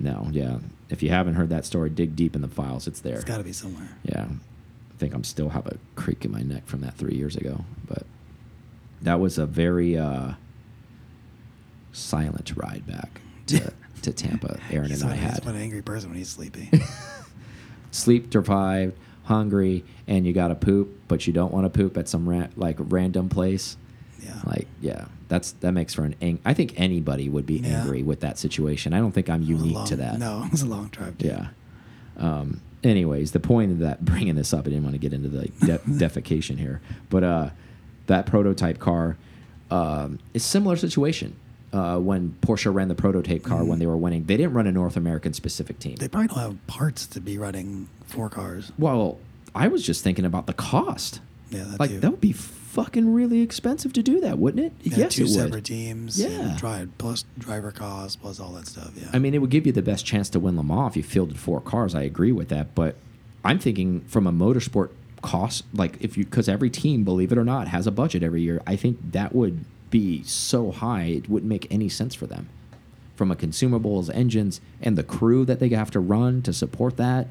No, 0.00 0.28
yeah. 0.32 0.58
If 0.90 1.02
you 1.02 1.10
haven't 1.10 1.34
heard 1.34 1.48
that 1.50 1.64
story, 1.64 1.90
dig 1.90 2.16
deep 2.16 2.34
in 2.34 2.42
the 2.42 2.48
files. 2.48 2.86
It's 2.86 3.00
there. 3.00 3.14
It's 3.16 3.24
got 3.24 3.38
to 3.38 3.44
be 3.44 3.52
somewhere. 3.52 3.88
Yeah. 4.04 4.26
I 5.02 5.04
think 5.04 5.14
I'm 5.16 5.24
still 5.24 5.48
have 5.48 5.66
a 5.66 5.78
creak 5.96 6.24
in 6.24 6.30
my 6.30 6.42
neck 6.42 6.64
from 6.68 6.80
that 6.82 6.94
three 6.94 7.16
years 7.16 7.34
ago. 7.34 7.64
But 7.88 8.04
that 9.02 9.18
was 9.18 9.36
a 9.36 9.46
very 9.46 9.98
uh, 9.98 10.34
silent 11.90 12.52
ride 12.54 12.86
back 12.86 13.20
to, 13.48 13.72
to 14.02 14.12
Tampa. 14.12 14.60
Aaron 14.70 14.90
He's 14.90 15.02
and 15.02 15.10
I 15.10 15.16
he's 15.16 15.24
had 15.24 15.44
what 15.44 15.56
an 15.56 15.60
angry 15.60 15.82
person 15.82 16.10
when 16.10 16.18
he's 16.18 16.28
sleepy. 16.28 16.70
sleep 17.90 18.30
deprived, 18.30 18.96
hungry, 19.24 19.84
and 20.06 20.24
you 20.24 20.32
got 20.32 20.48
to 20.48 20.54
poop, 20.54 20.88
but 21.08 21.26
you 21.26 21.32
don't 21.32 21.52
want 21.52 21.64
to 21.64 21.70
poop 21.76 21.96
at 21.96 22.08
some 22.08 22.28
ra 22.28 22.46
like 22.54 22.76
random 22.78 23.28
place. 23.28 23.76
yeah. 24.22 24.40
Like, 24.46 24.68
yeah, 24.80 25.06
that's 25.26 25.50
that 25.62 25.72
makes 25.72 25.94
for 25.94 26.04
an. 26.04 26.14
Ang 26.22 26.38
I 26.44 26.54
think 26.54 26.74
anybody 26.76 27.28
would 27.28 27.44
be 27.44 27.56
Yeah. 27.56 27.80
angry 27.80 28.04
with 28.04 28.20
that 28.20 28.38
situation. 28.38 28.92
I 28.92 28.98
don't 29.00 29.10
think 29.10 29.28
I'm 29.28 29.42
It 29.42 29.52
was 29.52 29.62
a 29.62 29.66
unique 29.66 29.84
to 29.86 29.96
that. 29.96 30.20
No, 30.20 30.44
it 30.44 30.52
was 30.52 30.62
a 30.62 30.66
long 30.66 30.86
drive. 30.92 31.18
too. 31.18 31.26
Yeah. 31.26 31.48
Um, 32.18 32.60
anyways, 32.84 33.32
the 33.32 33.40
point 33.40 33.72
of 33.72 33.78
that 33.78 34.04
bringing 34.04 34.34
this 34.34 34.52
up, 34.52 34.60
I 34.66 34.70
didn't 34.70 34.84
want 34.84 34.94
to 34.94 34.98
get 34.98 35.12
into 35.12 35.28
the 35.28 35.48
de 35.64 35.78
defecation 36.08 36.58
here, 36.58 36.80
but 37.10 37.24
uh, 37.24 37.50
that 38.06 38.26
prototype 38.26 38.78
car 38.78 39.16
um, 39.70 40.18
is 40.34 40.44
similar 40.44 40.76
situation. 40.76 41.36
Uh, 41.72 41.96
when 41.98 42.36
Porsche 42.42 42.72
ran 42.72 42.88
the 42.88 42.94
prototype 42.94 43.42
car 43.44 43.64
when 43.64 43.78
they 43.78 43.86
were 43.86 43.96
winning, 43.96 44.24
they 44.24 44.36
didn't 44.36 44.52
run 44.52 44.66
a 44.66 44.72
North 44.72 44.94
American 44.94 45.32
specific 45.32 45.78
team. 45.78 45.96
They 45.96 46.06
probably 46.06 46.28
don't 46.28 46.38
have 46.38 46.66
parts 46.66 47.06
to 47.06 47.18
be 47.20 47.38
running 47.38 47.88
four 48.04 48.28
cars. 48.28 48.72
well, 48.78 49.18
I 49.54 49.68
was 49.68 49.82
just 49.84 50.04
thinking 50.04 50.26
about 50.26 50.46
the 50.46 50.52
cost. 50.52 51.20
Yeah, 51.50 51.64
that 51.64 51.80
like 51.80 51.90
too. 51.90 52.00
that 52.00 52.10
would 52.10 52.20
be 52.20 52.32
fucking 52.72 53.12
really 53.12 53.42
expensive 53.42 53.92
to 53.92 54.02
do 54.02 54.18
that, 54.20 54.38
wouldn't 54.38 54.64
it? 54.64 54.72
Yeah, 54.82 54.98
yes, 54.98 55.14
two 55.14 55.22
it 55.22 55.24
would. 55.24 55.32
separate 55.34 55.64
teams. 55.64 56.18
Yeah. 56.18 56.56
drive 56.58 56.90
plus 56.96 57.24
driver 57.38 57.70
costs 57.70 58.16
plus 58.16 58.40
all 58.40 58.52
that 58.52 58.66
stuff. 58.66 58.92
Yeah. 58.96 59.08
I 59.12 59.18
mean, 59.18 59.34
it 59.34 59.38
would 59.38 59.50
give 59.50 59.66
you 59.66 59.72
the 59.72 59.82
best 59.82 60.06
chance 60.06 60.30
to 60.30 60.40
win 60.40 60.56
Le 60.56 60.62
Mans 60.62 60.90
if 60.90 60.96
you 60.96 61.02
fielded 61.02 61.38
four 61.38 61.60
cars. 61.60 61.94
I 61.94 62.02
agree 62.02 62.32
with 62.32 62.48
that, 62.48 62.74
but 62.74 62.96
I'm 63.44 63.58
thinking 63.58 64.00
from 64.02 64.26
a 64.26 64.32
motorsport 64.32 64.88
cost, 65.20 65.64
like 65.74 65.98
if 66.00 66.16
you, 66.16 66.24
because 66.24 66.48
every 66.48 66.70
team, 66.70 67.04
believe 67.04 67.30
it 67.30 67.36
or 67.38 67.44
not, 67.44 67.68
has 67.68 67.86
a 67.86 67.90
budget 67.90 68.22
every 68.22 68.40
year. 68.40 68.62
I 68.66 68.76
think 68.76 68.98
that 69.12 69.34
would 69.34 69.64
be 69.90 70.22
so 70.24 70.70
high 70.72 71.04
it 71.04 71.28
wouldn't 71.28 71.50
make 71.50 71.66
any 71.70 71.90
sense 71.90 72.14
for 72.14 72.26
them. 72.26 72.48
From 73.16 73.30
a 73.30 73.36
consumables, 73.36 74.10
engines, 74.14 74.62
and 74.80 74.96
the 74.96 75.02
crew 75.02 75.44
that 75.44 75.60
they 75.60 75.68
have 75.68 75.90
to 75.90 76.00
run 76.00 76.40
to 76.42 76.54
support 76.54 76.96
that, 76.96 77.28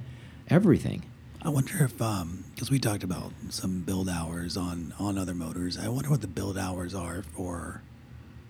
everything. 0.48 1.02
I 1.44 1.50
wonder 1.50 1.84
if, 1.84 2.00
um, 2.02 2.44
because 2.54 2.70
we 2.70 2.78
talked 2.78 3.04
about 3.04 3.32
some 3.50 3.82
build 3.82 4.08
hours 4.08 4.58
on 4.58 4.94
on 5.00 5.18
other 5.18 5.34
motors. 5.34 5.78
I 5.78 5.88
wonder 5.88 6.10
what 6.10 6.22
the 6.22 6.28
build 6.28 6.58
hours 6.58 6.94
are 6.94 7.24
for 7.36 7.82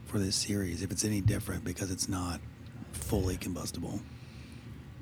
for 0.06 0.20
this 0.20 0.36
series. 0.36 0.82
If 0.82 0.92
it's 0.92 1.06
any 1.06 1.22
different 1.22 1.64
because 1.64 1.90
it's 1.90 2.10
not 2.10 2.42
fully 2.92 3.38
combustible. 3.38 4.02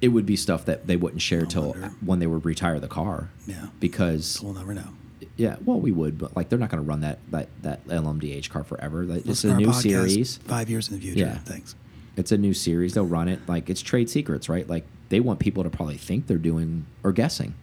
It 0.01 0.09
would 0.09 0.25
be 0.25 0.35
stuff 0.35 0.65
that 0.65 0.87
they 0.87 0.95
wouldn't 0.95 1.21
share 1.21 1.45
till 1.45 1.73
when 2.05 2.19
they 2.19 2.27
would 2.27 2.45
retire 2.45 2.79
the 2.79 2.87
car. 2.87 3.29
Yeah. 3.45 3.67
Because 3.79 4.39
we'll 4.41 4.53
never 4.53 4.73
know. 4.73 4.87
Yeah, 5.35 5.57
well, 5.65 5.79
we 5.79 5.91
would, 5.91 6.17
but 6.17 6.35
like 6.35 6.49
they're 6.49 6.59
not 6.59 6.69
going 6.69 6.83
to 6.83 6.87
run 6.87 7.01
that 7.01 7.19
that 7.31 7.49
that 7.63 7.85
LMDH 7.87 8.49
car 8.49 8.63
forever. 8.63 9.03
Like, 9.03 9.19
it's 9.19 9.27
Listen 9.27 9.51
a 9.51 9.57
new 9.57 9.73
series. 9.73 10.37
Five 10.37 10.69
years 10.69 10.89
in 10.89 10.95
the 10.95 11.01
future. 11.01 11.19
Yeah. 11.19 11.37
Thanks. 11.39 11.75
It's 12.15 12.31
a 12.31 12.37
new 12.37 12.53
series. 12.53 12.93
They'll 12.93 13.05
run 13.05 13.27
it 13.27 13.39
like 13.47 13.69
it's 13.69 13.81
trade 13.81 14.09
secrets, 14.09 14.47
right? 14.47 14.67
Like 14.69 14.85
they 15.09 15.19
want 15.19 15.39
people 15.39 15.63
to 15.63 15.69
probably 15.69 15.97
think 15.97 16.27
they're 16.27 16.37
doing 16.37 16.85
or 17.03 17.11
guessing. 17.11 17.55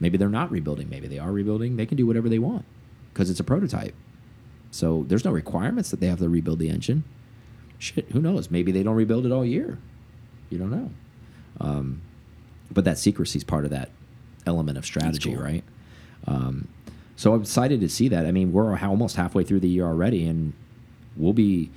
Maybe 0.00 0.18
they're 0.18 0.28
not 0.28 0.50
rebuilding. 0.50 0.88
Maybe 0.88 1.08
they 1.08 1.18
are 1.18 1.32
rebuilding. 1.32 1.76
They 1.76 1.86
can 1.86 1.96
do 1.96 2.06
whatever 2.06 2.28
they 2.28 2.38
want 2.38 2.64
because 3.12 3.30
it's 3.30 3.40
a 3.40 3.44
prototype. 3.44 3.94
So 4.70 5.04
there's 5.08 5.24
no 5.24 5.30
requirements 5.30 5.90
that 5.90 6.00
they 6.00 6.06
have 6.06 6.18
to 6.18 6.28
rebuild 6.28 6.58
the 6.58 6.68
engine. 6.68 7.04
Shit, 7.78 8.10
who 8.12 8.20
knows? 8.20 8.50
Maybe 8.50 8.72
they 8.72 8.82
don't 8.82 8.94
rebuild 8.94 9.26
it 9.26 9.32
all 9.32 9.44
year. 9.44 9.78
You 10.50 10.58
don't 10.58 10.70
know. 10.70 10.90
Um, 11.60 12.02
but 12.70 12.84
that 12.84 12.98
secrecy 12.98 13.38
is 13.38 13.44
part 13.44 13.64
of 13.64 13.70
that 13.70 13.90
element 14.46 14.78
of 14.78 14.84
strategy, 14.84 15.34
cool. 15.34 15.42
right? 15.42 15.64
Um, 16.26 16.68
so 17.16 17.32
I'm 17.32 17.40
excited 17.40 17.80
to 17.80 17.88
see 17.88 18.08
that. 18.08 18.26
I 18.26 18.32
mean, 18.32 18.52
we're 18.52 18.78
almost 18.78 19.16
halfway 19.16 19.44
through 19.44 19.60
the 19.60 19.68
year 19.68 19.86
already, 19.86 20.26
and 20.26 20.52
we'll 21.16 21.32
be. 21.32 21.70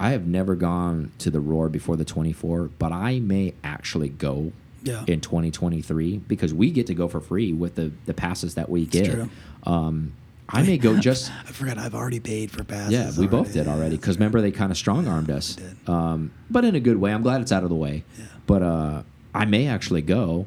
I 0.00 0.10
have 0.10 0.26
never 0.26 0.54
gone 0.54 1.10
to 1.18 1.30
the 1.30 1.40
Roar 1.40 1.68
before 1.68 1.96
the 1.96 2.04
24, 2.04 2.70
but 2.78 2.92
I 2.92 3.18
may 3.18 3.54
actually 3.64 4.08
go 4.08 4.52
Yeah. 4.82 5.04
in 5.06 5.20
2023 5.20 6.18
because 6.18 6.54
we 6.54 6.70
get 6.70 6.86
to 6.86 6.94
go 6.94 7.08
for 7.08 7.20
free 7.20 7.52
with 7.52 7.74
the 7.74 7.90
the 8.06 8.14
passes 8.14 8.54
that 8.54 8.68
we 8.68 8.86
get. 8.86 9.28
Um, 9.64 10.12
I 10.48 10.62
may 10.62 10.78
go 10.78 10.96
just. 11.00 11.30
I 11.30 11.52
forgot 11.52 11.78
I've 11.78 11.94
already 11.94 12.20
paid 12.20 12.50
for 12.50 12.64
passes. 12.64 12.92
Yeah, 12.92 13.10
we 13.20 13.26
both 13.26 13.52
did 13.52 13.66
already 13.68 13.96
because 13.96 14.16
remember 14.16 14.40
they 14.40 14.50
kind 14.50 14.70
of 14.70 14.78
strong 14.78 15.06
armed 15.08 15.30
us, 15.30 15.56
um, 15.86 16.30
but 16.50 16.64
in 16.64 16.74
a 16.74 16.80
good 16.80 16.98
way. 16.98 17.12
I'm 17.12 17.22
glad 17.22 17.40
it's 17.40 17.52
out 17.52 17.64
of 17.64 17.68
the 17.68 17.76
way. 17.76 18.04
Yeah. 18.18 18.24
But 18.46 18.62
uh, 18.62 19.02
I 19.34 19.44
may 19.44 19.66
actually 19.66 20.02
go 20.02 20.46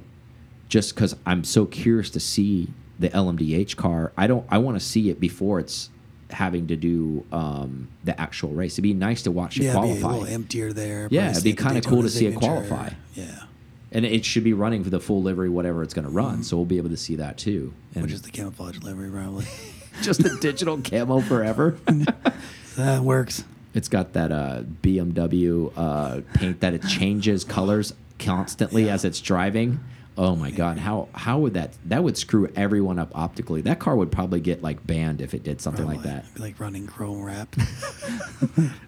just 0.69 0.95
because 0.95 1.15
I'm 1.25 1.43
so 1.43 1.65
curious 1.65 2.09
to 2.11 2.19
see 2.19 2.69
the 2.97 3.09
LMDH 3.09 3.75
car. 3.75 4.11
I 4.17 4.27
don't. 4.27 4.45
I 4.49 4.57
want 4.57 4.79
to 4.79 4.85
see 4.85 5.09
it 5.09 5.19
before 5.19 5.59
it's 5.59 5.89
having 6.29 6.67
to 6.67 6.75
do 6.75 7.25
um, 7.31 7.89
the 8.03 8.19
actual 8.19 8.51
race. 8.51 8.73
It'd 8.75 8.83
be 8.83 8.93
nice 8.93 9.21
to 9.23 9.31
watch 9.31 9.57
it 9.57 9.63
yeah, 9.63 9.71
it'd 9.71 9.97
be 9.97 10.01
a 10.01 10.07
little 10.07 10.25
emptier 10.25 10.73
there. 10.73 11.07
Yeah, 11.11 11.31
it'd 11.31 11.43
be 11.43 11.53
kinda 11.53 11.81
cool 11.81 12.01
to 12.03 12.09
see 12.09 12.25
it 12.25 12.35
qualify. 12.35 12.91
Yeah, 13.13 13.43
and 13.91 14.05
it 14.05 14.23
should 14.25 14.43
be 14.43 14.53
running 14.53 14.83
for 14.83 14.89
the 14.89 14.99
full 14.99 15.21
livery, 15.21 15.49
whatever 15.49 15.83
it's 15.83 15.93
going 15.93 16.05
to 16.05 16.11
run. 16.11 16.43
So 16.43 16.55
we'll 16.57 16.65
be 16.65 16.77
able 16.77 16.89
to 16.89 16.97
see 16.97 17.15
that 17.17 17.37
too. 17.37 17.73
And 17.93 18.03
which 18.03 18.13
is 18.13 18.21
the 18.21 18.31
camouflage 18.31 18.79
livery 18.79 19.09
probably. 19.09 19.45
just 20.01 20.23
the 20.23 20.37
digital 20.41 20.79
camo 20.81 21.19
forever. 21.21 21.77
that 22.77 23.01
works. 23.01 23.43
It's 23.73 23.87
got 23.87 24.13
that 24.13 24.31
uh, 24.31 24.63
BMW 24.81 25.71
uh, 25.75 26.21
paint 26.33 26.59
that 26.61 26.73
it 26.73 26.83
changes 26.87 27.43
colors 27.43 27.93
constantly 28.19 28.85
Yeah. 28.85 28.93
as 28.93 29.05
it's 29.05 29.19
driving. 29.21 29.79
Oh 30.17 30.35
my 30.35 30.51
god, 30.51 30.77
how 30.77 31.07
how 31.13 31.39
would 31.39 31.53
that 31.53 31.71
that 31.85 32.03
would 32.03 32.17
screw 32.17 32.51
everyone 32.53 32.99
up 32.99 33.11
optically? 33.15 33.61
That 33.61 33.79
car 33.79 33.95
would 33.95 34.11
probably 34.11 34.41
get 34.41 34.61
like 34.61 34.85
banned 34.85 35.21
if 35.21 35.33
it 35.33 35.41
did 35.41 35.61
something 35.61 35.87
like 35.87 36.03
that. 36.03 36.25
Like 36.37 36.59
running 36.59 36.85
chrome 36.85 37.23
wrap. 37.23 37.55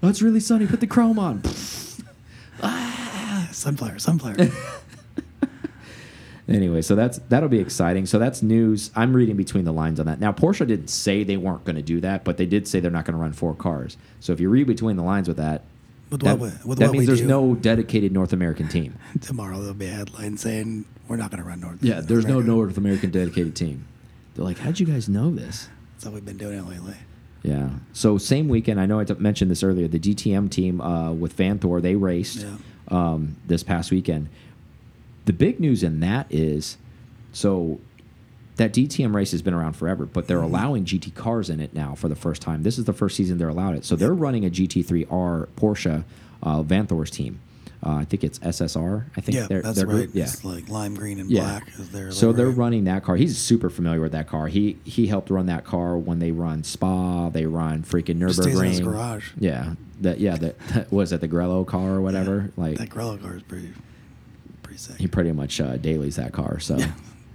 Oh, 0.04 0.10
it's 0.10 0.22
really 0.22 0.42
sunny. 0.42 0.68
Put 0.68 0.82
the 0.82 0.86
chrome 0.88 1.18
on. 1.18 1.42
sunflower, 3.52 4.00
sunflower. 4.00 4.36
Anyway, 6.48 6.82
so 6.82 6.94
that's 6.96 7.20
that'll 7.30 7.48
be 7.50 7.60
exciting. 7.60 8.06
So 8.06 8.20
that's 8.20 8.42
news. 8.44 8.92
I'm 8.96 9.16
reading 9.16 9.38
between 9.38 9.64
the 9.64 9.72
lines 9.72 10.00
on 10.00 10.06
that. 10.08 10.20
Now, 10.20 10.34
Porsche 10.34 10.68
didn't 10.68 10.90
say 10.90 11.24
they 11.24 11.38
weren't 11.38 11.64
going 11.64 11.78
to 11.78 11.82
do 11.82 12.02
that, 12.02 12.24
but 12.26 12.36
they 12.38 12.46
did 12.46 12.68
say 12.68 12.80
they're 12.82 12.92
not 12.92 13.06
going 13.06 13.16
to 13.16 13.22
run 13.22 13.32
four 13.34 13.56
cars. 13.56 13.96
So 14.20 14.34
if 14.34 14.40
you 14.42 14.50
read 14.50 14.68
between 14.68 14.98
the 14.98 15.04
lines 15.04 15.28
with 15.30 15.38
that, 15.38 15.64
With 16.10 16.22
that, 16.22 16.40
we- 16.40 16.52
with 16.66 16.80
that 16.80 16.92
means 16.92 17.08
there's 17.08 17.22
do. 17.22 17.28
no 17.28 17.56
dedicated 17.56 18.12
North 18.12 18.34
American 18.34 18.68
team. 18.68 18.96
Tomorrow 19.22 19.60
there'll 19.60 19.74
be 19.74 19.86
a 19.88 19.92
headline 19.92 20.38
saying 20.38 20.84
we're 21.08 21.16
not 21.16 21.32
going 21.32 21.42
to 21.42 21.48
run 21.48 21.62
North. 21.62 21.82
Yeah, 21.82 22.02
there's 22.02 22.26
no 22.26 22.42
North 22.42 22.78
American 22.78 23.10
dedicated 23.10 23.56
team. 23.56 23.86
They're 24.36 24.44
like, 24.46 24.58
how'd 24.58 24.80
you 24.80 24.86
guys 24.86 25.08
know 25.08 25.32
this? 25.32 25.70
That's 25.94 26.06
how 26.06 26.12
we've 26.12 26.26
been 26.26 26.38
doing 26.38 26.58
it 26.60 26.68
lately. 26.68 26.96
Yeah. 27.44 27.70
So 27.94 28.18
same 28.18 28.48
weekend, 28.50 28.80
I 28.82 28.86
know 28.86 29.00
I 29.00 29.06
mentioned 29.18 29.50
this 29.52 29.64
earlier. 29.64 29.88
The 29.88 30.00
DTM 30.00 30.50
team 30.50 30.82
uh, 30.82 31.12
with 31.14 31.38
Vanthoor, 31.38 31.82
they 31.82 31.96
raced 31.96 32.40
Yeah. 32.46 32.56
um, 32.90 33.36
this 33.48 33.64
past 33.64 33.92
weekend. 33.92 34.28
The 35.26 35.34
big 35.34 35.60
news 35.60 35.84
in 35.84 36.00
that 36.02 36.28
is, 36.30 36.78
so 37.32 37.80
that 38.58 38.72
DTM 38.74 39.16
race 39.16 39.32
has 39.32 39.42
been 39.42 39.54
around 39.54 39.74
forever, 39.74 40.06
but 40.06 40.28
they're 40.28 40.38
Mm-hmm. 40.38 40.46
allowing 40.54 40.86
GT 40.86 41.16
cars 41.16 41.50
in 41.50 41.60
it 41.60 41.74
now 41.74 41.96
for 41.96 42.08
the 42.08 42.16
first 42.16 42.42
time. 42.42 42.64
This 42.64 42.78
is 42.78 42.86
the 42.86 42.94
first 42.94 43.16
season 43.16 43.38
they're 43.38 43.50
allowed 43.50 43.76
it. 43.76 43.86
So 43.86 43.96
they're 43.96 44.14
running 44.14 44.46
a 44.46 44.50
GT3R 44.50 45.48
Porsche 45.58 46.04
uh, 46.44 46.62
Vanthoor's 46.64 47.10
team. 47.10 47.40
Uh, 47.86 47.96
I 47.96 48.06
think 48.06 48.24
it's 48.24 48.40
SSR. 48.40 49.06
I 49.18 49.22
think 49.22 49.36
Yeah, 49.38 49.48
they're, 49.48 49.62
that's 49.62 49.78
their 49.78 49.88
right. 49.88 49.94
group. 49.94 50.12
Yeah. 50.14 50.24
It's 50.24 50.46
like 50.46 50.70
lime 50.70 50.94
green 50.96 51.20
and 51.20 51.30
Yeah. 51.30 51.42
black 51.60 51.68
is 51.80 51.90
their. 51.90 52.12
So 52.12 52.32
they're 52.32 52.50
running 52.50 52.84
that 52.86 53.04
car. 53.04 53.16
He's 53.18 53.38
super 53.38 53.70
familiar 53.70 54.00
with 54.00 54.12
that 54.14 54.28
car. 54.28 54.48
He 54.48 54.78
he 54.86 55.08
helped 55.08 55.30
run 55.30 55.48
that 55.48 55.66
car 55.66 55.98
when 55.98 56.20
they 56.20 56.32
run 56.32 56.64
Spa, 56.64 57.28
they 57.30 57.46
run 57.46 57.84
freaking 57.84 58.20
Just 58.20 58.42
stays 58.42 58.58
in 58.58 58.66
his 58.66 58.80
Nurburgring. 58.80 58.84
garage. 58.86 59.32
Yeah, 59.38 59.74
that 60.00 60.20
yeah 60.22 60.36
that, 60.38 60.60
that 60.70 60.92
was 60.94 61.12
it 61.12 61.20
the 61.22 61.28
Grello 61.28 61.66
car 61.68 61.96
or 61.96 62.02
whatever. 62.02 62.52
Like 62.56 62.78
that 62.78 62.90
Grello 62.90 63.22
car 63.22 63.36
is 63.36 63.44
pretty, 63.44 63.74
pretty 64.74 64.94
sick. 64.94 64.98
he 65.00 65.08
pretty 65.08 65.32
much 65.32 65.62
uh, 65.62 65.78
dailies 65.78 66.16
that 66.16 66.32
car. 66.32 66.60
So 66.60 66.78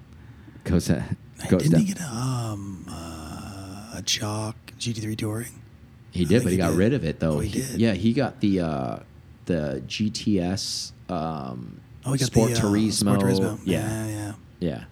goes 0.64 0.88
Hey, 0.88 1.48
goes 1.48 1.62
Didn't 1.62 1.72
down. 1.72 1.80
he 1.80 1.86
get 1.92 2.00
a, 2.00 2.06
um, 2.12 2.86
uh, 2.88 3.98
a 3.98 4.02
chalk 4.04 4.56
GT3 4.78 5.16
touring? 5.16 5.52
He 6.10 6.24
did, 6.24 6.42
but 6.42 6.50
he, 6.50 6.56
he 6.56 6.56
got 6.56 6.70
did. 6.70 6.78
rid 6.78 6.94
of 6.94 7.04
it 7.04 7.20
though. 7.20 7.36
Oh, 7.36 7.40
he 7.40 7.60
did? 7.60 7.80
Yeah, 7.80 7.92
he 7.92 8.12
got 8.12 8.40
the 8.40 8.60
uh, 8.60 8.98
the 9.44 9.82
GTS 9.86 10.92
um, 11.08 11.80
Oh, 12.04 12.12
he 12.12 12.18
got 12.18 12.26
Sport 12.26 12.50
the, 12.52 12.58
uh, 12.58 12.62
Turismo. 12.62 12.92
Sport 12.92 13.20
Turismo. 13.20 13.60
Yeah, 13.64 14.06
yeah, 14.06 14.06
yeah. 14.08 14.32
yeah. 14.60 14.84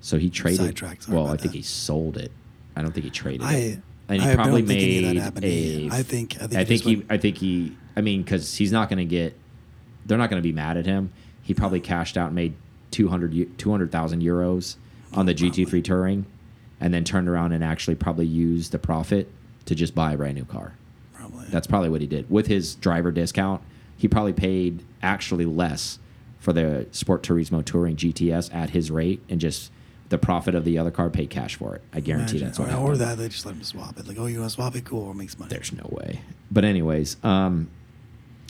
So 0.00 0.18
he 0.18 0.28
traded. 0.28 0.60
Sidetracked, 0.60 1.04
sorry 1.04 1.16
well, 1.16 1.26
I 1.28 1.36
think 1.36 1.52
that. 1.52 1.58
he 1.58 1.62
sold 1.62 2.18
it. 2.18 2.30
I 2.76 2.82
don't 2.82 2.92
think 2.92 3.04
he 3.04 3.10
traded 3.10 3.42
I, 3.46 3.54
it. 3.54 3.78
And 4.08 4.20
he 4.20 4.28
I 4.28 4.34
probably 4.34 4.60
don't 4.62 4.68
think 4.68 4.82
any 5.06 5.18
of 5.18 5.40
made 5.40 5.90
a. 5.92 5.94
I 5.94 6.02
think. 6.02 6.34
I 6.42 6.46
think. 6.46 6.54
I 6.56 6.58
he 6.58 6.64
think 6.64 6.82
he. 6.82 6.96
went- 6.96 7.12
I 7.12 7.16
think 7.16 7.38
he. 7.38 7.76
I 7.96 8.00
mean, 8.02 8.22
because 8.22 8.54
he's 8.54 8.72
not 8.72 8.90
going 8.90 8.98
to 8.98 9.04
get. 9.06 9.38
They're 10.04 10.18
not 10.18 10.28
going 10.28 10.42
to 10.42 10.46
be 10.46 10.52
mad 10.52 10.76
at 10.76 10.84
him. 10.84 11.10
He 11.44 11.54
probably 11.54 11.78
cashed 11.80 12.16
out 12.16 12.26
and 12.26 12.34
made 12.34 12.54
200 12.90 13.56
200,000 13.58 14.22
euros 14.22 14.76
on 15.12 15.26
the 15.26 15.34
GT3 15.34 15.84
Touring, 15.84 16.26
and 16.80 16.92
then 16.92 17.04
turned 17.04 17.28
around 17.28 17.52
and 17.52 17.62
actually 17.62 17.94
probably 17.94 18.26
used 18.26 18.72
the 18.72 18.78
profit 18.80 19.30
to 19.66 19.74
just 19.76 19.94
buy 19.94 20.12
a 20.14 20.16
brand 20.16 20.34
new 20.34 20.44
car. 20.44 20.74
probably. 21.14 21.46
That's 21.50 21.66
probably 21.68 21.88
what 21.90 22.00
he 22.00 22.06
did 22.08 22.28
with 22.28 22.48
his 22.48 22.74
driver 22.74 23.12
discount. 23.12 23.62
He 23.96 24.08
probably 24.08 24.32
paid 24.32 24.82
actually 25.02 25.44
less 25.44 25.98
for 26.40 26.52
the 26.52 26.86
Sport 26.90 27.22
Turismo 27.22 27.64
Touring 27.64 27.96
GTS 27.96 28.52
at 28.52 28.70
his 28.70 28.90
rate, 28.90 29.22
and 29.28 29.40
just 29.40 29.70
the 30.10 30.18
profit 30.18 30.54
of 30.54 30.64
the 30.64 30.78
other 30.78 30.90
car 30.90 31.08
paid 31.10 31.30
cash 31.30 31.54
for 31.56 31.74
it. 31.74 31.82
I 31.92 32.00
guarantee 32.00 32.38
Imagine. 32.38 32.46
that's 32.48 32.58
what 32.58 32.68
or, 32.68 32.70
happened. 32.72 32.88
or 32.88 32.96
that 32.98 33.18
they 33.18 33.28
just 33.28 33.46
let 33.46 33.54
him 33.54 33.62
swap 33.62 33.98
it. 33.98 34.06
Like, 34.06 34.18
oh, 34.18 34.26
you 34.26 34.40
want 34.40 34.50
to 34.50 34.54
swap 34.54 34.76
it? 34.76 34.84
Cool. 34.84 35.10
It 35.10 35.14
makes 35.14 35.38
money. 35.38 35.48
There's 35.48 35.72
no 35.72 35.88
way. 35.90 36.20
But 36.50 36.64
anyways, 36.64 37.16
um, 37.24 37.70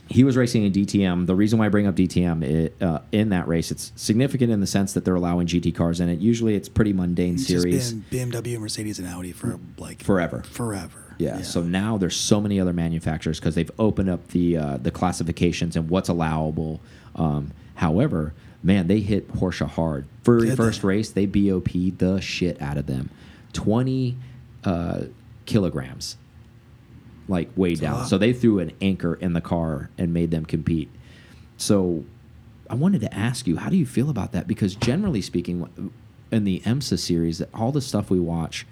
he 0.08 0.22
was 0.24 0.36
racing 0.36 0.64
in 0.64 0.72
DTM. 0.72 1.26
The 1.26 1.34
reason 1.34 1.58
why 1.58 1.66
I 1.66 1.68
bring 1.70 1.86
up 1.86 1.94
DTM 1.94 2.42
it, 2.44 2.82
uh, 2.82 3.00
in 3.12 3.30
that 3.30 3.48
race, 3.48 3.70
it's 3.70 3.92
significant 3.96 4.52
in 4.52 4.60
the 4.60 4.66
sense 4.66 4.92
that 4.92 5.04
they're 5.04 5.14
allowing 5.14 5.46
GT 5.46 5.74
cars 5.74 6.00
in 6.00 6.08
it. 6.08 6.18
Usually, 6.20 6.54
it's 6.54 6.68
pretty 6.68 6.92
mundane 6.92 7.34
It's 7.34 7.46
series 7.46 7.92
been 7.94 8.30
BMW, 8.30 8.58
Mercedes, 8.58 8.98
and 8.98 9.08
Audi 9.08 9.32
for 9.32 9.58
like 9.78 10.02
forever. 10.02 10.42
Forever. 10.42 11.00
Yeah, 11.16 11.42
So 11.42 11.62
now 11.62 11.96
there's 11.96 12.16
so 12.16 12.40
many 12.40 12.58
other 12.58 12.72
manufacturers 12.72 13.38
because 13.38 13.54
they've 13.54 13.70
opened 13.78 14.10
up 14.10 14.28
the 14.28 14.56
uh, 14.56 14.76
the 14.78 14.90
classifications 14.90 15.76
and 15.76 15.88
what's 15.88 16.08
allowable. 16.08 16.80
Um, 17.14 17.52
however, 17.76 18.34
man, 18.64 18.88
they 18.88 18.98
hit 19.00 19.32
Porsche 19.32 19.68
hard. 19.68 20.06
Very 20.24 20.48
Did 20.48 20.56
first 20.56 20.82
they? 20.82 20.88
race, 20.88 21.10
they 21.10 21.26
BOP 21.26 21.70
the 21.98 22.20
shit 22.20 22.60
out 22.60 22.76
of 22.76 22.86
them. 22.86 23.10
Twenty 23.52 24.16
uh, 24.64 25.02
kilograms, 25.46 26.16
like 27.28 27.50
way 27.56 27.70
That's 27.70 27.80
down. 27.80 28.06
So 28.06 28.18
they 28.18 28.32
threw 28.32 28.58
an 28.58 28.72
anchor 28.80 29.14
in 29.14 29.32
the 29.32 29.40
car 29.40 29.90
and 29.98 30.12
made 30.12 30.30
them 30.30 30.44
compete. 30.44 30.90
So 31.56 32.04
I 32.68 32.74
wanted 32.74 33.00
to 33.02 33.14
ask 33.14 33.46
you, 33.46 33.56
how 33.56 33.70
do 33.70 33.76
you 33.76 33.86
feel 33.86 34.10
about 34.10 34.32
that? 34.32 34.46
Because 34.46 34.74
generally 34.74 35.22
speaking, 35.22 35.92
in 36.30 36.44
the 36.44 36.60
IMSA 36.60 36.98
series, 36.98 37.42
all 37.54 37.72
the 37.72 37.80
stuff 37.80 38.10
we 38.10 38.20
watch 38.20 38.66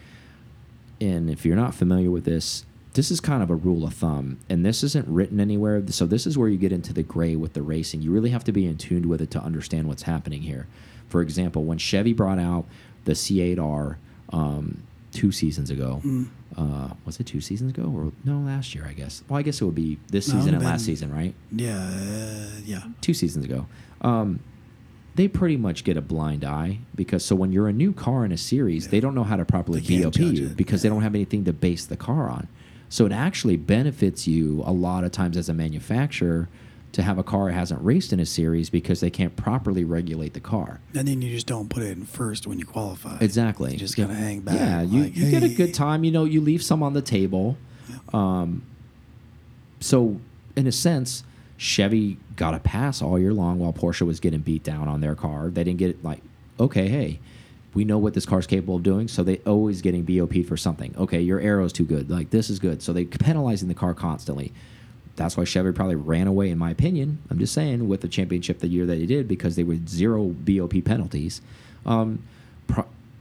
and 1.03 1.29
if 1.29 1.45
you're 1.45 1.57
not 1.57 1.75
familiar 1.75 2.13
with 2.13 2.25
this, 2.25 2.65
this 2.93 3.11
is 3.11 3.19
kind 3.19 3.43
of 3.43 3.51
a 3.51 3.57
rule 3.57 3.85
of 3.85 3.95
thumb, 3.95 4.39
and 4.49 4.65
this 4.65 4.85
isn't 4.85 5.09
written 5.09 5.41
anywhere. 5.41 5.83
So 5.89 6.07
this 6.07 6.29
is 6.29 6.39
where 6.39 6.49
you 6.49 6.59
get 6.59 6.71
into 6.71 6.93
the 6.93 7.03
gray 7.03 7.35
with 7.35 7.55
the 7.55 7.63
racing. 7.63 8.03
You 8.03 8.13
really 8.13 8.31
have 8.31 8.45
to 8.45 8.53
be 8.53 8.67
in 8.67 8.77
tune 8.77 9.09
with 9.09 9.21
it 9.21 9.31
to 9.33 9.41
understand 9.41 9.89
what's 9.89 10.03
happening 10.03 10.43
here. 10.43 10.69
For 11.09 11.21
example, 11.21 11.65
when 11.65 11.79
Chevy 11.79 12.13
brought 12.13 12.39
out 12.39 12.67
the 13.05 13.13
C8R 13.13 13.97
um, 14.33 14.83
two 15.13 15.31
seasons 15.31 15.71
ago, 15.71 16.01
Mm. 16.05 16.27
uh, 16.57 16.95
was 17.05 17.21
it 17.21 17.27
two 17.27 17.41
seasons 17.41 17.71
ago 17.77 17.85
or 17.95 18.13
no 18.25 18.39
last 18.41 18.75
year? 18.75 18.85
I 18.89 18.93
guess. 18.95 19.23
Well, 19.29 19.39
I 19.39 19.43
guess 19.43 19.61
it 19.61 19.65
would 19.65 19.75
be 19.75 19.99
this 20.11 20.29
No, 20.29 20.35
season 20.41 20.55
and 20.55 20.65
last 20.65 20.85
season, 20.85 21.13
right? 21.13 21.35
Yeah. 21.55 21.79
Uh, 21.79 22.61
yeah. 22.65 22.83
two 23.01 23.15
seasons 23.15 23.45
ago. 23.45 23.67
Um, 24.01 24.41
they 25.15 25.29
pretty 25.29 25.59
much 25.59 25.85
get 25.85 25.97
a 25.97 26.01
blind 26.01 26.43
eye 26.45 26.79
because 26.95 27.23
so 27.25 27.37
when 27.37 27.53
you're 27.53 27.69
a 27.69 27.73
new 27.73 27.93
car 27.93 28.25
in 28.25 28.33
a 28.33 28.39
series, 28.39 28.89
they 28.89 28.99
don't 28.99 29.15
know 29.15 29.25
how 29.25 29.37
to 29.37 29.45
properly 29.45 29.81
BOP 29.81 30.19
you 30.19 30.49
because 30.49 30.83
yeah. 30.83 30.89
they 30.91 30.95
don't 30.95 31.03
have 31.03 31.15
anything 31.15 31.45
to 31.45 31.53
base 31.53 31.85
the 31.85 31.97
car 31.99 32.31
on. 32.31 32.49
So 32.89 33.05
it 33.07 33.13
actually 33.13 33.57
benefits 33.57 34.27
you 34.27 34.63
a 34.67 34.73
lot 34.73 35.05
of 35.05 35.13
times 35.13 35.37
as 35.37 35.49
a 35.49 35.55
manufacturer 35.55 36.49
to 36.93 37.03
have 37.03 37.19
a 37.19 37.23
car 37.23 37.49
that 37.49 37.55
hasn't 37.55 37.83
raced 37.83 38.13
in 38.13 38.21
a 38.21 38.27
series 38.27 38.69
because 38.69 39.01
they 39.01 39.11
can't 39.11 39.35
properly 39.35 39.83
regulate 39.85 40.35
the 40.35 40.41
car. 40.41 40.81
And 40.95 41.09
then 41.09 41.23
you 41.23 41.31
just 41.31 41.47
don't 41.47 41.69
put 41.69 41.83
it 41.83 41.97
in 41.97 42.05
first 42.05 42.47
when 42.47 42.59
you 42.59 42.67
qualify. 42.67 43.17
Exactly. 43.21 43.73
You 43.73 43.79
just 43.79 43.97
got 43.97 44.09
to 44.09 44.15
hang 44.15 44.41
back. 44.41 44.55
Yeah, 44.55 44.83
you, 44.83 45.05
like, 45.05 45.17
you 45.17 45.31
get 45.31 45.43
a 45.43 45.49
good 45.49 45.73
time. 45.73 46.05
You 46.05 46.13
know, 46.13 46.25
you 46.25 46.41
leave 46.41 46.63
some 46.63 46.83
on 46.83 46.93
the 46.93 47.03
table. 47.03 47.57
Um, 48.13 48.63
so, 49.81 50.21
in 50.55 50.67
a 50.67 50.73
sense, 50.73 51.25
Chevy 51.57 52.19
got 52.37 52.55
a 52.55 52.59
pass 52.59 53.01
all 53.01 53.19
year 53.19 53.33
long 53.33 53.59
while 53.59 53.73
Porsche 53.73 54.03
was 54.03 54.21
getting 54.21 54.41
beat 54.41 54.63
down 54.63 54.87
on 54.87 55.01
their 55.01 55.15
car. 55.15 55.49
They 55.49 55.65
didn't 55.65 55.79
get 55.79 56.05
like, 56.05 56.21
okay, 56.61 56.89
hey, 56.89 57.21
we 57.75 57.85
know 57.85 57.99
what 57.99 58.13
this 58.15 58.27
car's 58.27 58.47
capable 58.47 58.77
of 58.77 58.83
doing. 58.83 59.09
So 59.09 59.23
they 59.23 59.39
always 59.39 59.81
getting 59.81 60.03
BOP 60.03 60.45
for 60.47 60.57
something. 60.59 60.95
Okay, 60.99 61.21
your 61.21 61.41
arrow's 61.41 61.73
too 61.73 61.85
good. 61.85 62.11
Like 62.11 62.31
this 62.31 62.51
is 62.51 62.59
good. 62.59 62.83
So 62.83 62.93
they 62.93 63.07
penalizing 63.07 63.69
the 63.69 63.75
car 63.75 63.95
constantly. 63.95 64.53
That's 65.17 65.37
why 65.37 65.45
Chevy 65.45 65.73
probably 65.73 65.95
ran 65.95 66.27
away, 66.27 66.51
in 66.51 66.59
my 66.59 66.71
opinion. 66.71 67.19
I'm 67.31 67.39
just 67.39 67.53
saying 67.53 67.87
with 67.89 68.01
the 68.01 68.09
championship 68.09 68.61
the 68.61 68.69
year 68.69 68.87
that 68.87 68.97
they 68.97 69.07
did 69.07 69.29
because 69.29 69.57
they 69.57 69.63
were 69.63 69.79
zero 69.87 70.29
BOP 70.29 70.85
penalties. 70.85 71.43
Um, 71.85 72.23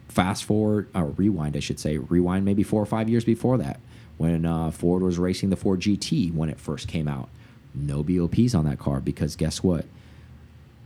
fast 0.08 0.44
forward 0.44 0.88
or 0.94 1.06
rewind, 1.06 1.56
I 1.56 1.60
should 1.60 1.80
say, 1.80 1.98
rewind 1.98 2.46
maybe 2.46 2.64
four 2.64 2.82
or 2.82 2.86
five 2.86 3.10
years 3.10 3.26
before 3.26 3.58
that 3.58 3.80
when 4.18 4.46
uh, 4.46 4.72
Ford 4.72 5.02
was 5.02 5.18
racing 5.18 5.50
the 5.50 5.56
Ford 5.56 5.80
GT 5.80 6.34
when 6.34 6.50
it 6.50 6.60
first 6.60 6.88
came 6.88 7.08
out. 7.08 7.30
No 7.74 8.04
BOPs 8.04 8.54
on 8.54 8.66
that 8.66 8.78
car 8.78 9.00
because 9.00 9.36
guess 9.36 9.64
what? 9.64 9.86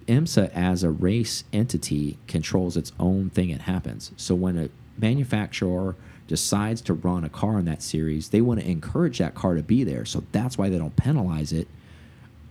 IMSA 0.08 0.52
as 0.54 0.84
a 0.84 0.92
race 0.92 1.44
entity 1.52 2.18
controls 2.28 2.78
its 2.78 2.92
own 3.00 3.30
thing. 3.32 3.50
It 3.50 3.62
happens. 3.62 4.12
So 4.18 4.36
when 4.36 4.58
a 4.58 4.70
manufacturer 4.98 5.96
decides 6.28 6.82
to 6.82 6.94
run 6.94 7.24
a 7.24 7.30
car 7.30 7.60
in 7.60 7.66
that 7.66 7.82
series, 7.82 8.30
they 8.30 8.42
want 8.42 8.60
to 8.60 8.68
encourage 8.68 9.20
that 9.20 9.36
car 9.36 9.56
to 9.56 9.64
be 9.64 9.84
there. 9.84 10.06
So 10.06 10.24
that's 10.32 10.58
why 10.58 10.70
they 10.70 10.78
don't 10.78 10.96
penalize 10.96 11.52
it 11.52 11.68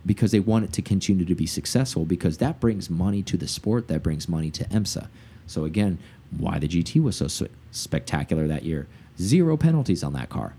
because 0.05 0.31
they 0.31 0.39
want 0.39 0.65
it 0.65 0.73
to 0.73 0.81
continue 0.81 1.25
to 1.25 1.35
be 1.35 1.45
successful 1.45 2.05
because 2.05 2.37
that 2.37 2.59
brings 2.59 2.89
money 2.89 3.21
to 3.23 3.37
the 3.37 3.47
sport, 3.47 3.87
that 3.87 4.03
brings 4.03 4.29
money 4.29 4.51
to 4.51 4.63
IMSA. 4.65 5.07
So 5.47 5.65
again, 5.65 5.97
why 6.37 6.59
the 6.59 6.67
GT 6.67 7.01
was 7.01 7.17
so 7.17 7.47
spectacular 7.71 8.47
that 8.47 8.63
year. 8.63 8.87
Zero 9.19 9.57
penalties 9.57 10.03
on 10.03 10.13
that 10.13 10.29
car. 10.29 10.53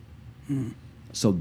Hmm. 0.49 0.71
So 1.13 1.41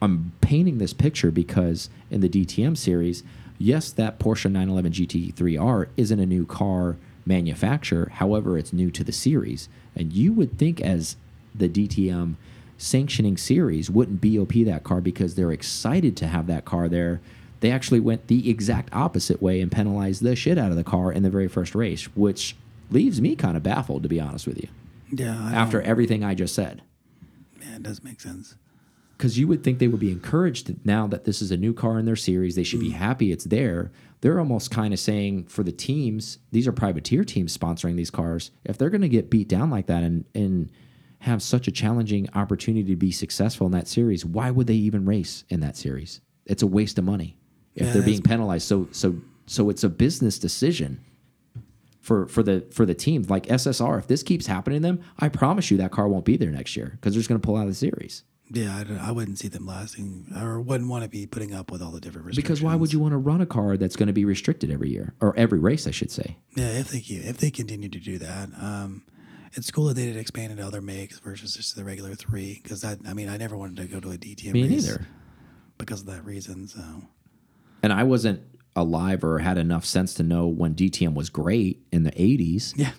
I'm 0.00 0.32
painting 0.40 0.78
this 0.78 0.92
picture 0.92 1.30
because 1.30 1.88
in 2.10 2.20
the 2.20 2.28
DTM 2.28 2.76
series, 2.76 3.22
yes, 3.58 3.90
that 3.92 4.18
Porsche 4.18 4.50
911 4.50 4.92
GT3R 4.92 5.88
isn't 5.96 6.20
a 6.20 6.26
new 6.26 6.46
car 6.46 6.96
manufacturer. 7.26 8.10
However, 8.14 8.58
it's 8.58 8.72
new 8.72 8.90
to 8.90 9.04
the 9.04 9.12
series. 9.12 9.68
And 9.96 10.12
you 10.12 10.32
would 10.32 10.58
think 10.58 10.80
as 10.80 11.16
the 11.54 11.68
DTM 11.68 12.34
sanctioning 12.76 13.36
series 13.36 13.90
wouldn't 13.90 14.20
BOP 14.20 14.52
that 14.64 14.82
car 14.84 15.00
because 15.00 15.34
they're 15.34 15.52
excited 15.52 16.16
to 16.18 16.26
have 16.26 16.46
that 16.48 16.64
car 16.64 16.88
there. 16.88 17.20
They 17.60 17.70
actually 17.70 18.00
went 18.00 18.26
the 18.26 18.50
exact 18.50 18.92
opposite 18.92 19.40
way 19.40 19.60
and 19.60 19.70
penalized 19.72 20.22
the 20.22 20.36
shit 20.36 20.58
out 20.58 20.70
of 20.70 20.76
the 20.76 20.84
car 20.84 21.12
in 21.12 21.22
the 21.22 21.30
very 21.30 21.48
first 21.48 21.74
race, 21.74 22.04
which 22.16 22.56
leaves 22.90 23.20
me 23.20 23.36
kind 23.36 23.56
of 23.56 23.62
baffled, 23.62 24.02
to 24.02 24.08
be 24.08 24.20
honest 24.20 24.46
with 24.46 24.60
you, 24.60 24.68
Yeah. 25.10 25.38
I 25.40 25.52
after 25.54 25.78
don't- 25.80 25.88
everything 25.88 26.22
I 26.24 26.34
just 26.34 26.54
said. 26.54 26.82
yeah, 27.60 27.76
it 27.76 27.82
does 27.82 28.04
make 28.04 28.20
sense. 28.20 28.56
because 29.16 29.38
you 29.38 29.46
would 29.48 29.62
think 29.62 29.78
they 29.78 29.88
would 29.88 30.00
be 30.00 30.10
encouraged 30.10 30.74
now 30.84 31.06
that 31.06 31.24
this 31.24 31.40
is 31.40 31.50
a 31.52 31.56
new 31.56 31.72
car 31.72 31.98
in 31.98 32.04
their 32.04 32.16
series. 32.16 32.56
They 32.56 32.64
should 32.64 32.80
be 32.80 32.90
mm. 32.90 32.94
happy 32.94 33.30
it's 33.32 33.44
there. 33.44 33.90
They're 34.24 34.38
almost 34.38 34.70
kind 34.70 34.94
of 34.94 34.98
saying 34.98 35.48
for 35.48 35.62
the 35.62 35.70
teams, 35.70 36.38
these 36.50 36.66
are 36.66 36.72
privateer 36.72 37.24
teams 37.24 37.54
sponsoring 37.54 37.94
these 37.96 38.10
cars. 38.10 38.52
If 38.64 38.78
they're 38.78 38.88
going 38.88 39.02
to 39.02 39.08
get 39.10 39.28
beat 39.28 39.48
down 39.48 39.68
like 39.68 39.86
that 39.88 40.02
and 40.02 40.24
and 40.34 40.72
have 41.18 41.42
such 41.42 41.68
a 41.68 41.70
challenging 41.70 42.30
opportunity 42.34 42.88
to 42.88 42.96
be 42.96 43.12
successful 43.12 43.66
in 43.66 43.72
that 43.72 43.86
series, 43.86 44.24
why 44.24 44.50
would 44.50 44.66
they 44.66 44.76
even 44.76 45.04
race 45.04 45.44
in 45.50 45.60
that 45.60 45.76
series? 45.76 46.22
It's 46.46 46.62
a 46.62 46.66
waste 46.66 46.98
of 46.98 47.04
money 47.04 47.36
if 47.74 47.86
Yeah, 47.86 47.92
they're 47.92 48.02
being 48.02 48.22
penalized. 48.22 48.66
So 48.66 48.88
so 48.92 49.16
so 49.44 49.68
it's 49.68 49.84
a 49.84 49.90
business 49.90 50.38
decision 50.38 51.04
for 52.00 52.26
for 52.26 52.42
the 52.42 52.66
for 52.72 52.86
the 52.86 52.94
team 52.94 53.26
like 53.28 53.44
SSR. 53.48 53.98
If 53.98 54.06
this 54.06 54.22
keeps 54.22 54.46
happening 54.46 54.80
to 54.80 54.88
them, 54.88 55.00
I 55.18 55.28
promise 55.28 55.70
you 55.70 55.76
that 55.76 55.90
car 55.90 56.08
won't 56.08 56.24
be 56.24 56.38
there 56.38 56.50
next 56.50 56.78
year 56.78 56.92
because 56.92 57.12
they're 57.12 57.20
just 57.20 57.28
going 57.28 57.42
to 57.42 57.44
pull 57.44 57.58
out 57.58 57.64
of 57.64 57.68
the 57.68 57.74
series. 57.74 58.24
Yeah, 58.54 58.84
I, 59.02 59.08
I 59.08 59.10
wouldn't 59.10 59.38
see 59.38 59.48
them 59.48 59.66
lasting, 59.66 60.26
or 60.40 60.60
wouldn't 60.60 60.88
want 60.88 61.02
to 61.04 61.10
be 61.10 61.26
putting 61.26 61.54
up 61.54 61.70
with 61.70 61.82
all 61.82 61.90
the 61.90 62.00
different 62.00 62.26
restrictions. 62.26 62.60
Because 62.60 62.62
why 62.62 62.76
would 62.76 62.92
you 62.92 63.00
want 63.00 63.12
to 63.12 63.18
run 63.18 63.40
a 63.40 63.46
car 63.46 63.76
that's 63.76 63.96
going 63.96 64.06
to 64.06 64.12
be 64.12 64.24
restricted 64.24 64.70
every 64.70 64.90
year 64.90 65.14
or 65.20 65.36
every 65.36 65.58
race, 65.58 65.86
I 65.86 65.90
should 65.90 66.10
say? 66.10 66.36
Yeah, 66.56 66.68
if 66.68 66.88
they 66.90 66.98
if 66.98 67.38
they 67.38 67.50
continue 67.50 67.88
to 67.88 67.98
do 67.98 68.18
that, 68.18 68.48
um, 68.60 69.02
it's 69.54 69.70
cool 69.70 69.86
that 69.86 69.94
they 69.94 70.06
did 70.06 70.16
expand 70.16 70.52
into 70.52 70.64
other 70.66 70.80
makes 70.80 71.18
versus 71.18 71.54
just 71.54 71.76
the 71.76 71.84
regular 71.84 72.14
three. 72.14 72.60
Because 72.62 72.80
that, 72.82 72.98
I 73.06 73.12
mean, 73.14 73.28
I 73.28 73.36
never 73.36 73.56
wanted 73.56 73.76
to 73.78 73.84
go 73.86 74.00
to 74.00 74.10
a 74.12 74.16
DTM 74.16 74.52
Me 74.52 74.62
race 74.68 74.86
neither. 74.86 75.06
because 75.78 76.00
of 76.00 76.06
that 76.06 76.24
reason. 76.24 76.66
So 76.68 76.80
And 77.82 77.92
I 77.92 78.04
wasn't 78.04 78.40
alive 78.76 79.22
or 79.22 79.38
had 79.38 79.56
enough 79.58 79.84
sense 79.84 80.14
to 80.14 80.22
know 80.24 80.46
when 80.48 80.74
DTM 80.74 81.14
was 81.14 81.30
great 81.30 81.84
in 81.92 82.02
the 82.02 82.10
80s. 82.12 82.72
yeah. 82.76 82.90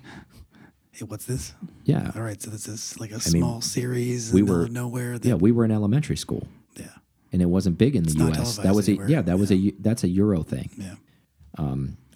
Hey, 0.95 1.03
what's 1.03 1.25
this? 1.25 1.53
Yeah. 1.83 2.09
All 2.15 2.21
right, 2.21 2.41
so 2.41 2.49
this 2.49 2.69
is 2.69 2.97
like 2.99 3.09
a 3.11 3.15
mean, 3.15 3.19
small 3.21 3.59
series 3.61 4.29
in 4.29 4.35
we 4.35 4.41
the 4.41 4.45
middle 4.45 4.57
were- 4.59 4.65
of 4.65 4.71
nowhere. 4.71 5.19
That, 5.19 5.27
Yeah, 5.27 5.33
we 5.35 5.51
were 5.51 5.65
in 5.65 5.71
elementary 5.71 6.15
school 6.15 6.47
yeah, 6.77 6.87
and 7.33 7.41
it 7.41 7.47
wasn't 7.47 7.77
big 7.77 7.97
in 7.97 8.03
the 8.03 8.11
US. 8.29 8.57
That 8.57 8.73
was 8.73 8.87
a 8.87 8.93
yeah, 9.07 9.21
that 9.21 9.37
was 9.37 9.51
a 9.51 9.71
that's 9.79 10.03
a 10.05 10.07
Euro 10.07 10.41
thing. 10.43 10.69
yeah. 10.77 10.95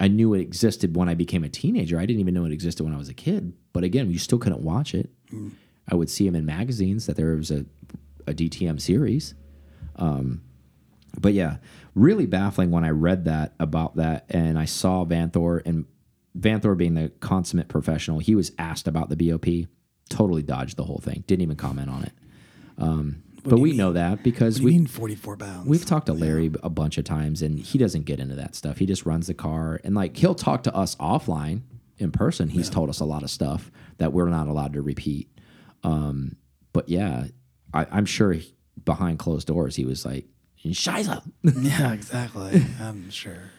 I 0.02 0.08
knew 0.08 0.34
it 0.34 0.40
existed 0.40 0.96
when 0.96 1.10
I 1.10 1.14
became 1.14 1.44
a 1.44 1.50
teenager. 1.50 2.00
I 2.00 2.06
didn't 2.06 2.22
even 2.22 2.34
know 2.34 2.46
it 2.46 2.54
existed 2.54 2.86
when 2.86 2.94
I 2.94 2.98
was 2.98 3.10
a 3.10 3.14
kid. 3.14 3.52
But 3.74 3.84
again, 3.84 4.10
you 4.10 4.18
still 4.18 4.38
couldn't 4.38 4.62
watch 4.62 4.96
it. 4.96 5.10
I 5.90 5.96
would 5.96 6.10
see 6.10 6.26
them 6.26 6.36
in 6.36 6.46
magazines 6.46 7.06
that 7.08 7.18
there 7.18 7.36
was 7.36 7.52
a, 7.52 7.66
a 8.28 8.34
DTM 8.34 8.80
series. 8.80 9.34
Um, 9.98 10.42
but 11.20 11.34
yeah, 11.34 11.58
really 11.96 12.26
baffling 12.28 12.72
when 12.72 12.86
I 12.86 12.92
read 12.92 13.26
that 13.26 13.56
about 13.60 13.98
that 13.98 14.26
and 14.30 14.58
I 14.58 14.64
saw 14.64 15.04
Vanthoor 15.04 15.62
and 15.66 15.86
Vanthoor 16.38 16.78
being 16.78 16.94
the 16.94 17.10
consummate 17.20 17.68
professional, 17.68 18.20
he 18.20 18.36
was 18.36 18.52
asked 18.58 18.88
about 18.88 19.10
the 19.10 19.16
BOP, 19.16 19.70
totally 20.10 20.44
dodged 20.44 20.78
the 20.78 20.84
whole 20.84 21.00
thing, 21.00 21.24
didn't 21.28 21.42
even 21.42 21.56
comment 21.56 21.90
on 21.90 22.04
it. 22.04 22.14
Um, 22.78 23.24
but 23.44 23.60
we 23.60 23.70
mean? 23.70 23.78
know 23.78 23.94
that 23.94 24.24
because 24.24 24.62
we 24.62 24.72
mean 24.72 24.88
44 24.88 25.38
pounds. 25.38 25.68
We've 25.68 25.86
talked 25.86 26.08
to 26.08 26.14
Larry 26.14 26.52
a 26.62 26.70
bunch 26.70 26.98
of 26.98 27.06
times, 27.06 27.42
and 27.42 27.60
he 27.60 27.78
doesn't 27.78 28.04
get 28.04 28.20
into 28.20 28.36
that 28.36 28.56
stuff. 28.56 28.78
He 28.78 28.86
just 28.86 29.06
runs 29.06 29.28
the 29.28 29.34
car, 29.34 29.80
and 29.84 29.96
like 29.96 30.18
he'll 30.18 30.36
talk 30.36 30.64
to 30.64 30.76
us 30.76 30.96
offline 30.96 31.62
in 31.98 32.12
person. 32.12 32.50
He's 32.50 32.70
told 32.70 32.90
us 32.90 33.00
a 33.00 33.06
lot 33.06 33.24
of 33.24 33.30
stuff 33.30 33.72
that 33.98 34.14
we're 34.14 34.28
not 34.30 34.48
allowed 34.48 34.74
to 34.74 34.82
repeat. 34.82 35.30
Um, 35.84 36.36
but 36.74 36.90
yeah, 36.90 37.26
I, 37.74 37.86
I'm 37.92 38.06
sure 38.06 38.34
he, 38.34 38.54
behind 38.84 39.20
closed 39.20 39.48
doors, 39.48 39.76
he 39.76 39.86
was 39.86 40.06
like, 40.06 40.26
"Shiza." 40.64 41.24
yeah, 41.44 41.94
exactly. 41.94 42.66
I'm 42.80 43.10
sure. 43.10 43.52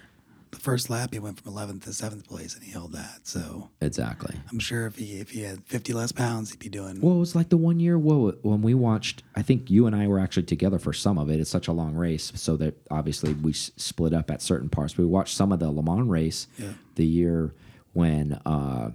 The 0.53 0.59
first 0.59 0.91
lap, 0.91 1.13
he 1.13 1.21
went 1.21 1.41
from 1.41 1.53
11th 1.53 1.85
to 1.85 1.91
7th 1.91 2.27
place, 2.27 2.55
and 2.57 2.65
he 2.65 2.73
held 2.73 2.93
that. 2.93 3.21
So 3.23 3.71
exactly. 3.81 4.35
I'm 4.51 4.59
sure 4.59 4.87
if 4.87 4.97
he 4.97 5.21
if 5.21 5.31
he 5.31 5.43
had 5.43 5.65
50 5.67 5.93
less 5.93 6.11
pounds, 6.11 6.51
he'd 6.51 6.59
be 6.59 6.69
doing. 6.69 7.01
Well, 7.01 7.15
it 7.15 7.19
was 7.21 7.37
like 7.37 7.51
the 7.51 7.57
one 7.57 7.79
year 7.79 7.97
whoa, 7.99 8.33
when 8.43 8.61
we 8.61 8.75
watched. 8.75 9.23
I 9.37 9.43
think 9.43 9.71
you 9.71 9.87
and 9.87 9.95
I 9.95 10.09
were 10.09 10.19
actually 10.19 10.43
together 10.45 10.79
for 10.81 10.93
some 10.93 11.19
of 11.19 11.31
it. 11.31 11.39
It's 11.41 11.49
such 11.51 11.69
a 11.69 11.73
long 11.73 11.95
race, 11.95 12.33
so 12.35 12.57
that 12.57 12.75
obviously 12.91 13.33
we 13.35 13.53
s- 13.53 13.71
split 13.77 14.13
up 14.13 14.29
at 14.31 14.43
certain 14.43 14.69
parts. 14.69 14.99
We 14.99 15.05
watched 15.07 15.37
some 15.37 15.53
of 15.53 15.61
the 15.61 15.71
Le 15.71 15.83
Mans 15.85 16.09
race 16.09 16.49
Yeah. 16.59 16.73
the 16.97 17.07
year 17.07 17.55
when 17.93 18.33
uh, 18.45 18.91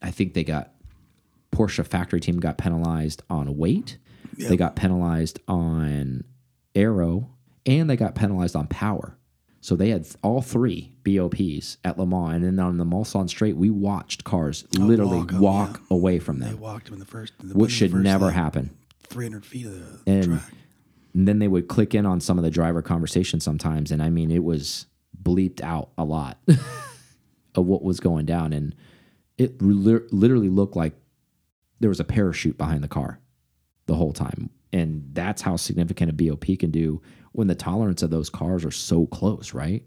I 0.00 0.10
think 0.10 0.32
they 0.32 0.44
got 0.44 0.72
Porsche 1.52 1.86
factory 1.86 2.20
team 2.20 2.38
got 2.40 2.56
penalized 2.56 3.22
on 3.28 3.56
weight. 3.58 3.98
They 4.38 4.56
got 4.56 4.74
penalized 4.76 5.40
on 5.48 6.22
aero, 6.74 7.28
and 7.66 7.90
they 7.90 7.96
got 7.96 8.14
penalized 8.14 8.54
on 8.56 8.68
power. 8.68 9.17
So 9.68 9.76
they 9.76 9.90
had 9.90 10.08
all 10.22 10.40
three 10.40 10.94
BOPs 11.04 11.76
at 11.84 11.98
Le 11.98 12.06
Mans, 12.06 12.36
and 12.36 12.42
then 12.42 12.58
on 12.58 12.78
the 12.78 12.86
Mulsanne 12.86 13.28
Straight, 13.28 13.54
we 13.54 13.68
watched 13.68 14.24
cars 14.24 14.64
literally 14.72 15.18
walk 15.18 15.32
oh, 15.34 15.40
walk, 15.40 15.68
'em, 15.68 15.82
yeah. 15.90 15.94
away 15.94 16.18
from 16.20 16.38
them. 16.38 16.48
They 16.48 16.54
walked 16.54 16.88
in 16.88 16.98
the 16.98 17.04
first. 17.04 17.34
which 17.52 17.70
should 17.70 17.90
first, 17.90 18.02
never 18.02 18.30
happen. 18.30 18.70
300 19.08 19.44
feet 19.44 19.66
of 19.66 19.72
the 20.06 20.10
And- 20.10 20.24
track. 20.24 20.52
And 21.12 21.28
then 21.28 21.38
they 21.38 21.48
would 21.48 21.68
click 21.68 21.94
in 21.94 22.06
on 22.06 22.22
some 22.22 22.38
of 22.38 22.44
the 22.44 22.50
driver 22.50 22.80
conversation 22.80 23.40
sometimes, 23.40 23.92
and 23.92 24.02
I 24.02 24.08
mean, 24.08 24.30
it 24.30 24.42
was 24.42 24.86
bleeped 25.22 25.60
out 25.60 25.90
a 25.98 26.04
lot 26.04 26.38
of 27.54 27.66
what 27.66 27.82
was 27.82 28.00
going 28.00 28.24
down, 28.24 28.54
and 28.54 28.74
it 29.36 29.60
literally 29.60 30.48
looked 30.48 30.76
like 30.76 30.94
there 31.78 31.90
was 31.90 32.00
a 32.00 32.04
parachute 32.04 32.56
behind 32.56 32.82
the 32.82 32.88
car 32.88 33.20
the 33.84 33.96
whole 33.96 34.14
time, 34.14 34.48
and 34.72 35.10
that's 35.12 35.42
how 35.42 35.56
significant 35.56 36.10
a 36.10 36.14
BOP 36.14 36.56
can 36.58 36.70
do 36.70 37.02
when 37.38 37.46
the 37.46 37.54
tolerance 37.54 38.02
of 38.02 38.10
those 38.10 38.28
cars 38.28 38.64
are 38.64 38.72
so 38.72 39.06
close, 39.06 39.54
right? 39.54 39.84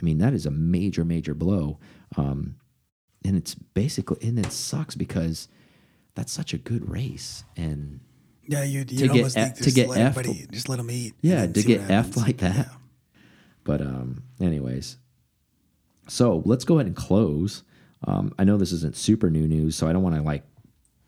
I 0.00 0.02
mean, 0.02 0.16
that 0.18 0.32
is 0.32 0.46
a 0.46 0.50
major, 0.50 1.04
major 1.04 1.34
blow, 1.34 1.78
um, 2.16 2.56
and 3.22 3.36
it's 3.36 3.54
basically, 3.54 4.26
and 4.26 4.38
it 4.38 4.50
sucks 4.50 4.94
because 4.94 5.46
that's 6.14 6.32
such 6.32 6.54
a 6.54 6.56
good 6.56 6.88
race, 6.88 7.44
and 7.58 8.00
Yeah, 8.46 8.64
you'd, 8.64 8.90
you'd 8.90 9.00
to 9.00 9.06
get 9.08 9.10
almost 9.10 9.36
F- 9.36 9.54
think 9.56 9.66
to 9.66 9.70
get 9.70 9.88
let 9.90 9.98
everybody 10.00 10.46
just 10.50 10.70
let 10.70 10.78
them 10.78 10.90
eat. 10.90 11.12
Yeah, 11.20 11.46
to 11.46 11.62
get 11.62 11.90
F 11.90 12.16
like 12.16 12.38
that. 12.38 12.56
Yeah. 12.56 13.18
But 13.64 13.82
um, 13.82 14.22
anyways, 14.40 14.96
so 16.08 16.40
let's 16.46 16.64
go 16.64 16.76
ahead 16.76 16.86
and 16.86 16.96
close. 16.96 17.64
Um, 18.06 18.34
I 18.38 18.44
know 18.44 18.56
this 18.56 18.72
isn't 18.72 18.96
super 18.96 19.28
new 19.28 19.46
news, 19.46 19.76
so 19.76 19.86
I 19.86 19.92
don't 19.92 20.02
want 20.02 20.16
to 20.16 20.22
like 20.22 20.44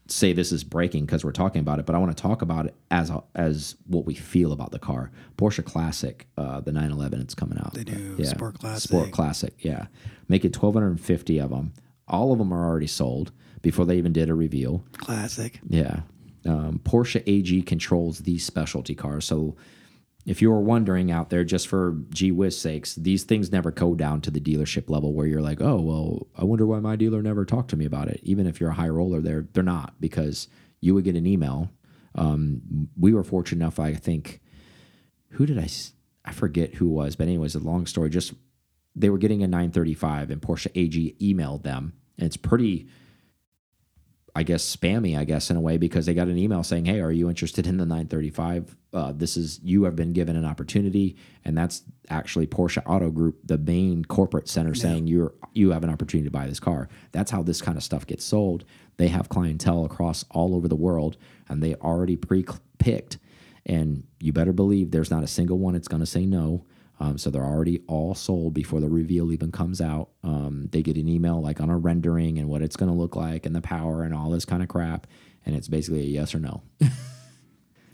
say 0.09 0.33
this 0.33 0.53
is 0.53 0.65
breaking 0.65 1.07
because 1.07 1.25
we're 1.25 1.33
talking 1.33 1.61
about 1.61 1.79
it, 1.79 1.87
but 1.87 1.95
I 1.95 1.99
want 1.99 2.17
to 2.17 2.21
talk 2.21 2.43
about 2.43 2.67
it 2.67 2.75
as 2.91 3.11
a, 3.11 3.23
as 3.35 3.77
what 3.87 4.05
we 4.05 4.15
feel 4.15 4.53
about 4.53 4.71
the 4.71 4.79
car. 4.79 5.11
Porsche 5.37 5.65
Classic, 5.65 6.27
uh, 6.37 6.61
the 6.61 6.73
911, 6.73 7.21
it's 7.21 7.35
coming 7.35 7.59
out. 7.59 7.75
They 7.75 7.85
do 7.85 8.17
yeah. 8.19 8.31
Sport 8.31 8.59
Classic. 8.59 8.89
Sport 8.89 9.11
Classic, 9.11 9.55
yeah. 9.59 9.87
Making 10.29 10.51
1,250 10.51 11.39
of 11.39 11.51
them. 11.51 11.73
All 12.09 12.33
of 12.33 12.39
them 12.39 12.53
are 12.53 12.65
already 12.65 12.87
sold 12.87 13.33
before 13.63 13.85
they 13.85 13.97
even 13.97 14.13
did 14.13 14.31
a 14.31 14.35
reveal. 14.35 14.85
Classic. 14.93 15.61
Yeah. 15.69 16.01
Um, 16.45 16.81
Porsche 16.85 17.23
AG 17.27 17.63
controls 17.63 18.21
these 18.21 18.45
specialty 18.45 18.95
cars. 18.95 19.25
So 19.25 19.57
if 20.27 20.43
you 20.43 20.51
were 20.51 20.61
wondering 20.61 21.13
out 21.13 21.31
there, 21.31 21.45
just 21.45 21.69
for 21.69 21.97
gee 22.11 22.33
whiz 22.33 22.61
sakes, 22.61 22.97
these 22.97 23.23
things 23.23 23.53
never 23.53 23.71
go 23.71 23.95
down 23.95 24.21
to 24.23 24.31
the 24.31 24.41
dealership 24.41 24.91
level 24.91 25.15
where 25.15 25.27
you're 25.27 25.41
like, 25.41 25.61
oh, 25.61 25.81
well, 25.81 26.27
I 26.37 26.45
wonder 26.45 26.67
why 26.67 26.81
my 26.81 26.97
dealer 26.97 27.23
never 27.23 27.45
talked 27.45 27.71
to 27.71 27.77
me 27.77 27.85
about 27.85 28.09
it. 28.09 28.21
Even 28.25 28.47
if 28.47 28.61
you're 28.61 28.71
a 28.71 28.75
high 28.75 28.89
roller, 28.89 29.21
they're, 29.21 29.47
they're 29.53 29.63
not 29.63 29.95
because 30.01 30.49
you 30.81 30.95
would 30.95 31.05
get 31.05 31.15
an 31.15 31.27
email. 31.27 31.71
Um, 32.17 32.89
we 32.99 33.15
were 33.15 33.23
fortunate 33.23 33.63
enough, 33.63 33.79
I 33.79 33.95
think, 33.95 34.41
who 35.31 35.47
did 35.47 35.59
I, 35.59 35.69
I 36.25 36.33
forget 36.33 36.75
who 36.75 36.89
was, 36.89 37.15
but 37.15 37.29
anyways, 37.29 37.55
a 37.55 37.61
long 37.61 37.87
story. 37.87 38.11
Just 38.11 38.35
they 38.97 39.11
were 39.11 39.19
getting 39.19 39.45
a 39.45 39.47
935 39.47 40.31
and 40.31 40.43
Porsche 40.43 40.71
AG 40.75 41.17
emailed 41.21 41.63
them. 41.63 41.93
And 42.19 42.27
it's 42.27 42.37
pretty, 42.37 42.89
I 44.35 44.43
guess 44.43 44.75
spammy, 44.75 45.17
I 45.17 45.25
guess 45.25 45.51
in 45.51 45.57
a 45.57 45.61
way, 45.61 45.77
because 45.77 46.07
they 46.07 46.15
got 46.15 46.29
an 46.29 46.39
email 46.39 46.65
saying, 46.65 46.87
"Hey, 46.87 47.01
are 47.01 47.13
you 47.13 47.29
interested 47.29 47.67
in 47.67 47.77
the 47.77 47.85
935? 47.85 48.75
Uh, 48.97 49.13
this 49.13 49.37
is 49.37 49.61
you 49.63 49.85
have 49.85 49.95
been 49.95 50.15
given 50.15 50.37
an 50.37 50.47
opportunity, 50.47 51.17
and 51.45 51.57
that's 51.57 51.83
actually 52.09 52.47
Porsche 52.47 52.83
Auto 52.87 53.11
Group, 53.11 53.39
the 53.45 53.59
main 53.59 54.07
corporate 54.07 54.49
center, 54.49 54.75
saying 54.75 55.07
you're 55.07 55.35
you 55.53 55.71
have 55.73 55.85
an 55.85 55.91
opportunity 55.91 56.27
to 56.27 56.31
buy 56.31 56.47
this 56.47 56.59
car. 56.59 56.89
That's 57.13 57.31
how 57.31 57.43
this 57.43 57.61
kind 57.61 57.77
of 57.77 57.85
stuff 57.85 58.07
gets 58.07 58.25
sold. 58.25 58.65
They 58.97 59.09
have 59.09 59.29
clientele 59.29 59.85
across 59.85 60.25
all 60.31 60.55
over 60.55 60.67
the 60.67 60.77
world, 60.77 61.19
and 61.47 61.63
they 61.63 61.75
already 61.75 62.17
pre-picked, 62.17 63.19
and 63.67 64.05
you 64.19 64.33
better 64.33 64.55
believe 64.55 64.93
there's 64.93 65.11
not 65.11 65.23
a 65.23 65.29
single 65.29 65.59
one 65.59 65.75
that's 65.75 65.89
going 65.89 66.01
to 66.01 66.07
say 66.07 66.25
no. 66.25 66.65
Um, 66.99 67.19
so 67.19 67.29
they're 67.29 67.45
already 67.45 67.83
all 67.89 68.15
sold 68.15 68.55
before 68.55 68.81
the 68.81 68.89
reveal 68.89 69.31
even 69.31 69.53
comes 69.53 69.83
out. 69.83 70.09
Um, 70.25 70.71
they 70.73 70.83
get 70.83 70.97
an 70.97 71.07
email 71.07 71.43
like 71.43 71.61
on 71.61 71.69
a 71.69 71.77
rendering 71.77 72.39
and 72.39 72.49
what 72.49 72.63
it's 72.63 72.77
going 72.77 72.91
to 72.91 72.97
look 72.97 73.15
like 73.15 73.45
and 73.45 73.55
the 73.55 73.61
power 73.61 74.03
and 74.03 74.15
all 74.15 74.31
this 74.31 74.47
kind 74.47 74.63
of 74.63 74.71
crap. 74.71 75.07
And 75.45 75.55
it's 75.55 75.69
basically 75.69 76.01
a 76.01 76.05
yes 76.05 76.35
or 76.35 76.39
no. 76.39 76.63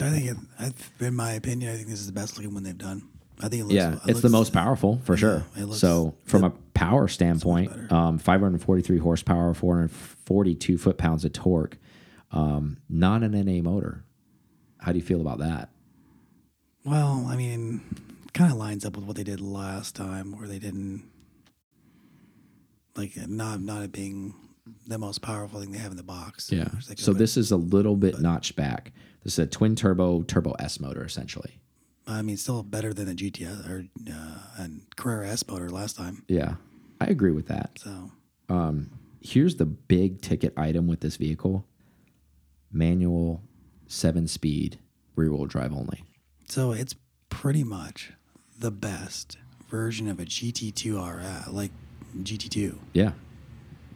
I 0.03 0.09
think, 0.09 0.25
it, 0.31 0.37
I- 0.59 1.05
in 1.05 1.15
my 1.15 1.33
opinion, 1.33 1.71
I 1.73 1.75
think 1.77 1.87
this 1.87 1.99
is 1.99 2.07
the 2.07 2.13
best 2.13 2.37
looking 2.37 2.53
one 2.53 2.63
they've 2.63 2.77
done. 2.77 3.03
I 3.39 3.49
think 3.49 3.61
it 3.61 3.65
looks. 3.65 3.73
yeah, 3.75 3.93
it 3.95 3.99
it's 4.11 4.21
the 4.21 4.29
most 4.29 4.53
powerful 4.53 5.01
for 5.03 5.17
sure. 5.17 5.43
it 5.57 5.63
looks- 5.65 5.79
so 5.79 6.15
from 6.25 6.43
it- 6.43 6.47
a 6.47 6.51
power 6.73 7.07
standpoint, 7.07 7.91
um, 7.91 8.17
543 8.19 8.97
horsepower, 8.99 9.53
442 9.53 10.77
foot 10.77 10.97
pounds 10.97 11.25
of 11.25 11.33
torque, 11.33 11.77
um, 12.31 12.77
not 12.89 13.23
an 13.23 13.33
NA 13.33 13.61
motor. 13.61 14.05
How 14.79 14.91
do 14.91 14.97
you 14.99 15.03
feel 15.03 15.21
about 15.21 15.39
that? 15.39 15.69
Well, 16.85 17.25
I 17.27 17.35
mean, 17.35 17.81
kind 18.33 18.51
of 18.51 18.57
lines 18.57 18.85
up 18.85 18.95
with 18.95 19.05
what 19.05 19.15
they 19.15 19.23
did 19.23 19.39
last 19.41 19.95
time, 19.95 20.37
where 20.37 20.47
they 20.47 20.59
didn't 20.59 21.03
like 22.95 23.13
not 23.27 23.61
not 23.61 23.81
it 23.83 23.91
being 23.91 24.35
the 24.87 24.97
most 24.97 25.21
powerful 25.21 25.59
thing 25.59 25.71
they 25.71 25.77
have 25.79 25.91
in 25.91 25.97
the 25.97 26.03
box. 26.03 26.51
Yeah. 26.51 26.67
So 26.97 27.13
this 27.13 27.37
is 27.37 27.51
a 27.51 27.57
little 27.57 27.95
bit 27.95 28.19
notched 28.21 28.55
back. 28.55 28.91
This 29.23 29.33
is 29.33 29.39
a 29.39 29.47
twin 29.47 29.75
turbo 29.75 30.21
turbo 30.23 30.51
S 30.59 30.79
motor 30.79 31.03
essentially. 31.03 31.59
I 32.05 32.21
mean, 32.21 32.35
still 32.37 32.61
better 32.63 32.93
than 32.93 33.07
a 33.07 33.13
GTS 33.13 33.69
or 33.69 33.85
uh, 34.11 34.39
and 34.57 34.81
Carrera 34.97 35.29
S 35.29 35.47
motor 35.47 35.69
last 35.69 35.95
time. 35.95 36.23
Yeah, 36.27 36.55
I 36.99 37.05
agree 37.05 37.31
with 37.31 37.47
that. 37.47 37.79
So 37.79 38.11
Um, 38.49 38.89
here's 39.21 39.55
the 39.55 39.65
big 39.65 40.21
ticket 40.21 40.53
item 40.57 40.87
with 40.87 40.99
this 40.99 41.15
vehicle: 41.15 41.65
manual, 42.71 43.41
seven 43.87 44.27
speed, 44.27 44.79
rear 45.15 45.31
wheel 45.31 45.45
drive 45.45 45.71
only. 45.73 46.03
so 46.47 46.71
it's 46.71 46.95
pretty 47.29 47.63
much 47.63 48.11
the 48.59 48.71
best 48.71 49.37
version 49.69 50.07
of 50.07 50.19
a 50.19 50.25
GT2 50.25 50.97
RS, 50.99 51.47
like 51.53 51.71
GT2. 52.21 52.77
Yeah, 52.93 53.13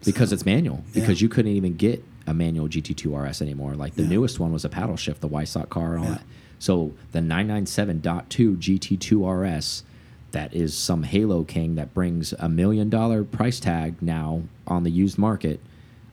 because 0.04 0.30
So, 0.30 0.34
it's 0.34 0.44
manual. 0.46 0.82
yeah. 0.88 1.00
Because 1.00 1.20
you 1.20 1.28
couldn't 1.28 1.52
even 1.52 1.76
get 1.76 2.02
a 2.28 2.34
manual 2.34 2.68
GT2 2.68 3.14
RS 3.16 3.40
anymore. 3.40 3.74
Like 3.74 3.94
the 3.94 4.02
Yeah. 4.02 4.10
newest 4.10 4.38
one 4.38 4.52
was 4.52 4.64
a 4.64 4.68
paddle 4.68 4.96
shift, 4.96 5.20
the 5.22 5.28
Weissach 5.28 5.68
car, 5.70 5.94
and 5.94 6.00
all 6.04 6.10
Yeah. 6.10 6.14
that. 6.16 6.24
So 6.58 6.92
the 7.12 7.20
997.2 7.20 8.56
GT2 8.56 9.24
RS, 9.24 9.82
that 10.32 10.54
is 10.54 10.74
some 10.74 11.04
Halo 11.04 11.42
King 11.44 11.76
that 11.76 11.94
brings 11.94 12.34
a 12.38 12.48
million 12.48 12.90
dollar 12.90 13.24
price 13.24 13.58
tag 13.58 13.94
now 14.02 14.42
on 14.66 14.82
the 14.84 14.90
used 14.90 15.16
market. 15.16 15.60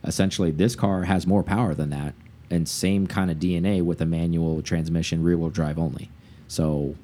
Essentially, 0.04 0.50
this 0.50 0.74
car 0.74 1.04
has 1.04 1.26
more 1.26 1.42
power 1.42 1.74
than 1.74 1.90
that, 1.90 2.14
and 2.50 2.66
same 2.66 3.06
kind 3.06 3.30
of 3.30 3.38
DNA 3.38 3.82
with 3.82 4.00
a 4.00 4.06
manual 4.06 4.62
transmission, 4.62 5.22
rear 5.22 5.36
wheel 5.36 5.50
drive 5.50 5.78
only. 5.78 6.08
So 6.48 6.94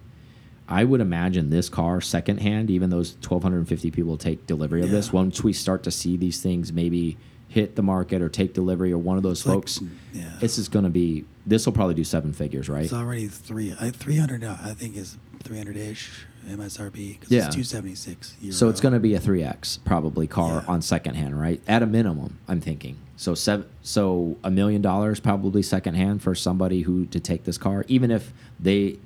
I 0.68 0.84
would 0.84 1.00
imagine 1.02 1.50
this 1.50 1.68
car 1.68 2.00
secondhand, 2.00 2.70
even 2.70 2.88
those 2.88 3.16
1,250 3.20 3.90
people 3.90 4.16
take 4.16 4.46
delivery 4.46 4.82
of 4.82 4.90
this. 4.90 5.12
Once 5.12 5.42
we 5.44 5.52
start 5.52 5.82
to 5.82 5.90
see 5.90 6.16
these 6.16 6.40
things 6.40 6.72
maybe 6.72 7.18
hit 7.52 7.76
the 7.76 7.82
market 7.82 8.22
or 8.22 8.30
take 8.30 8.54
delivery 8.54 8.92
or 8.92 8.98
one 8.98 9.18
of 9.18 9.22
those 9.22 9.44
like- 9.44 9.54
folks, 9.56 9.80
yeah. 10.14 10.32
this 10.40 10.56
is 10.56 10.68
going 10.68 10.84
to 10.84 10.90
be, 10.90 11.24
this 11.46 11.66
will 11.66 11.72
probably 11.74 11.94
do 11.94 12.02
seven 12.04 12.32
figures, 12.32 12.68
right? 12.68 12.84
It's 12.84 12.92
already 12.94 13.26
three. 13.28 13.74
I, 13.78 13.90
300, 13.90 14.42
uh, 14.42 14.56
I 14.64 14.72
think, 14.72 14.96
is 14.96 15.18
300 15.42 15.76
ish 15.76 16.24
MSRP. 16.48 17.20
'cause 17.20 17.30
Yeah. 17.30 17.46
It's 17.46 17.54
276. 17.54 18.36
So 18.52 18.70
it's 18.70 18.80
going 18.80 18.94
to 18.94 19.00
be 19.00 19.14
a 19.14 19.20
3X 19.20 19.78
probably 19.84 20.26
car 20.26 20.62
Yeah. 20.66 20.72
on 20.72 20.80
secondhand, 20.80 21.38
right? 21.38 21.60
At 21.68 21.82
a 21.82 21.86
minimum, 21.86 22.38
I'm 22.48 22.60
thinking. 22.62 22.96
So 23.16 23.34
seven, 23.34 23.66
so 23.82 24.36
a 24.42 24.50
million 24.50 24.80
dollars 24.80 25.20
probably 25.20 25.62
secondhand 25.62 26.22
for 26.22 26.34
somebody 26.34 26.82
who 26.82 27.04
to 27.06 27.20
take 27.20 27.44
this 27.44 27.58
car, 27.58 27.84
even 27.86 28.10
if 28.10 28.32
they, 28.58 28.96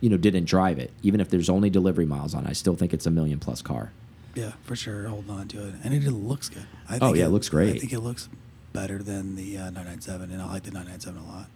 you 0.00 0.10
know, 0.10 0.18
didn't 0.18 0.44
drive 0.44 0.78
it, 0.78 0.90
even 1.02 1.20
if 1.20 1.30
there's 1.30 1.48
only 1.48 1.70
delivery 1.70 2.04
miles 2.06 2.34
on. 2.34 2.44
it, 2.44 2.50
I 2.50 2.52
still 2.52 2.76
think 2.76 2.92
it's 2.92 3.06
a 3.06 3.10
million 3.10 3.38
plus 3.38 3.62
car. 3.62 3.92
Yeah, 4.34 4.52
for 4.64 4.76
sure. 4.76 5.08
Hold 5.08 5.28
on 5.30 5.48
to 5.48 5.68
it. 5.68 5.74
And 5.84 5.92
it 5.94 6.02
looks 6.10 6.48
good. 6.48 6.66
I 6.88 6.98
Oh, 7.00 7.14
yeah, 7.14 7.26
it 7.26 7.30
looks 7.30 7.48
great. 7.48 7.76
I 7.76 7.78
think 7.78 7.92
it 7.92 8.00
looks 8.00 8.28
better 8.72 9.02
than 9.02 9.36
the 9.36 9.58
uh, 9.58 9.64
997, 9.64 10.30
and 10.30 10.40
I 10.40 10.46
like 10.46 10.62
the 10.62 10.70
997 10.70 11.20
a 11.20 11.26
lot. 11.26 11.46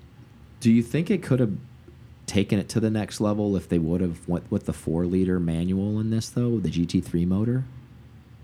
Do 0.60 0.70
you 0.70 0.82
think 0.82 1.10
it 1.10 1.22
could 1.22 1.40
have 1.40 1.56
taken 2.26 2.58
it 2.58 2.68
to 2.70 2.80
the 2.80 2.90
next 2.90 3.20
level 3.20 3.56
if 3.56 3.68
they 3.68 3.78
would 3.78 4.00
have 4.00 4.26
went 4.28 4.50
with 4.50 4.66
the 4.66 4.72
four 4.72 5.06
liter 5.06 5.38
manual 5.38 6.00
in 6.00 6.10
this 6.10 6.28
though, 6.28 6.58
the 6.58 6.70
GT3 6.70 7.26
motor? 7.26 7.64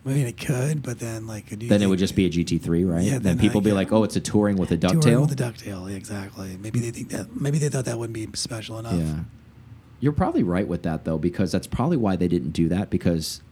I 0.05 0.09
mean, 0.09 0.27
it 0.27 0.37
could, 0.37 0.83
but 0.83 0.99
then 0.99 1.27
like, 1.29 1.49
do 1.49 1.65
you 1.65 1.69
Then 1.69 1.81
it 1.81 1.87
would 1.87 1.99
just 1.99 2.17
be 2.17 2.27
a 2.27 2.31
GT3, 2.31 2.91
right? 2.91 3.05
Yeah, 3.05 3.13
then 3.13 3.23
then 3.23 3.39
people 3.39 3.61
I 3.61 3.65
be 3.65 3.73
like, 3.73 3.93
"Oh, 3.93 4.03
it's 4.03 4.17
a 4.17 4.21
touring 4.21 4.57
with 4.57 4.73
a 4.73 4.77
Touring 4.77 4.99
ducktail." 5.01 5.21
with 5.29 5.37
the 5.37 5.45
ducktail, 5.45 5.95
exactly. 5.95 6.57
Maybe 6.61 6.81
they 6.81 6.91
think 6.91 7.11
that. 7.11 7.41
Maybe 7.41 7.59
they 7.59 7.69
thought 7.69 7.85
that 7.85 7.99
wouldn't 7.99 8.15
be 8.15 8.29
special 8.35 8.81
enough. 8.81 8.95
Yeah. 8.95 9.21
You're 10.01 10.13
probably 10.13 10.43
right 10.43 10.67
with 10.67 10.83
that 10.83 11.05
though, 11.05 11.19
because 11.19 11.53
that's 11.53 11.69
probably 11.69 11.97
why 11.97 12.17
they 12.17 12.27
didn't 12.27 12.51
do 12.51 12.69
that. 12.69 12.91
Because 12.91 13.43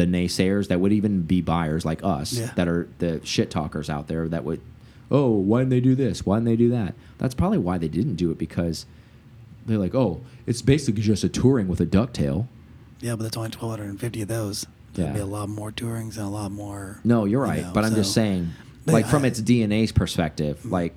the 0.00 0.06
naysayers 0.06 0.68
that 0.68 0.80
would 0.80 0.92
even 0.92 1.20
be 1.20 1.42
buyers 1.42 1.84
like 1.84 2.02
us 2.02 2.32
Yeah. 2.32 2.52
that 2.56 2.66
are 2.68 2.88
the 3.00 3.20
shit 3.22 3.50
talkers 3.50 3.90
out 3.90 4.08
there 4.08 4.28
that 4.28 4.44
would, 4.44 4.62
oh, 5.10 5.28
why 5.28 5.60
didn't 5.60 5.70
they 5.70 5.80
do 5.80 5.94
this? 5.94 6.24
Why 6.24 6.36
didn't 6.36 6.46
they 6.46 6.56
do 6.56 6.70
that? 6.70 6.94
That's 7.18 7.34
probably 7.34 7.58
why 7.58 7.76
they 7.76 7.88
didn't 7.88 8.14
do 8.14 8.30
it 8.30 8.38
because 8.38 8.86
they're 9.66 9.76
like, 9.76 9.94
oh, 9.94 10.22
it's 10.46 10.62
basically 10.62 11.02
just 11.02 11.22
a 11.22 11.28
touring 11.28 11.68
with 11.68 11.82
a 11.82 11.86
ducktail. 11.86 12.46
Yeah, 13.00 13.14
but 13.14 13.24
that's 13.24 13.36
only 13.36 13.50
1,250 13.50 14.22
of 14.22 14.28
those. 14.28 14.66
There'd 14.94 15.08
Yeah. 15.08 15.14
be 15.14 15.20
a 15.20 15.26
lot 15.26 15.50
more 15.50 15.70
tourings 15.70 16.16
and 16.16 16.26
a 16.26 16.30
lot 16.30 16.50
more. 16.50 17.00
No, 17.04 17.26
you're 17.26 17.44
you 17.44 17.50
right. 17.50 17.62
know, 17.62 17.72
but 17.74 17.84
I'm 17.84 17.94
just 17.94 18.14
saying, 18.14 18.52
like 18.86 19.06
from 19.06 19.26
its 19.26 19.40
DNA's 19.40 19.92
perspective, 19.92 20.60
mm. 20.64 20.70
like 20.70 20.94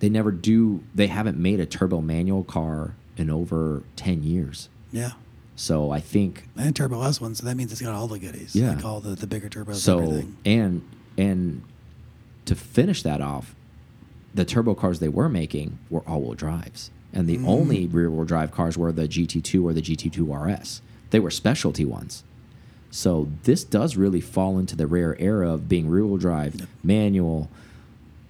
they 0.00 0.08
never 0.08 0.32
do. 0.32 0.82
They 0.94 1.06
haven't 1.06 1.38
made 1.38 1.60
a 1.60 1.66
turbo 1.66 2.00
manual 2.00 2.42
car 2.42 2.94
in 3.16 3.30
over 3.30 3.82
ten 3.96 4.22
years. 4.22 4.68
Yeah. 4.90 5.12
So 5.56 5.90
I 5.90 6.00
think 6.00 6.48
And 6.56 6.74
Turbo 6.74 7.02
S 7.02 7.20
one, 7.20 7.34
so 7.34 7.46
that 7.46 7.56
means 7.56 7.70
it's 7.72 7.80
got 7.80 7.94
all 7.94 8.08
the 8.08 8.18
goodies. 8.18 8.54
Yeah. 8.56 8.70
Like 8.74 8.84
all 8.84 9.00
the, 9.00 9.10
the 9.14 9.26
bigger 9.26 9.48
turbos 9.48 9.76
so 9.76 9.98
and 9.98 10.08
everything. 10.08 10.36
and 10.46 10.82
and 11.16 11.62
to 12.46 12.54
finish 12.54 13.02
that 13.02 13.20
off, 13.20 13.54
the 14.34 14.44
turbo 14.44 14.74
cars 14.74 14.98
they 14.98 15.08
were 15.08 15.28
making 15.28 15.78
were 15.90 16.02
all-wheel 16.08 16.34
drives, 16.34 16.90
and 17.12 17.28
the 17.28 17.38
Mm. 17.38 17.46
only 17.48 17.86
rear-wheel 17.86 18.24
drive 18.24 18.50
cars 18.50 18.76
were 18.76 18.90
the 18.92 19.06
GT2 19.08 19.64
or 19.64 19.72
the 19.72 19.80
GT2 19.80 20.26
RS. 20.34 20.82
They 21.10 21.20
were 21.20 21.30
specialty 21.30 21.84
ones. 21.84 22.24
So 22.90 23.28
this 23.44 23.62
does 23.64 23.96
really 23.96 24.20
fall 24.20 24.58
into 24.58 24.74
the 24.76 24.86
rare 24.88 25.16
era 25.20 25.50
of 25.54 25.68
being 25.68 25.88
rear-wheel 25.88 26.16
drive, 26.18 26.56
Yep. 26.56 26.68
manual, 26.82 27.48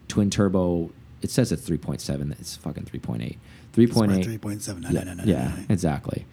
twin 0.08 0.28
turbo. 0.30 0.90
It 1.22 1.30
says 1.30 1.50
it's 1.50 1.66
3.7. 1.68 2.32
It's 2.38 2.56
fucking 2.56 2.84
3.8. 2.84 3.38
3.8. 3.74 4.24
3.7. 4.24 4.80
No, 4.82 4.90
Yeah, 4.90 5.04
no, 5.04 5.14
no, 5.14 5.24
no, 5.24 5.30
yeah, 5.32 5.56
exactly. 5.70 6.26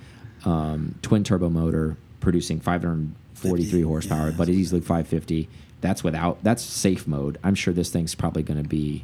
Um, 0.46 0.96
twin 1.02 1.24
turbo 1.24 1.50
motor 1.50 1.98
producing 2.20 2.60
543 2.60 3.82
horsepower, 3.82 4.26
yeah, 4.30 4.36
but 4.38 4.46
that's 4.48 4.50
easily 4.58 4.82
550. 4.82 5.48
That's 5.82 6.04
without 6.04 6.44
that's 6.44 6.64
safe 6.64 7.08
mode. 7.08 7.38
I'm 7.44 7.56
sure 7.56 7.74
this 7.74 7.90
thing's 7.92 8.16
probably 8.16 8.44
going 8.44 8.62
to 8.62 8.68
be. 8.68 9.04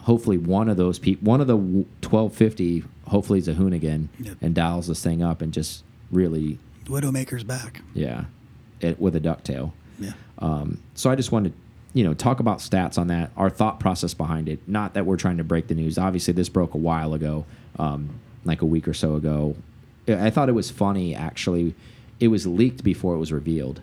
Hopefully, 0.00 0.36
one 0.38 0.68
of 0.68 0.76
those 0.76 0.98
people, 0.98 1.24
one 1.30 1.40
of 1.40 1.46
the 1.46 1.56
1250, 1.56 2.84
hopefully 3.08 3.38
is 3.38 3.46
a 3.48 3.54
Hoonigan 3.54 4.08
Yep. 4.18 4.36
and 4.40 4.54
dials 4.54 4.88
this 4.88 5.02
thing 5.02 5.22
up 5.22 5.42
and 5.42 5.52
just 5.52 5.84
really, 6.10 6.58
Widowmaker's 6.86 7.44
back. 7.44 7.82
yeah, 7.94 8.24
it 8.80 9.00
with 9.00 9.14
a 9.16 9.20
ducktail. 9.20 9.72
Yeah. 9.98 10.12
Um, 10.40 10.78
so 10.94 11.08
I 11.10 11.14
just 11.14 11.30
wanted 11.30 11.50
to, 11.52 11.58
you 11.94 12.02
know, 12.04 12.14
talk 12.14 12.40
about 12.40 12.58
stats 12.58 12.98
on 12.98 13.06
that, 13.08 13.30
our 13.36 13.48
thought 13.50 13.78
process 13.78 14.12
behind 14.14 14.48
it. 14.48 14.60
Not 14.66 14.94
that 14.94 15.06
we're 15.06 15.16
trying 15.16 15.36
to 15.36 15.44
break 15.44 15.68
the 15.68 15.74
news. 15.76 15.98
Obviously, 15.98 16.34
this 16.34 16.48
broke 16.48 16.74
a 16.74 16.78
while 16.78 17.14
ago, 17.14 17.44
um, 17.78 18.10
like 18.44 18.60
a 18.62 18.66
week 18.66 18.88
or 18.88 18.94
so 18.94 19.14
ago. 19.14 19.54
I 20.08 20.30
thought 20.30 20.48
it 20.48 20.52
was 20.52 20.70
funny, 20.70 21.14
actually. 21.14 21.74
It 22.20 22.28
was 22.28 22.46
leaked 22.46 22.82
before 22.84 23.14
it 23.14 23.18
was 23.18 23.32
revealed. 23.32 23.80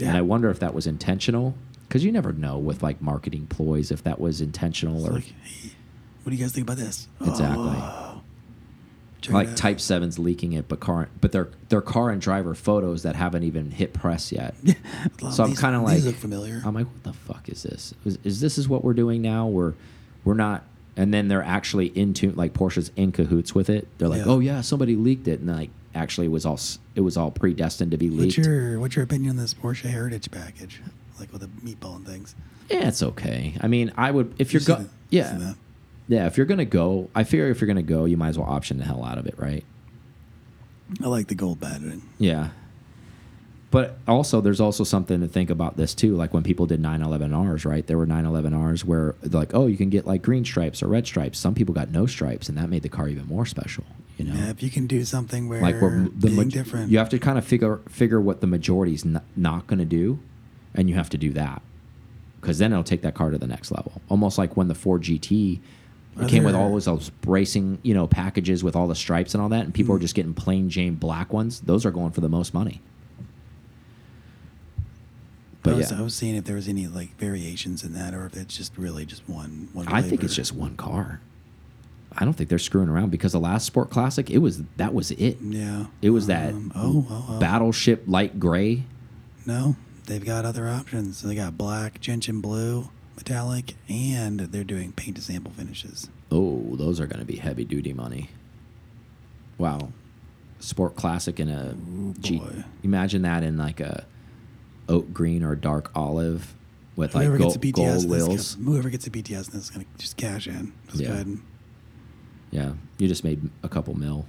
And 0.00 0.16
I 0.16 0.20
wonder 0.22 0.48
if 0.50 0.60
that 0.60 0.74
was 0.74 0.86
intentional. 0.86 1.54
Because 1.88 2.04
you 2.04 2.12
never 2.12 2.32
know 2.32 2.58
with 2.58 2.82
like 2.82 3.00
marketing 3.00 3.46
ploys 3.46 3.90
if 3.90 4.02
that 4.04 4.20
was 4.20 4.40
intentional 4.40 4.98
It's 4.98 5.08
or 5.08 5.12
like, 5.14 5.34
hey, 5.42 5.70
what 6.22 6.30
do 6.30 6.36
you 6.36 6.44
guys 6.44 6.52
think 6.52 6.66
about 6.66 6.76
this? 6.76 7.08
Exactly. 7.20 7.64
Oh. 7.66 8.20
Like. 9.30 9.56
Type 9.56 9.80
Seven's 9.80 10.18
leaking 10.18 10.52
it, 10.52 10.68
but 10.68 10.80
car, 10.80 11.08
but 11.20 11.32
they're 11.32 11.48
they're 11.70 11.80
car 11.80 12.10
and 12.10 12.20
driver 12.20 12.54
photos 12.54 13.02
that 13.02 13.16
haven't 13.16 13.42
even 13.42 13.70
hit 13.72 13.92
press 13.92 14.30
yet. 14.32 14.54
So 15.32 15.42
I'm 15.44 15.56
kinda 15.56 15.78
these 15.80 15.86
like- 15.88 16.04
look 16.04 16.14
familiar. 16.14 16.62
I'm 16.64 16.74
like, 16.74 16.86
what 16.86 17.02
the 17.02 17.12
fuck 17.12 17.48
is 17.48 17.62
this? 17.64 17.92
Is, 18.04 18.18
is 18.22 18.40
this 18.40 18.56
is 18.58 18.68
what 18.68 18.84
we're 18.84 18.94
doing 18.94 19.20
now? 19.20 19.46
We're 19.48 19.74
we're 20.24 20.34
not, 20.34 20.64
and 20.98 21.14
then 21.14 21.28
they're 21.28 21.42
actually 21.42 21.86
into 21.98 22.32
like 22.32 22.52
Porsche's 22.52 22.90
in 22.96 23.12
cahoots 23.12 23.54
with 23.54 23.70
it. 23.70 23.88
They're 23.96 24.08
like, 24.08 24.18
Yeah. 24.26 24.32
oh 24.32 24.40
yeah, 24.40 24.60
somebody 24.60 24.96
leaked 24.96 25.26
it, 25.28 25.40
and 25.40 25.48
like 25.48 25.70
actually 25.94 26.26
it 26.26 26.30
was 26.30 26.44
all 26.44 26.60
it 26.94 27.00
was 27.00 27.16
all 27.16 27.30
predestined 27.30 27.92
to 27.92 27.96
be 27.96 28.10
leaked. 28.10 28.36
what's 28.36 28.46
your 28.48 28.78
what's 28.80 28.96
your 28.96 29.04
opinion 29.04 29.30
on 29.30 29.36
this 29.36 29.54
Porsche 29.54 29.88
Heritage 29.88 30.30
package? 30.30 30.82
Like 31.18 31.32
with 31.32 31.40
the 31.40 31.48
meatball 31.66 31.96
and 31.96 32.06
things. 32.06 32.34
yeah, 32.68 32.86
it's 32.88 33.02
okay. 33.02 33.54
I 33.60 33.66
mean, 33.68 33.92
I 33.96 34.10
would 34.10 34.34
if 34.38 34.52
You 34.52 34.58
you're 34.58 34.76
see 34.76 34.84
go, 34.84 34.88
yeah, 35.10 35.54
yeah. 36.08 36.26
If 36.26 36.36
you're 36.36 36.46
gonna 36.46 36.64
go, 36.64 37.08
I 37.14 37.24
figure 37.24 37.48
if 37.48 37.60
you're 37.60 37.66
gonna 37.68 37.82
go, 37.82 38.04
you 38.04 38.16
might 38.16 38.28
as 38.28 38.38
well 38.38 38.48
option 38.48 38.76
the 38.78 38.84
hell 38.84 39.02
out 39.04 39.18
of 39.18 39.26
it, 39.26 39.34
right? 39.38 39.64
I 41.02 41.06
like 41.08 41.28
the 41.28 41.34
gold 41.34 41.60
batting. 41.60 42.02
Yeah. 42.18 42.48
But 43.70 43.98
also, 44.08 44.40
there's 44.40 44.60
also 44.62 44.82
something 44.82 45.20
to 45.20 45.28
think 45.28 45.50
about 45.50 45.76
this 45.76 45.94
too. 45.94 46.16
Like 46.16 46.32
when 46.32 46.42
people 46.42 46.64
did 46.66 46.80
911Rs, 46.82 47.66
right? 47.66 47.86
There 47.86 47.98
were 47.98 48.06
911Rs 48.06 48.84
where, 48.84 49.14
like, 49.22 49.54
oh, 49.54 49.66
you 49.66 49.76
can 49.76 49.90
get 49.90 50.06
like 50.06 50.22
green 50.22 50.44
stripes 50.44 50.82
or 50.82 50.86
red 50.88 51.06
stripes. 51.06 51.38
Some 51.38 51.54
people 51.54 51.74
got 51.74 51.90
no 51.90 52.06
stripes, 52.06 52.48
and 52.48 52.56
that 52.56 52.70
made 52.70 52.82
the 52.82 52.88
car 52.88 53.08
even 53.08 53.26
more 53.26 53.44
special. 53.44 53.84
You 54.16 54.24
know, 54.24 54.34
Yeah, 54.34 54.48
if 54.50 54.62
you 54.62 54.70
can 54.70 54.86
do 54.86 55.04
something 55.04 55.48
where 55.48 55.60
like 55.60 55.80
we're 55.80 56.08
the 56.08 56.28
being 56.28 56.48
different. 56.48 56.90
You 56.90 56.98
have 56.98 57.10
to 57.10 57.18
kind 57.18 57.36
of 57.38 57.44
figure 57.44 57.80
figure 57.88 58.20
what 58.20 58.40
the 58.40 58.46
majority's 58.46 59.04
not, 59.04 59.24
not 59.36 59.66
going 59.66 59.78
to 59.80 59.84
do, 59.84 60.18
and 60.74 60.88
you 60.88 60.94
have 60.96 61.10
to 61.10 61.18
do 61.18 61.32
that 61.34 61.60
because 62.40 62.58
then 62.58 62.72
it'll 62.72 62.84
take 62.84 63.02
that 63.02 63.14
car 63.14 63.30
to 63.30 63.38
the 63.38 63.46
next 63.46 63.70
level. 63.70 64.00
Almost 64.08 64.38
like 64.38 64.56
when 64.56 64.68
the 64.68 64.74
Ford 64.74 65.02
GT 65.02 65.60
it 66.20 66.28
came 66.28 66.42
with 66.42 66.56
all 66.56 66.72
those, 66.72 66.86
those 66.86 67.10
bracing, 67.10 67.78
you 67.82 67.94
know, 67.94 68.08
packages 68.08 68.64
with 68.64 68.74
all 68.74 68.88
the 68.88 68.94
stripes 68.96 69.34
and 69.34 69.42
all 69.42 69.50
that, 69.50 69.64
and 69.66 69.72
people 69.74 69.94
Mm. 69.94 69.98
are 69.98 70.00
just 70.00 70.16
getting 70.16 70.34
plain 70.34 70.68
Jane 70.68 70.94
black 70.96 71.32
ones. 71.32 71.60
Those 71.60 71.86
are 71.86 71.92
going 71.92 72.10
for 72.10 72.20
the 72.22 72.28
most 72.28 72.52
money. 72.52 72.80
But 75.68 75.74
I 75.74 75.78
was, 75.78 75.90
yeah, 75.92 75.98
I 75.98 76.02
was 76.02 76.14
seeing 76.14 76.36
if 76.36 76.44
there 76.44 76.56
was 76.56 76.68
any 76.68 76.86
like 76.86 77.16
variations 77.16 77.84
in 77.84 77.92
that, 77.94 78.14
or 78.14 78.26
if 78.26 78.36
it's 78.36 78.56
just 78.56 78.76
really 78.76 79.04
just 79.04 79.28
one. 79.28 79.68
one 79.72 79.88
I 79.88 80.02
think 80.02 80.24
it's 80.24 80.34
just 80.34 80.52
one 80.54 80.76
car. 80.76 81.20
I 82.16 82.24
don't 82.24 82.32
think 82.32 82.48
they're 82.48 82.58
screwing 82.58 82.88
around 82.88 83.10
because 83.10 83.32
the 83.32 83.40
last 83.40 83.66
Sport 83.66 83.90
Classic, 83.90 84.30
it 84.30 84.38
was 84.38 84.62
that 84.76 84.94
was 84.94 85.10
it. 85.12 85.38
Yeah. 85.40 85.86
It 86.02 86.10
was 86.10 86.26
that 86.26 86.52
Um, 86.54 86.72
oh, 86.74 87.06
oh, 87.08 87.26
oh. 87.28 87.38
battleship 87.38 88.04
light 88.06 88.40
gray. 88.40 88.84
No, 89.46 89.76
they've 90.06 90.24
got 90.24 90.44
other 90.44 90.68
options. 90.68 91.22
They 91.22 91.34
got 91.34 91.56
black, 91.56 92.00
gentian 92.00 92.40
blue, 92.40 92.88
metallic, 93.16 93.74
and 93.88 94.40
they're 94.40 94.64
doing 94.64 94.92
paint 94.92 95.16
to 95.16 95.22
sample 95.22 95.52
finishes. 95.52 96.08
Oh, 96.30 96.76
those 96.76 96.98
are 96.98 97.06
going 97.06 97.20
to 97.20 97.26
be 97.26 97.36
heavy 97.36 97.64
duty 97.64 97.92
money. 97.92 98.30
Wow, 99.58 99.92
Sport 100.60 100.96
Classic 100.96 101.38
in 101.38 101.48
a 101.48 101.74
G. 102.20 102.38
boy. 102.38 102.64
Imagine 102.82 103.22
that 103.22 103.42
in 103.42 103.56
like 103.56 103.80
a 103.80 104.04
oak 104.88 105.12
green 105.12 105.42
or 105.42 105.54
dark 105.54 105.90
olive 105.94 106.54
with 106.96 107.14
like 107.14 107.28
gold, 107.28 107.40
gets 107.40 107.56
a 107.56 107.58
PTS, 107.58 107.74
gold 107.74 108.10
wheels. 108.10 108.54
gonna- 108.54 108.70
whoever 108.70 108.90
gets 108.90 109.06
a 109.06 109.10
PTS, 109.10 109.48
this 109.48 109.64
is 109.64 109.70
gonna 109.70 109.84
just 109.98 110.16
cash 110.16 110.46
in. 110.48 110.72
Just 110.88 111.00
Yeah. 111.00 111.08
go 111.08 111.14
ahead 111.14 111.26
and 111.26 111.40
Yeah, 112.50 112.72
you 112.98 113.08
just 113.08 113.24
made 113.24 113.50
a 113.62 113.68
couple 113.68 113.94
mil 113.96 114.26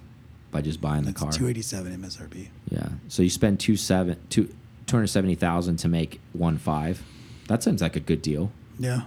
by 0.52 0.62
just 0.62 0.82
buying 0.82 1.04
the 1.04 1.12
it's 1.12 1.20
car. 1.22 1.32
two 1.32 1.48
eighty 1.48 1.62
seven 1.62 1.94
MSRP. 1.94 2.50
Yeah, 2.70 2.90
so 3.08 3.24
you 3.24 3.30
spend 3.30 3.60
two 3.60 3.76
seven 3.78 4.18
two 4.30 4.50
two 4.86 4.96
hundred 4.98 5.08
seventy 5.08 5.36
thousand 5.36 5.78
to 5.78 5.88
make 5.88 6.20
one 6.34 6.58
five. 6.58 7.02
That 7.48 7.64
seems 7.64 7.82
like 7.82 7.96
a 7.96 8.00
good 8.02 8.22
deal 8.22 8.52
Yeah, 8.78 9.04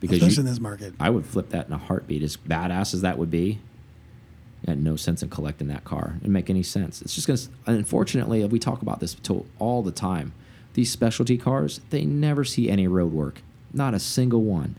because 0.00 0.18
especially 0.18 0.34
you, 0.36 0.40
in 0.40 0.46
this 0.46 0.60
market. 0.60 0.94
I 1.00 1.10
would 1.10 1.26
flip 1.26 1.50
that 1.50 1.66
in 1.66 1.72
a 1.72 1.78
heartbeat. 1.78 2.22
As 2.22 2.36
badass 2.36 2.94
as 2.94 3.00
that 3.02 3.18
would 3.18 3.30
be, 3.30 3.58
it 4.62 4.68
had 4.68 4.82
no 4.82 4.96
sense 4.96 5.22
in 5.22 5.28
collecting 5.30 5.68
that 5.68 5.84
car. 5.84 6.12
It 6.16 6.20
didn't 6.20 6.32
make 6.32 6.48
any 6.48 6.62
sense. 6.62 7.02
It's 7.02 7.14
just 7.14 7.26
gonna. 7.26 7.40
Unfortunately, 7.78 8.44
we 8.46 8.58
talk 8.58 8.80
about 8.82 9.00
this 9.00 9.14
to- 9.14 9.44
all 9.58 9.82
the 9.82 9.90
time. 9.92 10.32
These 10.78 10.92
specialty 10.92 11.36
cars, 11.36 11.80
they 11.90 12.04
never 12.04 12.44
see 12.44 12.70
any 12.70 12.86
road 12.86 13.12
work. 13.12 13.42
Not 13.72 13.94
a 13.94 13.98
single 13.98 14.44
one. 14.44 14.76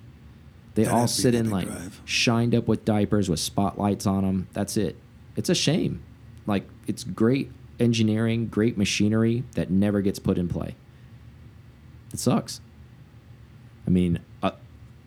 They 0.75 0.85
That 0.85 0.93
all 0.93 1.01
has 1.01 1.11
to 1.17 1.17
be 1.17 1.21
sit 1.23 1.35
in 1.35 1.49
like 1.49 1.67
drive. 1.67 2.01
shined 2.05 2.55
up 2.55 2.69
with 2.69 2.85
diapers 2.85 3.27
with 3.29 3.41
spotlights 3.41 4.07
on 4.07 4.23
them. 4.23 4.47
That's 4.53 4.77
it. 4.77 4.95
It's 5.35 5.49
a 5.49 5.53
shame. 5.53 6.01
Like 6.45 6.63
it's 6.87 7.03
great 7.03 7.51
engineering, 7.81 8.47
great 8.47 8.77
machinery 8.77 9.43
that 9.55 9.71
never 9.71 9.99
gets 9.99 10.19
put 10.19 10.37
in 10.37 10.47
play. 10.47 10.75
It 12.13 12.19
sucks. 12.19 12.61
I 13.85 13.89
mean, 13.89 14.19
uh, 14.41 14.51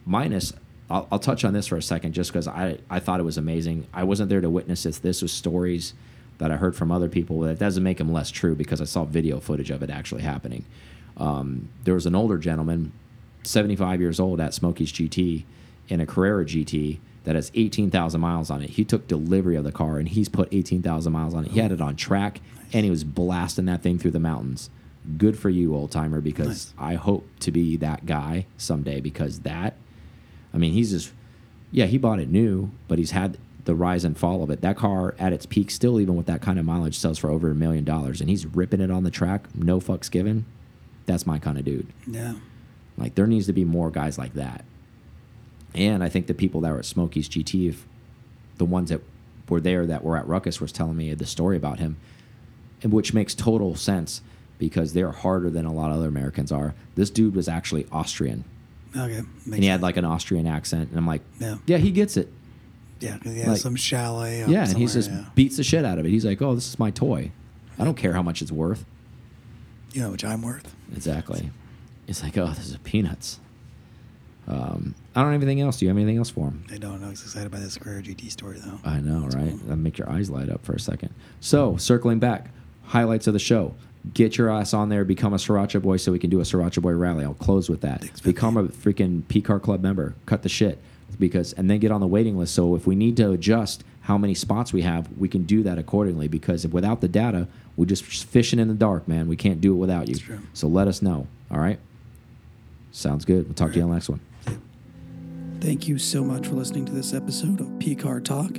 minus. 0.05 0.53
I'll, 0.91 1.09
I'll 1.11 1.19
touch 1.19 1.43
on 1.43 1.55
this 1.55 1.69
for 1.69 1.79
a 1.79 1.83
second, 1.83 2.13
just 2.13 2.31
because 2.31 2.47
I 2.47 2.81
I 2.91 3.01
thought 3.01 3.19
it 3.19 3.23
was 3.23 3.39
amazing. 3.39 3.87
I 3.95 4.05
wasn't 4.05 4.29
there 4.29 4.43
to 4.43 4.51
witness 4.51 4.83
this. 4.83 4.99
This 4.99 5.23
was 5.23 5.33
stories 5.33 5.95
that 6.43 6.51
I 6.51 6.57
heard 6.57 6.75
from 6.75 6.91
other 6.91 7.09
people. 7.09 7.39
That 7.41 7.61
doesn't 7.61 7.85
make 7.85 7.99
them 7.99 8.13
less 8.13 8.29
true 8.29 8.57
because 8.57 8.81
I 8.81 8.85
saw 8.85 9.05
video 9.05 9.39
footage 9.39 9.71
of 9.71 9.81
it 9.81 9.91
actually 9.91 10.23
happening. 10.23 10.65
Um, 11.17 11.69
there 11.85 11.95
was 11.95 12.05
an 12.05 12.17
older 12.17 12.37
gentleman, 12.37 12.91
75 13.45 14.01
years 14.01 14.19
old, 14.19 14.41
at 14.41 14.53
Smokey's 14.53 14.93
GT 14.93 15.45
in 15.89 16.01
a 16.01 16.07
Carrera 16.07 16.45
GT 16.45 16.99
that 17.23 17.37
has 17.37 17.53
18,000 17.55 18.21
miles 18.21 18.51
on 18.51 18.61
it. 18.61 18.71
He 18.71 18.85
took 18.85 19.07
delivery 19.07 19.55
of 19.55 19.63
the 19.63 19.71
car 19.71 19.99
and 19.99 20.09
he's 20.09 20.29
put 20.29 20.49
18,000 20.51 21.13
miles 21.13 21.33
on 21.33 21.45
it. 21.45 21.53
He 21.53 21.61
had 21.61 21.71
it 21.71 21.81
on 21.81 21.95
track 21.95 22.41
and 22.73 22.85
he 22.85 22.91
was 22.91 23.05
blasting 23.05 23.67
that 23.67 23.81
thing 23.85 24.01
through 24.01 24.11
the 24.11 24.19
mountains. 24.19 24.69
Good 25.17 25.39
for 25.39 25.49
you, 25.49 25.77
old 25.77 25.93
timer, 25.93 26.21
because 26.21 26.49
Nice. 26.49 26.75
I 26.77 26.95
hope 26.95 27.25
to 27.41 27.53
be 27.53 27.77
that 27.77 28.05
guy 28.05 28.47
someday 28.57 29.01
because 29.01 29.41
that, 29.41 29.77
I 30.53 30.59
mean, 30.59 30.73
he's 30.73 30.91
just, 30.91 31.13
yeah, 31.71 31.87
he 31.87 31.99
bought 31.99 32.19
it 32.19 32.29
new, 32.29 32.73
but 32.89 32.99
he's 32.99 33.13
had 33.13 33.39
the 33.65 33.75
rise 33.75 34.05
and 34.05 34.17
fall 34.19 34.43
of 34.43 34.51
it. 34.51 34.61
That 34.61 34.77
car 34.77 35.15
at 35.19 35.33
its 35.33 35.47
peak, 35.47 35.71
still 35.71 36.01
even 36.01 36.17
with 36.17 36.27
that 36.27 36.43
kind 36.43 36.59
of 36.59 36.65
mileage, 36.65 36.99
sells 36.99 37.19
for 37.19 37.31
over 37.31 37.51
a 37.51 37.55
million 37.55 37.85
dollars, 37.85 38.21
and 38.21 38.29
he's 38.29 38.45
ripping 38.47 38.81
it 38.81 38.91
on 38.91 39.05
the 39.05 39.11
track, 39.11 39.47
no 39.55 39.81
fucks 39.81 40.11
given. 40.11 40.45
That's 41.07 41.27
my 41.27 41.39
kind 41.39 41.59
of 41.59 41.65
dude. 41.65 41.87
Yeah, 42.07 42.35
Like 42.97 43.15
there 43.15 43.27
needs 43.27 43.47
to 43.47 43.53
be 43.53 43.65
more 43.65 43.91
guys 43.91 44.19
like 44.19 44.35
that. 44.35 44.65
And 45.75 46.03
I 46.05 46.09
think 46.09 46.27
the 46.27 46.35
people 46.35 46.61
that 46.63 46.71
were 46.73 46.79
at 46.79 46.85
Smokey's 46.85 47.29
GT, 47.29 47.69
if 47.69 47.87
the 48.59 48.65
ones 48.65 48.91
that 48.91 49.01
were 49.49 49.61
there 49.61 49.87
that 49.87 50.05
were 50.05 50.17
at 50.17 50.27
Ruckus 50.27 50.61
was 50.61 50.71
telling 50.73 50.97
me 50.97 51.13
the 51.15 51.27
story 51.27 51.57
about 51.57 51.79
him, 51.79 51.97
which 52.85 53.15
makes 53.15 53.35
total 53.35 53.75
sense 53.77 54.21
because 54.59 54.93
they're 54.93 55.13
harder 55.13 55.51
than 55.51 55.65
a 55.65 55.73
lot 55.73 55.91
of 55.91 55.97
other 55.99 56.09
Americans 56.09 56.53
are. 56.53 56.75
This 56.95 57.11
dude 57.11 57.35
was 57.35 57.49
actually 57.49 57.87
Austrian, 57.91 58.45
okay. 58.97 59.23
and 59.47 59.55
he 59.57 59.67
had 59.67 59.83
like 59.83 59.97
an 59.97 60.05
Austrian 60.05 60.47
accent, 60.47 60.91
and 60.91 60.99
I'm 60.99 61.07
like, 61.07 61.23
Yeah. 61.41 61.57
yeah, 61.67 61.79
he 61.79 61.91
gets 61.91 62.17
it. 62.17 62.33
Yeah, 63.03 63.19
he 63.23 63.39
has 63.41 63.49
like- 63.49 63.61
some 63.61 63.77
chalet. 63.77 64.45
Yeah, 64.49 64.69
and 64.69 64.77
he 64.79 64.87
just 64.87 65.11
yeah. 65.11 65.25
beats 65.35 65.57
the 65.57 65.65
shit 65.65 65.85
out 65.85 65.99
of 65.99 66.07
it. 66.07 66.11
He's 66.11 66.25
like, 66.25 66.41
oh, 66.43 66.55
this 66.55 66.69
is 66.69 66.79
my 66.79 66.91
toy. 66.91 67.31
I 67.79 67.85
don't 67.85 67.97
care 67.97 68.13
how 68.13 68.23
much 68.23 68.43
it's 68.43 68.53
worth. 68.53 68.85
you 69.93 70.01
know, 70.03 70.11
which 70.11 70.25
I'm 70.25 70.43
worth. 70.43 70.75
Exactly. 70.95 71.51
It's 72.07 72.23
like, 72.23 72.37
oh, 72.39 72.47
this 72.49 72.69
is 72.69 72.77
peanuts. 72.79 73.41
Um, 74.49 74.95
I 75.15 75.23
don't 75.23 75.33
have 75.33 75.41
anything 75.43 75.61
else. 75.61 75.79
Do 75.79 75.85
you 75.85 75.89
have 75.91 75.97
anything 75.97 76.19
else 76.19 76.31
for 76.31 76.47
him? 76.49 76.65
I 76.73 76.77
don't. 76.79 77.03
I 77.05 77.09
was 77.11 77.23
excited 77.23 77.51
by 77.53 77.61
this 77.61 77.79
Carrera 77.79 78.03
GT 78.03 78.31
story 78.31 78.59
though. 78.59 78.79
I 78.85 79.01
know, 79.01 79.23
That's 79.23 79.37
right? 79.37 79.51
cool. 79.51 79.59
That'll 79.59 79.77
make 79.77 79.99
your 79.99 80.11
eyes 80.11 80.31
light 80.31 80.49
up 80.51 80.65
for 80.65 80.73
a 80.75 80.81
second. 80.81 81.15
So, 81.41 81.77
circling 81.77 82.19
back, 82.19 82.51
highlights 82.85 83.27
of 83.29 83.35
the 83.35 83.39
show. 83.39 83.75
Get 84.15 84.37
your 84.37 84.51
ass 84.51 84.75
on 84.75 84.89
there, 84.89 85.05
become 85.05 85.33
a 85.33 85.37
Sriracha 85.37 85.81
boy 85.81 85.97
so 85.97 86.11
we 86.11 86.19
can 86.19 86.29
do 86.29 86.41
a 86.41 86.43
Sriracha 86.43 86.83
boy 86.83 86.93
rally. 86.93 87.25
I'll 87.25 87.35
close 87.35 87.69
with 87.71 87.83
that. 87.83 88.05
Become 88.25 88.57
a 88.57 88.65
freaking 88.65 89.27
P 89.29 89.41
Car 89.41 89.61
Club 89.61 89.81
member. 89.81 90.17
Cut 90.27 90.43
the 90.43 90.49
shit. 90.49 90.79
Because 91.19 91.53
and 91.53 91.71
then 91.71 91.79
get 91.79 91.91
on 91.91 92.01
the 92.01 92.07
waiting 92.07 92.39
list. 92.39 92.55
So 92.55 92.75
if 92.75 92.87
we 92.87 92.95
need 92.95 93.17
to 93.19 93.33
adjust 93.33 93.85
how 94.03 94.19
many 94.19 94.35
spots 94.35 94.73
we 94.73 94.83
have, 94.83 95.11
we 95.17 95.29
can 95.29 95.45
do 95.45 95.63
that 95.63 95.79
accordingly. 95.79 96.29
Because 96.29 96.65
if 96.65 96.73
without 96.73 97.01
the 97.01 97.09
data, 97.09 97.49
we're 97.77 97.87
just 97.87 98.05
fishing 98.05 98.59
in 98.59 98.69
the 98.69 98.75
dark, 98.75 99.07
man. 99.07 99.29
We 99.29 99.37
can't 99.37 99.61
do 99.61 99.73
it 99.73 99.77
without 99.77 100.09
you. 100.09 100.17
True. 100.17 100.41
So 100.53 100.69
let 100.69 100.89
us 100.89 101.03
know. 101.03 101.27
All 101.51 101.61
right. 101.61 101.79
Sounds 102.91 103.25
good. 103.25 103.47
We'll 103.47 103.55
talk 103.55 103.73
to 103.73 103.77
you 103.77 103.85
on 103.85 103.91
the 103.91 103.97
next 103.97 104.09
one. 104.09 104.21
Thank 105.61 105.87
you 105.87 105.97
so 105.97 106.25
much 106.25 106.49
for 106.49 106.55
listening 106.55 106.85
to 106.87 106.93
this 106.93 107.15
episode 107.15 107.61
of 107.61 107.69
PCAR 107.79 108.25
Talk. 108.25 108.55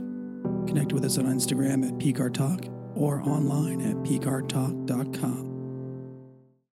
Connect 0.67 0.93
with 0.93 1.03
us 1.03 1.17
on 1.17 1.25
Instagram 1.25 1.85
at 1.85 1.93
PCAR 1.95 2.33
Talk 2.33 2.65
or 2.95 3.21
online 3.21 3.81
at 3.81 3.95
PCARTalk.com. 3.97 5.52